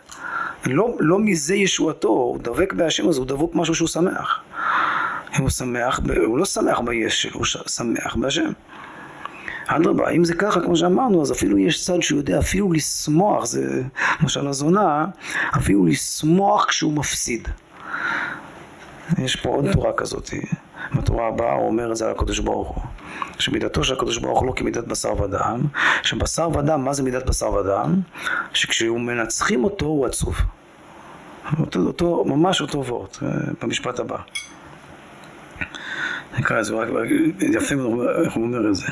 לא, 0.66 0.96
לא 1.00 1.18
מזה 1.18 1.54
ישועתו, 1.54 2.08
הוא 2.08 2.38
דבק 2.42 2.72
בהשם, 2.72 3.08
אז 3.08 3.18
הוא 3.18 3.26
דבוק 3.26 3.54
משהו 3.54 3.74
שהוא 3.74 3.88
שמח. 3.88 4.40
אם 5.36 5.42
הוא 5.42 5.50
שמח, 5.50 6.00
הוא 6.26 6.38
לא 6.38 6.44
שמח 6.44 6.80
ביש 6.80 7.26
הוא 7.32 7.44
שמח 7.44 8.16
בהשם. 8.16 8.52
אדרבה, 9.66 10.10
אם 10.10 10.24
זה 10.24 10.34
ככה, 10.34 10.60
כמו 10.60 10.76
שאמרנו, 10.76 11.22
אז 11.22 11.32
אפילו 11.32 11.58
יש 11.58 11.84
צד 11.84 12.00
שהוא 12.00 12.18
יודע 12.18 12.38
אפילו 12.38 12.72
לשמוח, 12.72 13.44
זה 13.44 13.82
למשל 14.20 14.48
הזונה, 14.48 15.06
אפילו 15.56 15.86
לשמוח 15.86 16.64
כשהוא 16.64 16.92
מפסיד. 16.92 17.48
יש 19.18 19.36
פה 19.36 19.48
עוד 19.48 19.72
תורה 19.72 19.92
כזאת, 19.96 20.30
בתורה 20.96 21.28
הבאה 21.28 21.52
הוא 21.52 21.66
אומר 21.66 21.92
את 21.92 21.96
זה 21.96 22.04
על 22.04 22.10
הקדוש 22.10 22.38
ברוך 22.38 22.68
הוא. 22.68 22.84
שמידתו 23.38 23.84
של 23.84 23.94
הקדוש 23.94 24.18
ברוך 24.18 24.40
הוא 24.40 24.46
לא 24.46 24.52
כמידת 24.56 24.84
בשר 24.84 25.22
ודם, 25.22 25.60
שבשר 26.02 26.48
ודם, 26.48 26.84
מה 26.84 26.92
זה 26.92 27.02
מידת 27.02 27.26
בשר 27.26 27.52
ודם? 27.52 28.00
שכשהוא 28.54 29.00
מנצחים 29.00 29.64
אותו 29.64 29.86
הוא 29.86 30.06
עצוב. 30.06 30.36
אותו, 31.60 31.80
אותו, 31.80 32.24
ממש 32.24 32.60
אותו 32.60 32.84
וורט, 32.86 33.18
אה, 33.22 33.28
במשפט 33.62 34.00
הבא. 34.00 34.16
נקרא 36.38 36.60
את 36.60 36.64
זה, 36.64 36.74
רק 36.74 36.88
יפה 37.40 37.74
איך 38.24 38.32
הוא 38.32 38.44
אומר 38.44 38.68
את 38.68 38.74
זה. 38.74 38.86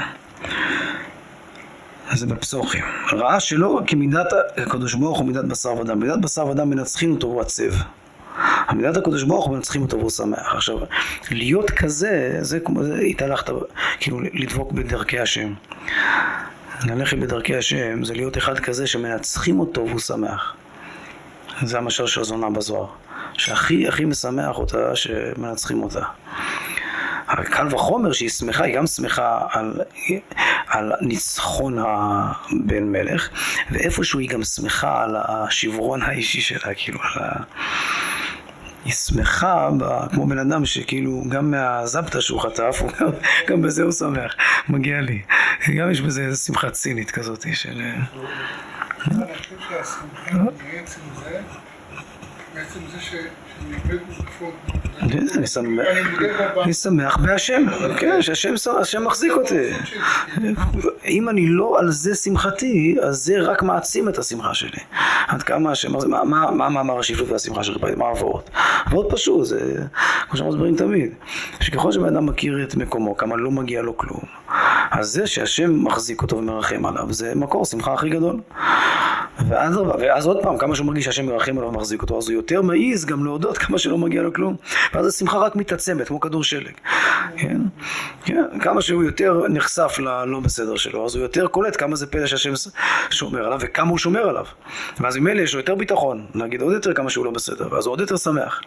זה 2.13 2.27
בפסוחים. 2.27 2.85
ראה 3.13 3.41
שלא 3.41 3.81
כמידת 3.87 4.27
הקדוש 4.57 4.95
ברוך 4.95 5.19
הוא 5.19 5.27
מידת 5.27 5.45
בשר 5.45 5.75
ודם. 5.75 6.01
מידת 6.01 6.19
בשר 6.19 6.47
ודם 6.47 6.71
מנצחים 6.71 7.11
אותו 7.13 7.27
והוא 7.27 7.41
עצב. 7.41 7.73
מידת 8.73 8.97
הקדוש 8.97 9.23
ברוך 9.23 9.47
הוא 9.47 9.55
מנצחים 9.55 9.83
אותו 9.83 9.99
והוא 9.99 10.11
שמח. 10.11 10.55
עכשיו, 10.55 10.79
להיות 11.31 11.71
כזה, 11.71 12.39
זה 12.41 12.61
כמו, 12.61 12.85
זה 12.85 12.99
התהלכת, 12.99 13.53
כאילו 14.01 14.21
לדבוק 14.21 14.73
בדרכי 14.73 15.21
השם. 15.21 15.55
ללכת 16.85 17.19
בדרכי 17.19 17.57
השם 17.57 18.05
זה 18.05 18.15
להיות 18.15 18.39
אחד 18.39 18.59
כזה 18.59 18.87
שמנצחים 18.87 19.61
אותו 19.61 19.87
והוא 19.87 20.01
שמח. 20.01 20.55
זה 21.63 21.79
המשל 21.79 22.07
של 22.07 22.21
הזונה 22.21 22.51
בזוהר. 22.51 22.87
שהכי 23.39 23.89
הכי 23.89 24.05
משמח 24.05 24.59
אותה 24.59 24.97
שמנצחים 24.97 25.83
אותה. 25.83 26.03
אבל 27.37 27.45
קל 27.45 27.75
וחומר 27.75 28.13
שהיא 28.13 28.29
שמחה, 28.29 28.65
היא 28.65 28.77
גם 28.77 28.87
שמחה 28.87 29.47
על, 29.51 29.81
על 30.69 30.93
ניצחון 31.01 31.79
הבן 31.79 32.93
מלך, 32.93 33.29
ואיפשהו 33.71 34.19
היא 34.21 34.29
גם 34.29 34.45
שמחה 34.45 35.03
על 35.03 35.17
השברון 35.17 36.03
האישי 36.03 36.41
שלה, 36.41 36.75
כאילו 36.75 36.99
על 37.03 37.23
ה... 37.23 37.43
היא 38.85 38.93
שמחה 38.93 39.71
ב, 39.79 40.09
כמו 40.15 40.27
בן 40.27 40.39
אדם 40.39 40.67
שכאילו 40.67 41.25
גם 41.29 41.51
מהזבתא 41.51 42.21
שהוא 42.21 42.41
חטף, 42.41 42.79
הוא 42.81 42.91
גם, 43.01 43.11
גם 43.49 43.63
בזה 43.63 43.83
הוא 43.83 43.93
שמח, 43.93 44.35
מגיע 44.69 45.01
לי. 45.01 45.23
גם 45.77 45.91
יש 45.91 46.01
בזה 46.01 46.23
איזו 46.23 46.43
שמחה 46.43 46.71
צינית 46.71 47.11
כזאת 47.11 47.47
של... 47.55 47.83
אני 49.11 49.25
חושב 49.39 49.57
שהשמחה 49.69 50.39
בעצם 50.73 51.01
זה 51.25 51.41
בעצם 52.55 52.81
זה 52.93 53.01
אני 56.63 56.73
שמח- 56.75 57.17
בהשם, 57.17 57.63
כן, 57.99 58.23
שהשם 58.23 58.55
השם 58.81 59.05
מחזיק 59.05 59.33
אותי. 59.33 59.71
אם 61.07 61.29
אני 61.29 61.47
לא 61.49 61.77
על 61.79 61.91
זה 61.91 62.15
שמחתי, 62.15 62.97
אז 63.03 63.17
זה 63.25 63.41
רק 63.41 63.63
מעצים 63.63 64.09
את 64.09 64.19
השמחה 64.19 64.55
שלי. 64.55 64.79
עד 65.29 65.43
כמה 65.43 65.71
השם, 65.71 65.93
מה- 66.09 66.25
מה 66.51 66.69
מאמר 66.71 66.99
השפלות 66.99 67.31
והשמחה 67.31 67.65
של 67.65 67.73
רבי, 67.73 67.95
מה 67.97 68.05
העברות? 68.05 68.51
עברות 68.87 69.07
פשוט, 69.11 69.45
זה 69.47 69.59
כמו 70.29 70.37
שאנחנו 70.37 70.53
מסבירים 70.53 70.77
תמיד, 70.77 71.11
שככל 71.61 71.93
שבן 71.93 72.07
אדם 72.17 72.27
מכיר 72.27 72.63
את 72.63 72.77
מקומו, 72.77 73.17
כמה 73.17 73.37
לא 73.37 73.51
מגיע 73.51 73.83
לו 73.83 73.97
כלום, 73.97 74.21
אז 74.91 75.07
זה 75.09 75.27
שהשם 75.27 75.85
מחזיק 75.85 76.23
אותו 76.23 76.37
ומרחם 76.37 76.87
עליו, 76.87 77.13
זה 77.13 77.33
מקור 77.35 77.63
השמחה 77.63 77.93
הכי 77.95 78.09
גדול. 78.11 78.41
ואז, 79.49 79.77
ואז 79.99 80.27
עוד 80.27 80.43
פעם, 80.43 80.59
כמה 80.59 80.75
שהוא 80.75 80.87
מרגיש 80.87 81.05
שהשם 81.05 81.27
מרחם 81.27 81.59
עליו 81.59 81.69
ומחזיק 81.69 82.03
אותו, 82.03 82.19
אז 82.19 82.29
הוא 82.29 82.35
יותר 82.35 82.63
מעז 82.63 83.05
גם 83.05 83.25
להודות 83.25 83.59
כמה 83.59 83.79
שלא 83.79 83.99
מגיע 83.99 84.23
לו 84.23 84.33
כלום. 84.33 84.57
ואז 84.95 85.07
השמחה 85.07 85.39
רק 85.39 85.57
מתעצמת, 85.57 86.09
כמו 86.09 86.21
כדור 86.21 86.45
שלג. 86.45 86.73
כן? 87.37 87.61
כן? 88.25 88.45
כמה 88.61 88.83
שהוא 88.83 89.05
יותר 89.05 89.43
נחשף 89.49 89.99
ללא 89.99 90.41
בסדר 90.41 90.77
שלו, 90.77 91.07
אז 91.07 91.15
הוא 91.15 91.23
יותר 91.23 91.47
קולט 91.47 91.77
כמה 91.81 91.97
זה 91.97 92.07
פלא 92.07 92.27
שהשם 92.27 92.53
שומר 93.11 93.47
עליו, 93.47 93.59
וכמה 93.61 93.91
הוא 93.91 93.99
שומר 93.99 94.29
עליו. 94.29 94.45
ואז 95.01 95.17
ממילא 95.17 95.41
יש 95.41 95.55
לו 95.55 95.61
יותר 95.61 95.75
ביטחון, 95.75 96.27
להגיד 96.35 96.63
עוד 96.63 96.73
יותר 96.73 96.95
כמה 96.95 97.11
שהוא 97.11 97.25
לא 97.25 97.31
בסדר, 97.31 97.69
ואז 97.71 97.87
הוא 97.87 97.93
עוד 97.93 98.01
יותר 98.01 98.17
שמח. 98.17 98.61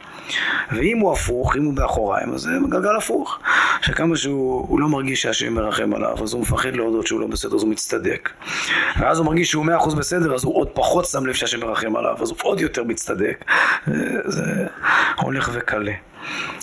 ואם 0.71 0.97
הוא 0.99 1.13
הפוך, 1.13 1.55
אם 1.55 1.63
הוא 1.63 1.73
באחוריים, 1.73 2.33
אז 2.33 2.41
זה 2.41 2.51
גלגל 2.69 2.95
הפוך. 2.97 3.39
שכמה 3.81 4.15
שהוא 4.15 4.65
הוא 4.67 4.79
לא 4.79 4.89
מרגיש 4.89 5.21
שהשם 5.21 5.53
מרחם 5.53 5.93
עליו, 5.93 6.23
אז 6.23 6.33
הוא 6.33 6.41
מפחד 6.41 6.75
להודות 6.75 7.07
שהוא 7.07 7.19
לא 7.19 7.27
בסדר, 7.27 7.55
אז 7.55 7.61
הוא 7.61 7.71
מצטדק. 7.71 8.29
ואז 8.99 9.17
הוא 9.17 9.25
מרגיש 9.25 9.49
שהוא 9.51 9.65
מאה 9.65 9.77
אחוז 9.77 9.93
בסדר, 9.93 10.35
אז 10.35 10.43
הוא 10.43 10.58
עוד 10.59 10.69
פחות 10.73 11.05
שם 11.05 11.25
לב 11.25 11.33
שהשם 11.33 11.59
מרחם 11.59 11.95
עליו, 11.95 12.15
אז 12.21 12.29
הוא 12.29 12.37
עוד 12.43 12.61
יותר 12.61 12.83
מצטדק. 12.83 13.45
זה, 14.25 14.67
הולך 15.21 15.49
וקלה. 15.53 15.93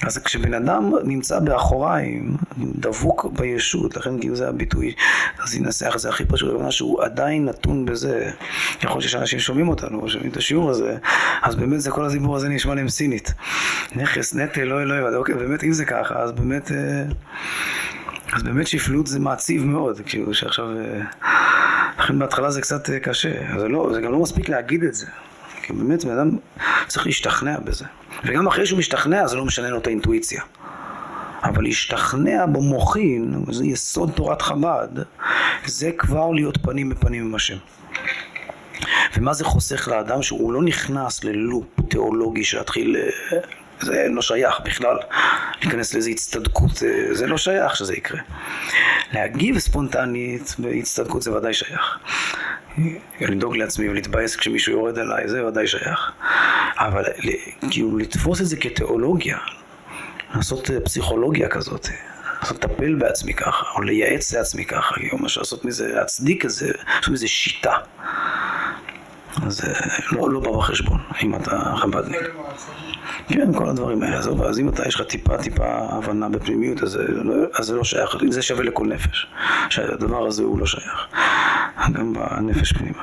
אז 0.07 0.19
כשבן 0.19 0.55
אדם 0.55 0.93
נמצא 1.05 1.39
באחוריים, 1.39 2.37
דבוק 2.59 3.27
בישות, 3.33 3.97
לכן 3.97 4.21
כאילו 4.21 4.37
זה 4.37 4.49
הביטוי, 4.49 4.95
אז 5.43 5.61
ננסח 5.61 5.93
את 5.95 6.01
זה 6.01 6.09
הכי 6.09 6.25
פשוט, 6.25 6.51
הכוונה 6.51 6.71
שהוא 6.71 7.03
עדיין 7.03 7.45
נתון 7.45 7.85
בזה. 7.87 8.31
יכול 8.79 8.91
להיות 8.91 9.03
שיש 9.03 9.15
אנשים 9.15 9.39
ששומעים 9.39 9.69
אותנו, 9.69 10.09
שומעים 10.09 10.31
את 10.31 10.37
השיעור 10.37 10.71
הזה, 10.71 10.97
אז 11.43 11.55
באמת 11.55 11.81
זה 11.81 11.91
כל 11.91 12.05
הדיבור 12.05 12.37
הזה 12.37 12.49
נשמע 12.49 12.75
להם 12.75 12.89
סינית. 12.89 13.35
נכס, 13.97 14.35
נטל, 14.35 14.65
לא 14.65 14.83
אלוהים, 14.83 15.17
אוקיי, 15.17 15.35
באמת 15.35 15.65
אם 15.65 15.73
זה 15.73 15.85
ככה, 15.85 16.15
אז 16.15 16.33
באמת... 16.33 16.73
אה, 16.73 17.05
אז 18.33 18.43
באמת 18.43 18.67
שפלות 18.67 19.07
זה 19.07 19.21
מעציב 19.21 19.65
מאוד, 19.65 20.01
כאילו 20.07 20.35
שעכשיו... 20.35 20.67
אה, 20.79 21.01
לכן 21.99 22.19
בהתחלה 22.19 22.51
זה 22.51 22.61
קצת 22.61 22.91
אה, 22.91 23.01
קשה, 23.01 23.59
זה, 23.59 23.69
לא, 23.69 23.91
זה 23.95 24.01
גם 24.01 24.13
לא 24.13 24.19
מספיק 24.19 24.49
להגיד 24.49 24.83
את 24.85 24.95
זה. 24.95 25.07
כי 25.63 25.73
באמת 25.73 26.05
בן 26.05 26.19
אדם 26.19 26.31
צריך 26.87 27.07
להשתכנע 27.07 27.59
בזה. 27.59 27.85
וגם 28.25 28.47
אחרי 28.47 28.67
שהוא 28.67 28.79
משתכנע 28.79 29.27
זה 29.27 29.37
לא 29.37 29.45
משנה 29.45 29.71
לו 29.71 29.79
את 29.79 29.87
האינטואיציה. 29.87 30.43
אבל 31.43 31.63
להשתכנע 31.63 32.47
במוחין, 32.47 33.45
זה 33.51 33.67
יסוד 33.67 34.11
תורת 34.15 34.43
חב"ד, 34.43 34.89
זה 35.67 35.91
כבר 35.99 36.31
להיות 36.31 36.59
פנים 36.63 36.89
בפנים 36.89 37.25
עם 37.25 37.35
השם. 37.35 37.57
ומה 39.17 39.33
זה 39.33 39.45
חוסך 39.45 39.89
לאדם 39.89 40.23
שהוא 40.23 40.53
לא 40.53 40.63
נכנס 40.63 41.25
ללופ 41.25 41.67
תיאולוגי 41.89 42.45
שלהתחיל, 42.45 42.97
אה, 42.97 43.39
זה 43.81 44.07
לא 44.11 44.23
שייך 44.23 44.61
בכלל, 44.65 44.97
להיכנס 45.63 45.95
לאיזו 45.95 46.11
הצטדקות, 46.11 46.83
אה, 46.83 47.15
זה 47.15 47.27
לא 47.27 47.39
שייך 47.39 47.77
שזה 47.77 47.95
יקרה. 47.95 48.21
להגיב 49.13 49.59
ספונטנית 49.59 50.55
בהצטדקות 50.59 51.23
זה 51.23 51.33
ודאי 51.33 51.55
שייך. 51.55 51.99
לדאוג 53.21 53.57
לעצמי 53.57 53.89
ולהתבאס 53.89 54.37
כשמישהו 54.37 54.73
יורד 54.73 54.99
עליי, 54.99 55.29
זה 55.29 55.47
ודאי 55.47 55.67
שייך. 55.67 56.13
אבל 56.79 57.05
כאילו 57.71 57.99
לתפוס 57.99 58.41
את 58.41 58.47
זה 58.47 58.57
כתיאולוגיה, 58.57 59.39
לעשות 60.35 60.71
אה, 60.71 60.81
פסיכולוגיה 60.81 61.49
כזאת, 61.49 61.89
לעשות 62.41 62.65
לטפל 62.65 62.95
בעצמי 62.95 63.35
ככה, 63.35 63.67
או 63.75 63.83
לייעץ 63.83 64.35
לעצמי 64.35 64.65
ככה, 64.65 64.95
כאילו 64.95 65.19
ממש 65.19 65.39
לעשות 65.39 65.65
מזה, 65.65 65.95
להצדיק 65.95 66.45
את 66.45 66.51
זה, 66.51 66.73
לעשות 66.97 67.09
מזה 67.13 67.29
שיטה. 67.29 67.77
אז 69.43 69.57
זה 69.57 69.73
לא, 70.13 70.31
לא 70.31 70.41
בא 70.41 70.51
בחשבון, 70.51 71.01
אם 71.23 71.35
אתה 71.35 71.75
חב"דניק. 71.77 72.21
כן, 73.29 73.53
כל 73.53 73.69
הדברים 73.69 74.03
האלה. 74.03 74.19
עזוב, 74.19 74.43
אז 74.43 74.59
אם 74.59 74.69
אתה, 74.69 74.89
יש 74.89 74.95
לך 74.95 75.03
טיפה 75.03 75.39
טיפה 75.39 75.65
הבנה 75.67 76.29
בפנימיות, 76.29 76.83
אז 76.83 76.97
לא, 77.09 77.35
אז 77.55 77.67
זה 77.67 77.77
לא 77.77 77.85
שייך, 77.85 78.17
זה 78.31 78.43
שווה 78.43 78.65
לכל 78.65 78.87
נפש. 78.87 79.27
שהדבר 79.71 80.27
הזה 80.27 80.43
הוא 80.43 80.59
לא 80.59 80.67
שייך. 80.67 81.07
גם 81.93 82.13
בנפש 82.13 82.73
פנימה. 82.73 83.03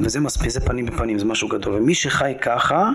וזה 0.00 0.20
מספיק, 0.20 0.48
זה 0.50 0.60
פנים 0.60 0.86
בפנים, 0.86 1.18
זה 1.18 1.24
משהו 1.24 1.48
גדול. 1.48 1.74
ומי 1.74 1.94
שחי 1.94 2.32
ככה, 2.42 2.90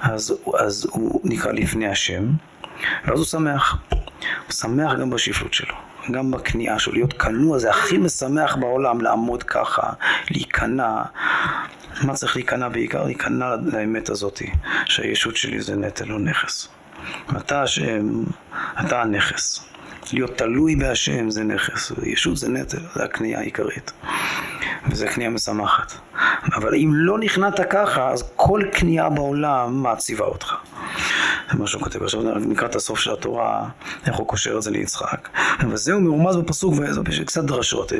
אז, 0.00 0.34
אז 0.58 0.86
הוא 0.90 1.20
נקרא 1.24 1.52
לפני 1.52 1.88
השם, 1.88 2.24
ואז 3.06 3.18
הוא 3.18 3.26
שמח. 3.26 3.78
הוא 3.90 4.52
שמח 4.52 4.92
גם 5.00 5.10
בשפלות 5.10 5.54
שלו. 5.54 5.85
גם 6.10 6.30
בכניעה 6.30 6.78
שלו, 6.78 6.92
להיות 6.92 7.12
כנוע 7.12 7.58
זה 7.58 7.70
הכי 7.70 7.98
משמח 7.98 8.56
בעולם, 8.56 9.00
לעמוד 9.00 9.42
ככה, 9.42 9.92
להיכנע. 10.30 11.02
מה 12.02 12.14
צריך 12.14 12.36
להיכנע 12.36 12.68
בעיקר? 12.68 13.04
להיכנע 13.04 13.56
לאמת 13.72 14.08
הזאת, 14.08 14.42
שהישות 14.84 15.36
שלי 15.36 15.60
זה 15.60 15.76
נטל, 15.76 16.04
לא 16.04 16.18
נכס. 16.18 16.68
אתה 17.36 17.62
השם, 17.62 18.22
אתה 18.80 19.02
הנכס. 19.02 19.64
להיות 20.12 20.38
תלוי 20.38 20.76
בהשם 20.76 21.30
זה 21.30 21.44
נכס, 21.44 21.92
ישות 22.02 22.36
זה 22.36 22.48
נטל, 22.48 22.80
זה 22.94 23.04
הכניעה 23.04 23.40
העיקרית. 23.40 23.92
וזה 24.90 25.08
כניעה 25.08 25.30
משמחת. 25.30 25.92
אבל 26.54 26.74
אם 26.74 26.90
לא 26.94 27.18
נכנעת 27.18 27.60
ככה, 27.70 28.10
אז 28.10 28.24
כל 28.36 28.62
כניעה 28.72 29.10
בעולם 29.10 29.82
מעציבה 29.82 30.24
אותך. 30.24 30.54
זה 31.52 31.58
מה 31.58 31.66
שהוא 31.66 31.82
כותב. 31.82 32.02
עכשיו 32.02 32.22
נקרא 32.38 32.68
את 32.68 32.76
הסוף 32.76 32.98
של 32.98 33.12
התורה, 33.12 33.68
איך 34.06 34.16
הוא 34.16 34.26
קושר 34.28 34.56
את 34.56 34.62
זה 34.62 34.70
ליצחק. 34.70 35.28
וזהו 35.70 36.00
מרומז 36.00 36.36
בפסוק, 36.36 36.74
וזה 36.74 37.24
קצת 37.24 37.44
דרשות. 37.44 37.92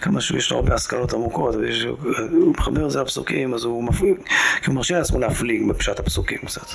כמה 0.00 0.20
שהוא 0.20 0.38
יש 0.38 0.50
לו 0.50 0.56
הרבה 0.56 0.74
השכלות 0.74 1.12
עמוקות, 1.12 1.54
והוא 1.54 2.54
מחבר 2.58 2.86
את 2.86 2.90
זה 2.90 3.00
לפסוקים, 3.00 3.54
אז 3.54 3.64
הוא 3.64 3.84
מפליג, 3.84 4.16
כי 4.62 4.66
הוא 4.66 4.74
מרשה 4.74 4.98
לעצמו 4.98 5.18
להפליג 5.18 5.68
בפשט 5.68 6.00
הפסוקים 6.00 6.38
קצת. 6.38 6.66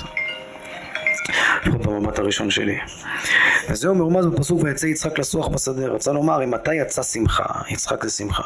לפחות 1.66 1.86
במבט 1.86 2.20
הראשון 2.20 2.50
שלי. 2.50 2.80
וזהו 3.70 3.96
מרומז 3.96 4.26
בפסוק 4.26 4.64
ויצא 4.64 4.86
יצחק 4.86 5.20
לסוח 5.20 5.48
בשדה. 5.48 5.88
רצה 5.88 6.12
לומר, 6.12 6.44
אם 6.44 6.52
מתי 6.52 6.76
יצא 6.76 7.04
שמחה? 7.04 7.46
יצחק 7.70 8.04
זה 8.04 8.10
שמחה. 8.10 8.44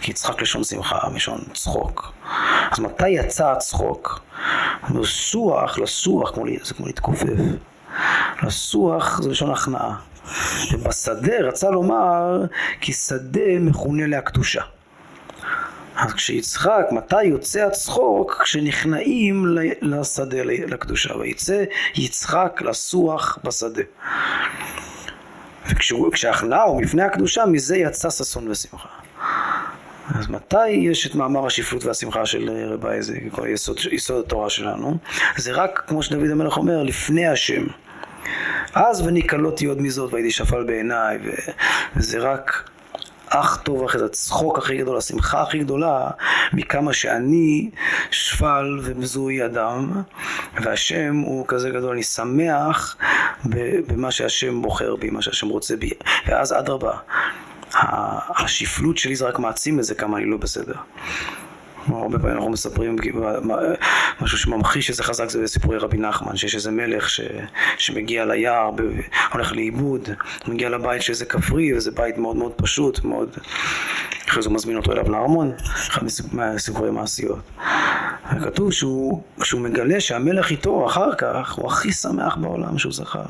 כי 0.00 0.10
יצחק 0.10 0.42
לשון 0.42 0.64
שמחה, 0.64 1.08
מלשון 1.12 1.40
צחוק. 1.54 2.12
אז 2.70 2.78
מתי 2.78 3.08
יצא 3.08 3.50
הצחוק? 3.50 4.20
לסוח, 4.94 5.78
לסוח, 5.78 6.30
כמו, 6.34 6.44
זה 6.62 6.74
כמו 6.74 6.86
להתכופף. 6.86 7.38
לסוח 8.42 9.22
זה 9.22 9.30
לשון 9.30 9.50
הכנעה. 9.50 9.96
ובשדה 10.72 11.40
רצה 11.42 11.70
לומר, 11.70 12.44
כי 12.80 12.92
שדה 12.92 13.58
מכונה 13.60 14.06
להקדושה. 14.06 14.62
אז 15.96 16.12
כשיצחק, 16.12 16.86
מתי 16.90 17.24
יוצא 17.24 17.66
הצחוק? 17.66 18.42
כשנכנעים 18.42 19.44
לשדה, 19.82 20.42
לקדושה. 20.42 21.16
ויצא 21.16 21.64
יצחק 21.94 22.62
לסוח 22.64 23.38
בשדה. 23.44 23.82
וכשהכנעה 26.06 26.62
הוא 26.62 26.82
מפני 26.82 27.02
הקדושה, 27.02 27.46
מזה 27.46 27.76
יצא 27.76 28.10
ששון 28.10 28.50
ושמחה. 28.50 28.88
אז 30.14 30.28
מתי 30.28 30.68
יש 30.68 31.06
את 31.06 31.14
מאמר 31.14 31.46
השפלות 31.46 31.84
והשמחה 31.84 32.26
של 32.26 32.50
רבי 32.72 32.88
אייזיק, 32.88 33.22
כל 33.32 33.48
יסוד, 33.48 33.78
יסוד 33.90 34.24
התורה 34.24 34.50
שלנו? 34.50 34.98
זה 35.36 35.52
רק, 35.52 35.84
כמו 35.86 36.02
שדוד 36.02 36.30
המלך 36.30 36.56
אומר, 36.56 36.82
לפני 36.82 37.26
השם. 37.26 37.66
אז 38.74 39.06
וניקלותי 39.06 39.66
עוד 39.66 39.80
מזאת 39.80 40.12
והייתי 40.12 40.30
שפל 40.30 40.64
בעיניי, 40.64 41.18
וזה 41.96 42.18
רק 42.18 42.70
אך 43.28 43.60
טוב 43.62 43.84
אחרי 43.84 43.98
זה, 44.00 44.06
הצחוק 44.06 44.58
הכי 44.58 44.76
גדול, 44.76 44.96
השמחה 44.96 45.42
הכי 45.42 45.58
גדולה, 45.58 46.10
מכמה 46.52 46.92
שאני 46.92 47.70
שפל 48.10 48.78
ומזוהי 48.82 49.44
אדם, 49.44 50.02
והשם 50.62 51.16
הוא 51.16 51.44
כזה 51.48 51.70
גדול, 51.70 51.92
אני 51.92 52.02
שמח 52.02 52.96
במה 53.86 54.10
שהשם 54.10 54.62
בוחר 54.62 54.96
בי, 54.96 55.10
מה 55.10 55.22
שהשם 55.22 55.48
רוצה 55.48 55.76
בי, 55.76 55.90
ואז 56.26 56.52
אדרבה, 56.52 56.96
השפלות 58.38 58.98
שלי 58.98 59.16
זה 59.16 59.28
רק 59.28 59.38
מעצים 59.38 59.78
את 59.78 59.84
זה 59.84 59.94
כמה 59.94 60.16
אני 60.18 60.26
לא 60.26 60.36
בסדר. 60.36 60.74
הרבה 61.88 62.18
פעמים 62.18 62.36
אנחנו 62.36 62.50
מספרים 62.50 62.96
משהו 64.20 64.38
שממחיש 64.38 64.90
איזה 64.90 65.02
חזק 65.02 65.28
זה 65.28 65.42
בסיפורי 65.42 65.78
רבי 65.78 65.96
נחמן, 65.96 66.36
שיש 66.36 66.54
איזה 66.54 66.70
מלך 66.70 67.10
ש, 67.10 67.20
שמגיע 67.78 68.24
ליער, 68.24 68.70
הולך 69.32 69.52
לאיבוד, 69.52 70.08
מגיע 70.48 70.68
לבית 70.68 71.02
של 71.02 71.12
איזה 71.12 71.24
כפרי, 71.24 71.76
וזה 71.76 71.90
בית 71.90 72.18
מאוד 72.18 72.36
מאוד 72.36 72.52
פשוט, 72.52 73.04
מאוד... 73.04 73.36
אחרי 74.28 74.42
זה 74.42 74.48
הוא 74.48 74.54
מזמין 74.54 74.76
אותו 74.76 74.92
אליו 74.92 75.10
לארמון, 75.10 75.52
אחד 75.90 76.02
מסיפורי 76.32 76.90
מעשיות. 76.90 77.38
וכתוב 78.36 78.72
שהוא, 78.72 79.22
שהוא 79.42 79.60
מגלה 79.60 80.00
שהמלך 80.00 80.50
איתו 80.50 80.86
אחר 80.86 81.14
כך, 81.14 81.52
הוא 81.52 81.66
הכי 81.66 81.92
שמח 81.92 82.36
בעולם 82.36 82.78
שהוא 82.78 82.92
זכר. 82.92 83.24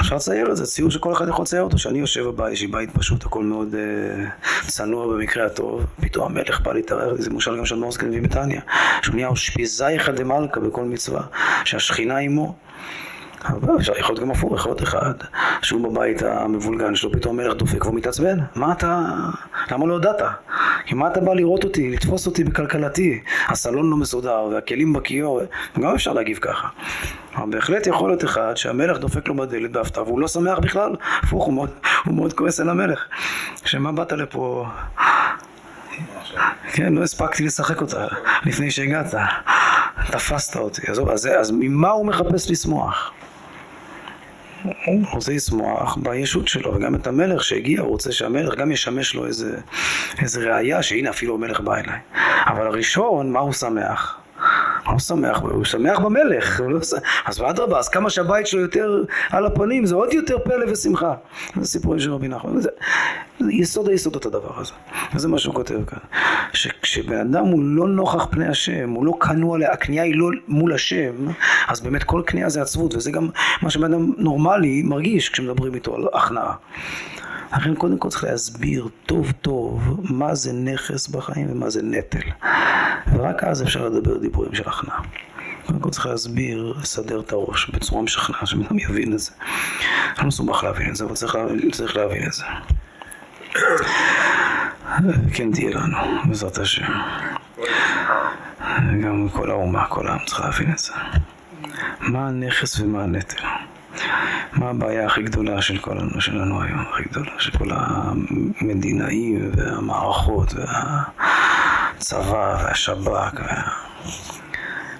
אפשר 0.00 0.16
לצייר 0.16 0.50
את 0.50 0.56
זה, 0.56 0.66
ציור 0.66 0.90
שכל 0.90 1.12
אחד 1.12 1.28
יכול 1.28 1.42
לצייר 1.42 1.62
אותו, 1.62 1.78
שאני 1.78 1.98
יושב 1.98 2.24
בבית, 2.24 2.52
יש 2.52 2.60
לי 2.60 2.66
בית 2.66 2.90
פשוט, 2.90 3.24
הכל 3.24 3.44
מאוד 3.44 3.74
אה, 3.74 4.24
צנוע 4.66 5.06
במקרה 5.06 5.46
הטוב, 5.46 5.84
פתאום 6.00 6.26
המלך 6.26 6.60
בא 6.60 6.72
להתארח, 6.72 7.12
זה 7.18 7.30
מושל 7.30 7.58
גם 7.58 7.66
של 7.66 7.76
מורסקן 7.76 8.08
מביא 8.08 8.22
בתניא, 8.22 8.60
שהוא 9.02 9.14
נהיה 9.14 9.28
אושפיזייכא 9.28 10.12
דמלכא 10.12 10.60
בכל 10.60 10.84
מצווה, 10.84 11.22
שהשכינה 11.64 12.18
עמו. 12.18 12.56
אבל 13.44 13.76
אפשר 13.76 13.92
יכול 13.98 14.14
להיות 14.14 14.24
גם 14.24 14.30
הפוך, 14.30 14.54
יכול 14.54 14.70
להיות 14.70 14.82
אחד, 14.82 15.14
שהוא 15.62 15.90
בבית 15.90 16.22
המבולגן 16.22 16.94
שלו, 16.94 17.12
פתאום 17.12 17.40
המלך 17.40 17.54
דופק 17.54 17.84
והוא 17.84 17.94
מתעצבן. 17.94 18.38
מה 18.54 18.72
אתה... 18.72 19.06
למה 19.70 19.86
לא 19.86 19.92
הודעת? 19.92 20.22
כי 20.84 20.94
מה 20.94 21.08
אתה 21.08 21.20
בא 21.20 21.34
לראות 21.34 21.64
אותי, 21.64 21.90
לתפוס 21.90 22.26
אותי 22.26 22.44
בכלכלתי? 22.44 23.20
הסלון 23.48 23.90
לא 23.90 23.96
מסודר 23.96 24.48
והכלים 24.52 24.92
בכיור, 24.92 25.40
גם 25.80 25.94
אפשר 25.94 26.12
להגיב 26.12 26.38
ככה. 26.38 26.68
אבל 27.36 27.50
בהחלט 27.50 27.86
יכול 27.86 28.10
להיות 28.10 28.24
אחד 28.24 28.56
שהמלך 28.56 28.98
דופק 28.98 29.28
לו 29.28 29.34
בדלת 29.34 29.72
בהפתעה 29.72 30.02
והוא 30.02 30.20
לא 30.20 30.28
שמח 30.28 30.58
בכלל, 30.58 30.96
הפוך, 31.22 31.44
הוא 31.44 31.54
מאוד, 31.54 31.70
הוא 32.04 32.14
מאוד 32.14 32.32
כועס 32.32 32.60
על 32.60 32.68
המלך. 32.68 33.04
שמה 33.64 33.92
באת 33.92 34.12
לפה? 34.12 34.66
כן, 36.72 36.92
לא 36.92 37.02
הספקתי 37.02 37.44
לשחק 37.44 37.80
אותה 37.80 38.06
לפני 38.44 38.70
שהגעת. 38.70 39.14
תפסת 40.10 40.56
אותי. 40.56 40.82
עזוב, 40.86 41.08
אז, 41.08 41.26
אז 41.26 41.50
ממה 41.50 41.90
הוא 41.90 42.06
מחפש 42.06 42.50
לשמוח? 42.50 43.12
הוא 44.62 45.06
רוצה 45.12 45.32
לשמוח 45.32 45.98
בישות 46.02 46.48
שלו, 46.48 46.74
וגם 46.74 46.94
את 46.94 47.06
המלך 47.06 47.44
שהגיע, 47.44 47.80
הוא 47.80 47.88
רוצה 47.88 48.12
שהמלך 48.12 48.54
גם 48.54 48.72
ישמש 48.72 49.14
לו 49.14 49.26
איזה, 49.26 49.60
איזה 50.18 50.54
ראייה 50.54 50.82
שהנה 50.82 51.10
אפילו 51.10 51.34
המלך 51.34 51.60
בא 51.60 51.74
אליי. 51.74 51.98
אבל 52.46 52.66
הראשון, 52.66 53.32
מה 53.32 53.40
הוא 53.40 53.52
שמח? 53.52 54.20
הוא 54.86 54.98
שמח, 54.98 55.38
הוא 55.38 55.64
שמח 55.64 55.98
במלך, 55.98 56.60
לא 56.68 56.78
אז 57.26 57.42
אדרבה, 57.42 57.78
אז 57.78 57.88
כמה 57.88 58.10
שהבית 58.10 58.46
שלו 58.46 58.60
יותר 58.60 59.04
על 59.30 59.46
הפנים, 59.46 59.86
זה 59.86 59.94
עוד 59.94 60.12
יותר 60.14 60.38
פלא 60.38 60.72
ושמחה. 60.72 61.14
זה 61.60 61.66
סיפורים 61.66 62.00
של 62.00 62.12
רבי 62.12 62.28
נחמן, 62.28 62.60
זה, 62.60 62.68
זה 63.40 63.52
יסוד 63.52 63.88
היסודות 63.88 64.26
הדבר 64.26 64.60
הזה. 64.60 64.72
וזה 65.14 65.28
מה 65.28 65.38
שהוא 65.38 65.54
כותב 65.54 65.84
כאן. 65.86 65.98
שכשבן 66.52 67.20
אדם 67.20 67.44
הוא 67.44 67.60
לא 67.62 67.88
נוכח 67.88 68.26
פני 68.30 68.48
השם, 68.48 68.90
הוא 68.90 69.06
לא 69.06 69.12
כנוע, 69.20 69.58
הקנייה 69.72 70.02
היא 70.02 70.14
לא 70.16 70.30
מול 70.48 70.72
השם, 70.72 71.12
אז 71.68 71.80
באמת 71.80 72.04
כל 72.04 72.22
קנייה 72.26 72.48
זה 72.48 72.62
עצבות, 72.62 72.94
וזה 72.94 73.10
גם 73.10 73.28
מה 73.62 73.70
שבן 73.70 73.94
אדם 73.94 74.12
נורמלי 74.18 74.82
מרגיש 74.82 75.28
כשמדברים 75.28 75.74
איתו 75.74 75.94
על 75.94 76.06
הכנעה. 76.12 76.54
לכן 77.52 77.74
קודם 77.74 77.98
כל 77.98 78.08
צריך 78.08 78.24
להסביר 78.24 78.88
טוב 79.06 79.32
טוב 79.32 80.00
מה 80.10 80.34
זה 80.34 80.52
נכס 80.52 81.08
בחיים 81.08 81.46
ומה 81.50 81.70
זה 81.70 81.82
נטל. 81.82 82.30
ורק 83.12 83.44
אז 83.44 83.62
אפשר 83.62 83.88
לדבר 83.88 84.18
דיבורים 84.18 84.54
של 84.54 84.68
הכנעה. 84.68 85.00
קודם 85.66 85.78
כל 85.78 85.90
צריך 85.90 86.06
להסביר, 86.06 86.74
לסדר 86.82 87.20
את 87.20 87.32
הראש 87.32 87.70
בצורה 87.70 88.02
משכנעה, 88.02 88.46
שבן 88.46 88.66
אדם 88.66 88.78
יבין 88.78 89.12
את 89.12 89.18
זה. 89.18 89.30
לא 90.18 90.24
מסובך 90.24 90.64
להבין 90.64 90.90
את 90.90 90.96
זה, 90.96 91.04
אבל 91.04 91.14
צריך, 91.14 91.38
צריך 91.72 91.96
להבין 91.96 92.26
את 92.26 92.32
זה. 92.32 92.44
כן 95.34 95.52
תהיה 95.52 95.70
לנו, 95.70 95.96
בעזרת 96.24 96.58
השם. 96.58 96.92
גם 99.02 99.28
כל 99.32 99.50
האומה, 99.50 99.86
כל 99.88 100.08
העם 100.08 100.18
צריך 100.26 100.40
להבין 100.40 100.72
את 100.72 100.78
זה. 100.78 100.92
מה 102.00 102.28
הנכס 102.28 102.80
ומה 102.80 103.02
הנטל. 103.02 103.44
מה 104.52 104.70
הבעיה 104.70 105.06
הכי 105.06 105.22
גדולה 105.22 105.62
של 105.62 105.78
כל 105.78 105.96
שלנו 106.18 106.62
היום, 106.62 106.84
הכי 106.92 107.02
גדולה, 107.02 107.30
של 107.38 107.58
כל 107.58 107.68
המדינאים 107.70 109.50
והמערכות 109.56 110.54
והצבא 110.54 112.64
והשב"כ, 112.64 113.34
וה... 113.34 113.62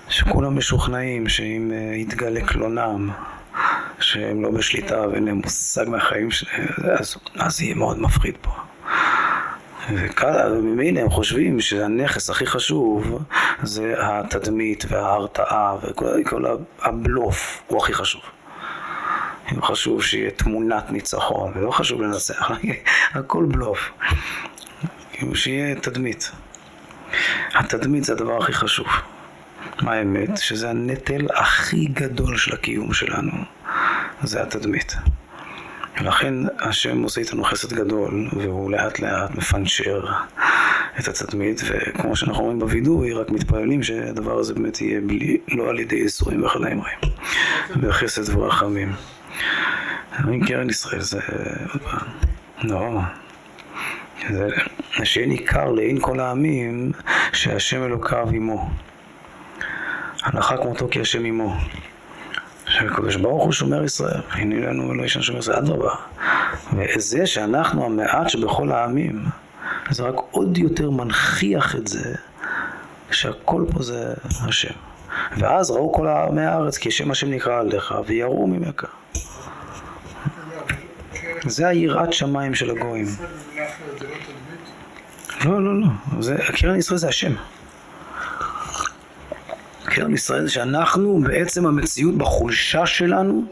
שכולם 0.09 0.59
משוכנעים 0.59 1.29
שאם 1.29 1.73
אה, 1.75 1.97
יתגלה 1.97 2.41
קלונם, 2.41 3.11
שהם 4.01 4.43
לא 4.43 4.51
בשליטה 4.51 5.09
ואין 5.09 5.25
להם 5.25 5.37
מושג 5.37 5.89
מהחיים 5.89 6.31
שלהם, 6.31 6.67
אז, 6.99 7.17
אז 7.37 7.63
יהיה 7.63 7.75
מאוד 7.75 8.01
מפחיד 8.01 8.35
פה. 8.41 8.51
וממילא 10.51 11.01
הם 11.01 11.11
חושבים 11.11 11.61
שהנכס 11.61 12.31
הכי 12.31 12.47
חשוב 12.47 13.23
זה 13.63 13.95
התדמית 13.99 14.85
וההרתעה 14.89 15.77
וכל 15.83 16.45
הבלוף 16.83 17.63
הוא 17.67 17.83
הכי 17.83 17.95
חשוב. 17.95 18.23
חשוב 19.63 20.03
שיהיה 20.03 20.31
תמונת 20.31 20.91
ניצחון, 20.91 21.53
ולא 21.57 21.71
חשוב 21.71 22.03
לנצח, 22.03 22.51
הכל 23.15 23.45
בלוף. 23.45 23.91
כאילו 25.13 25.35
שיהיה 25.35 25.75
תדמית. 25.75 26.31
התדמית 27.55 28.05
זה 28.05 28.13
הדבר 28.13 28.39
הכי 28.43 28.53
חשוב. 28.53 28.87
מה 29.83 29.93
האמת? 29.93 30.37
שזה 30.37 30.71
הנטל 30.71 31.27
הכי 31.35 31.87
גדול 31.87 32.37
של 32.37 32.55
הקיום 32.55 32.93
שלנו, 32.93 33.33
זה 34.23 34.43
התדמית. 34.43 34.97
ולכן 36.01 36.35
השם 36.59 37.03
עושה 37.03 37.21
איתנו 37.21 37.45
חסד 37.45 37.73
גדול, 37.73 38.29
והוא 38.33 38.71
לאט 38.71 38.99
לאט 39.01 39.31
מפנצ'ר 39.35 40.05
את 40.99 41.09
התדמית, 41.09 41.63
וכמו 41.65 42.17
שאנחנו 42.17 42.41
אומרים 42.41 42.59
בווידוי, 42.59 43.13
רק 43.13 43.31
מתפללים 43.31 43.83
שהדבר 43.83 44.39
הזה 44.39 44.55
באמת 44.55 44.81
יהיה 44.81 45.01
בלי, 45.01 45.37
לא 45.49 45.69
על 45.71 45.79
ידי 45.79 45.97
ייסורים 45.97 46.45
וחלאים 46.45 46.81
רעים, 46.81 46.99
בחסד 47.81 48.37
ורחמים. 48.37 48.93
אומרים 50.19 50.47
קרן 50.47 50.71
ישראל 50.71 51.01
זה 51.01 51.21
עוד 51.73 51.83
פעם, 51.83 52.09
לא. 52.63 53.01
זה 54.31 54.49
שיהיה 55.05 55.27
ניכר 55.27 55.71
לעין 55.71 55.99
כל 56.01 56.21
העמים 56.21 56.93
שהשם 57.33 57.85
אלוקיו 57.85 58.29
עמו. 58.33 58.71
הלכה 60.23 60.57
כמותו 60.57 60.89
כי 60.91 61.01
השם 61.01 61.25
עמו. 61.25 61.57
שהקדוש 62.67 63.17
ברוך 63.17 63.45
הוא 63.45 63.53
שומר 63.53 63.85
ישראל, 63.85 64.21
הנה 64.31 64.57
לנו 64.57 64.93
אלוהי 64.93 65.09
שם 65.09 65.23
שומר 65.23 65.39
ישראל, 65.39 65.57
אדרבה. 65.59 65.95
וזה 66.73 67.27
שאנחנו 67.27 67.85
המעט 67.85 68.29
שבכל 68.29 68.73
העמים, 68.73 69.25
זה 69.91 70.03
רק 70.03 70.15
עוד 70.31 70.59
יותר 70.59 70.91
מנכיח 70.91 71.77
את 71.77 71.87
זה 71.87 72.15
שהכל 73.11 73.65
פה 73.73 73.83
זה 73.83 74.15
השם. 74.25 74.75
ואז 75.39 75.71
ראו 75.71 75.93
כל 75.93 76.07
עמי 76.07 76.43
הארץ 76.45 76.79
כי 76.79 76.91
שם 76.91 77.11
השם 77.11 77.31
נקרא 77.31 77.61
עליך 77.61 77.95
ויראו 78.07 78.47
ממך. 78.47 78.85
זה 81.47 81.69
היראת 81.69 82.13
שמיים 82.13 82.55
של 82.55 82.71
הגויים. 82.71 83.07
לא, 85.45 85.65
לא, 85.65 85.81
לא. 85.81 85.87
זה, 86.21 86.37
קרן 86.57 86.77
ישראל 86.77 86.99
זה 86.99 87.09
השם. 87.09 87.33
קרן 89.85 90.15
ישראל 90.15 90.43
זה 90.43 90.51
שאנחנו 90.51 91.21
בעצם 91.21 91.67
המציאות 91.67 92.15
בחולשה 92.15 92.87
שלנו. 92.87 93.47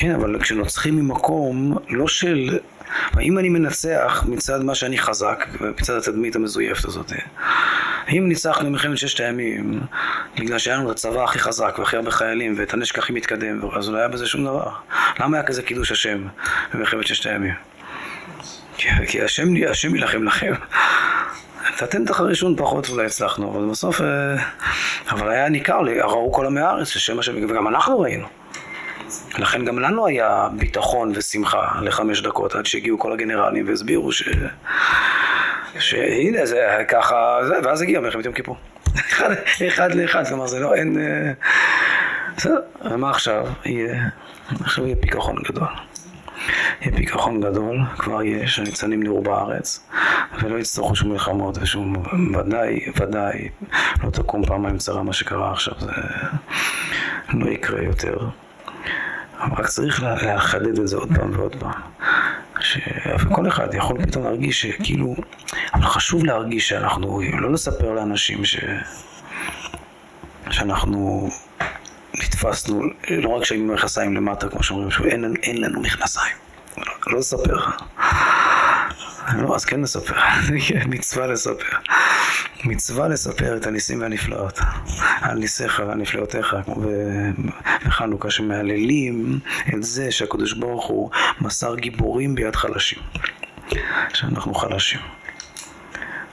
כן, 0.00 0.10
אבל 0.10 0.40
כשנוצחים 0.40 0.96
ממקום 0.96 1.78
לא 1.88 2.08
של 2.08 2.58
אם 3.20 3.38
אני 3.38 3.48
מנצח 3.48 4.24
מצד 4.28 4.62
מה 4.62 4.74
שאני 4.74 4.98
חזק, 4.98 5.46
מצד 5.60 5.96
התדמית 5.96 6.36
המזויפת 6.36 6.84
הזאת, 6.84 7.12
אם 8.08 8.24
ניצחנו 8.28 8.66
במלחמת 8.66 8.98
ששת 8.98 9.20
הימים, 9.20 9.80
בגלל 10.38 10.58
שהיה 10.58 10.76
לנו 10.76 10.90
את 10.90 10.96
הצבא 10.96 11.24
הכי 11.24 11.38
חזק 11.38 11.74
והכי 11.78 11.96
הרבה 11.96 12.10
חיילים 12.10 12.54
ואת 12.58 12.74
הנשק 12.74 12.98
הכי 12.98 13.12
מתקדם, 13.12 13.60
אז 13.76 13.88
לא 13.88 13.98
היה 13.98 14.08
בזה 14.08 14.26
שום 14.26 14.44
דבר. 14.44 14.70
למה 15.20 15.36
היה 15.36 15.46
כזה 15.46 15.62
קידוש 15.62 15.92
השם 15.92 16.26
במלחמת 16.74 17.06
ששת 17.06 17.26
הימים? 17.26 17.54
כי, 18.76 18.88
כי 19.06 19.22
השם, 19.22 19.48
השם 19.70 19.94
יילחם 19.94 20.24
לכם. 20.24 20.52
את 21.76 21.82
הטנטח 21.82 22.20
הראשון 22.20 22.56
פחות 22.56 22.88
אולי 22.88 23.06
הצלחנו, 23.06 23.50
אבל 23.50 23.70
בסוף... 23.70 24.00
אה, 24.00 24.36
אבל 25.10 25.28
היה 25.30 25.48
ניכר, 25.48 25.80
ראו 26.02 26.32
כל 26.32 26.46
עמי 26.46 26.60
הארץ, 26.60 26.88
ששם 26.88 27.18
השם, 27.18 27.44
וגם 27.44 27.68
אנחנו 27.68 28.00
ראינו. 28.00 28.26
לכן 29.38 29.64
גם 29.64 29.78
לנו 29.78 30.06
היה 30.06 30.48
ביטחון 30.52 31.12
ושמחה 31.14 31.80
לחמש 31.82 32.22
דקות 32.22 32.54
עד 32.54 32.66
שהגיעו 32.66 32.98
כל 32.98 33.12
הגנרלים 33.12 33.68
והסבירו 33.68 34.12
ש... 34.12 34.28
שהנה 35.78 36.46
זה 36.46 36.84
ככה, 36.88 37.38
זה, 37.46 37.54
ואז 37.64 37.82
הגיע 37.82 38.00
מלחמת 38.00 38.24
יום 38.24 38.34
כיפור. 38.34 38.56
אחד, 39.10 39.30
אחד 39.68 39.94
לאחד, 39.94 40.26
כלומר 40.28 40.46
זה 40.46 40.60
לא, 40.60 40.74
אין... 40.74 40.98
אה, 40.98 41.32
בסדר, 42.36 42.60
ומה 42.84 43.10
עכשיו? 43.10 43.46
יהיה, 43.64 44.08
עכשיו 44.60 44.84
יהיה 44.84 44.96
פיכחון 44.96 45.36
גדול. 45.48 45.68
יהיה 46.80 46.96
פיכחון 46.96 47.40
גדול, 47.40 47.78
כבר 47.98 48.22
יש, 48.22 48.58
הניצנים 48.58 49.02
נראו 49.02 49.22
בארץ, 49.22 49.88
ולא 50.42 50.58
יצטרכו 50.58 50.96
שום 50.96 51.12
מלחמות 51.12 51.58
ושום, 51.60 52.02
ודאי, 52.38 52.80
ודאי, 52.96 53.48
לא 54.04 54.10
תקום 54.10 54.46
פעמיים 54.46 54.78
צרה 54.78 55.02
מה 55.02 55.12
שקרה 55.12 55.52
עכשיו, 55.52 55.74
זה 55.80 55.92
לא 57.34 57.50
יקרה 57.50 57.82
יותר. 57.82 58.18
רק 59.40 59.66
צריך 59.66 60.02
לחדד 60.02 60.78
את 60.78 60.88
זה 60.88 60.96
עוד 60.96 61.08
פעם 61.16 61.30
ועוד 61.36 61.56
פעם. 61.60 61.80
שכל 62.60 63.48
אחד 63.48 63.74
יכול 63.74 64.06
פתאום 64.06 64.24
להרגיש 64.24 64.62
שכאילו, 64.62 65.16
אבל 65.74 65.86
חשוב 65.86 66.24
להרגיש 66.24 66.68
שאנחנו, 66.68 67.20
לא 67.38 67.52
לספר 67.52 67.92
לאנשים 67.92 68.44
ש... 68.44 68.56
שאנחנו 70.50 71.28
נתפסנו, 72.14 72.82
לא 73.10 73.28
רק 73.28 73.44
שהיינו 73.44 73.74
מכנסיים 73.74 74.14
למטה, 74.16 74.48
כמו 74.48 74.62
שאומרים, 74.62 74.90
שאין 74.90 75.34
אין 75.42 75.60
לנו 75.60 75.80
מכנסיים. 75.80 76.36
לא, 76.78 76.92
לא 77.06 77.18
לספר. 77.18 77.58
לא, 79.36 79.54
אז 79.54 79.64
כן 79.64 79.80
נספר, 79.80 80.14
מצווה 80.86 81.26
לספר. 81.26 81.76
מצווה 82.64 83.08
לספר 83.08 83.56
את 83.56 83.66
הניסים 83.66 84.00
והנפלאות, 84.00 84.58
על 85.20 85.38
ניסיך 85.38 85.82
והנפלאותיך, 85.86 86.56
בחנוכה, 87.86 88.30
שמהללים 88.30 89.38
את 89.74 89.82
זה 89.82 90.12
שהקדוש 90.12 90.52
ברוך 90.52 90.86
הוא 90.86 91.10
מסר 91.40 91.74
גיבורים 91.74 92.34
ביד 92.34 92.56
חלשים, 92.56 92.98
שאנחנו 94.14 94.54
חלשים. 94.54 95.00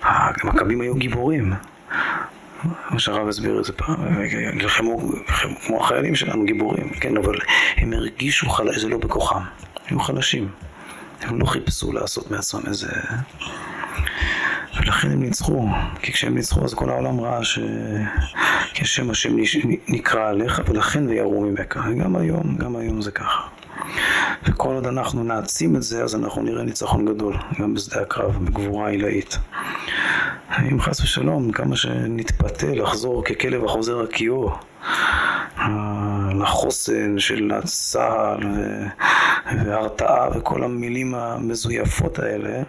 המכבים 0.02 0.82
היו 0.82 0.96
גיבורים. 0.96 1.54
מה 2.90 3.00
שהרב 3.00 3.28
הסביר 3.28 3.60
את 3.60 3.66
זה 3.66 3.74
פעם, 3.74 3.96
נלחמו 4.54 5.00
כמו 5.66 5.84
החיילים 5.84 6.16
שלנו, 6.16 6.46
גיבורים, 6.46 6.90
כן, 6.90 7.18
אבל 7.18 7.36
הם 7.78 7.94
הרגישו 7.94 8.50
חלשים, 8.50 8.80
זה 8.82 8.90
לא 8.90 8.98
בכוחם, 8.98 9.42
היו 9.88 10.00
חלשים. 10.00 10.50
הם 11.22 11.40
לא 11.40 11.46
חיפשו 11.46 11.94
לעשות 11.94 12.32
מעצמם 12.32 12.62
איזה... 12.68 12.88
ולכן 14.80 15.12
הם 15.12 15.24
ניצחו, 15.24 15.68
כי 16.02 16.14
כשהם 16.14 16.36
ניצחו 16.36 16.66
אז 16.66 16.74
כל 16.74 16.90
העולם 16.90 17.20
ראה 17.20 17.44
ש... 17.44 17.60
כשם 18.74 19.10
השם 19.10 19.36
נקרא 19.88 20.30
עליך 20.30 20.62
ולכן 20.68 21.08
ויראו 21.08 21.42
ממך. 21.42 21.78
גם 22.00 22.16
היום, 22.16 22.58
גם 22.58 22.76
היום 22.76 23.02
זה 23.02 23.12
ככה. 23.12 23.55
וכל 24.44 24.74
עוד 24.74 24.88
אנחנו 24.88 25.24
נעצים 25.24 25.76
את 25.76 25.84
זה, 25.84 26.04
אז 26.04 26.16
אנחנו 26.16 26.42
נראה 26.42 26.64
ניצחון 26.64 27.06
גדול, 27.06 27.38
גם 27.60 27.74
בשדה 27.74 28.02
הקרב, 28.02 28.46
בגבורה 28.46 28.90
עילאית. 28.90 29.38
אם 30.72 30.82
חס 30.82 31.02
ושלום, 31.02 31.52
כמה 31.52 31.76
שנתפתה 31.76 32.68
לחזור 32.68 33.24
ככלב 33.24 33.66
החוזר 33.66 34.02
הקיאו, 34.04 34.52
לחוסן 36.40 37.20
של 37.20 37.52
צה"ל 37.64 38.40
והרתעה 39.66 40.28
וכל 40.36 40.64
המילים 40.64 41.16
המזויפות 41.16 42.20
האלה, 42.20 42.64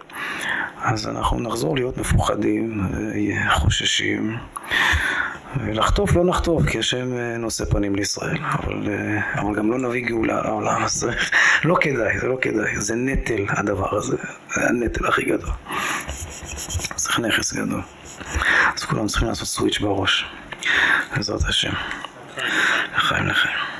אז 0.81 1.07
אנחנו 1.07 1.39
נחזור 1.39 1.75
להיות 1.75 1.97
מפוחדים 1.97 2.87
וחוששים. 3.47 4.37
ולחטוף 5.65 6.15
לא 6.15 6.25
נחטוף, 6.25 6.69
כי 6.69 6.79
השם 6.79 7.13
נושא 7.39 7.65
פנים 7.65 7.95
לישראל, 7.95 8.37
אבל, 8.37 8.87
אבל 9.35 9.55
גם 9.55 9.71
לא 9.71 9.77
נביא 9.77 10.05
גאולה 10.07 10.41
לעולם, 10.41 10.83
אז 10.83 11.09
לא 11.63 11.75
כדאי, 11.81 12.19
זה 12.19 12.27
לא 12.27 12.37
כדאי, 12.41 12.81
זה 12.81 12.95
נטל 12.95 13.45
הדבר 13.49 13.97
הזה, 13.97 14.17
זה 14.55 14.67
הנטל 14.69 15.07
הכי 15.07 15.25
גדול. 15.25 15.49
צריך 16.95 17.19
נכס 17.19 17.53
גדול. 17.53 17.81
אז 18.75 18.83
כולם 18.83 19.07
צריכים 19.07 19.27
לעשות 19.27 19.47
סוויץ' 19.47 19.79
בראש, 19.79 20.25
בעזרת 21.15 21.43
השם. 21.47 21.73
לחיים 22.97 23.27
לחיים. 23.27 23.56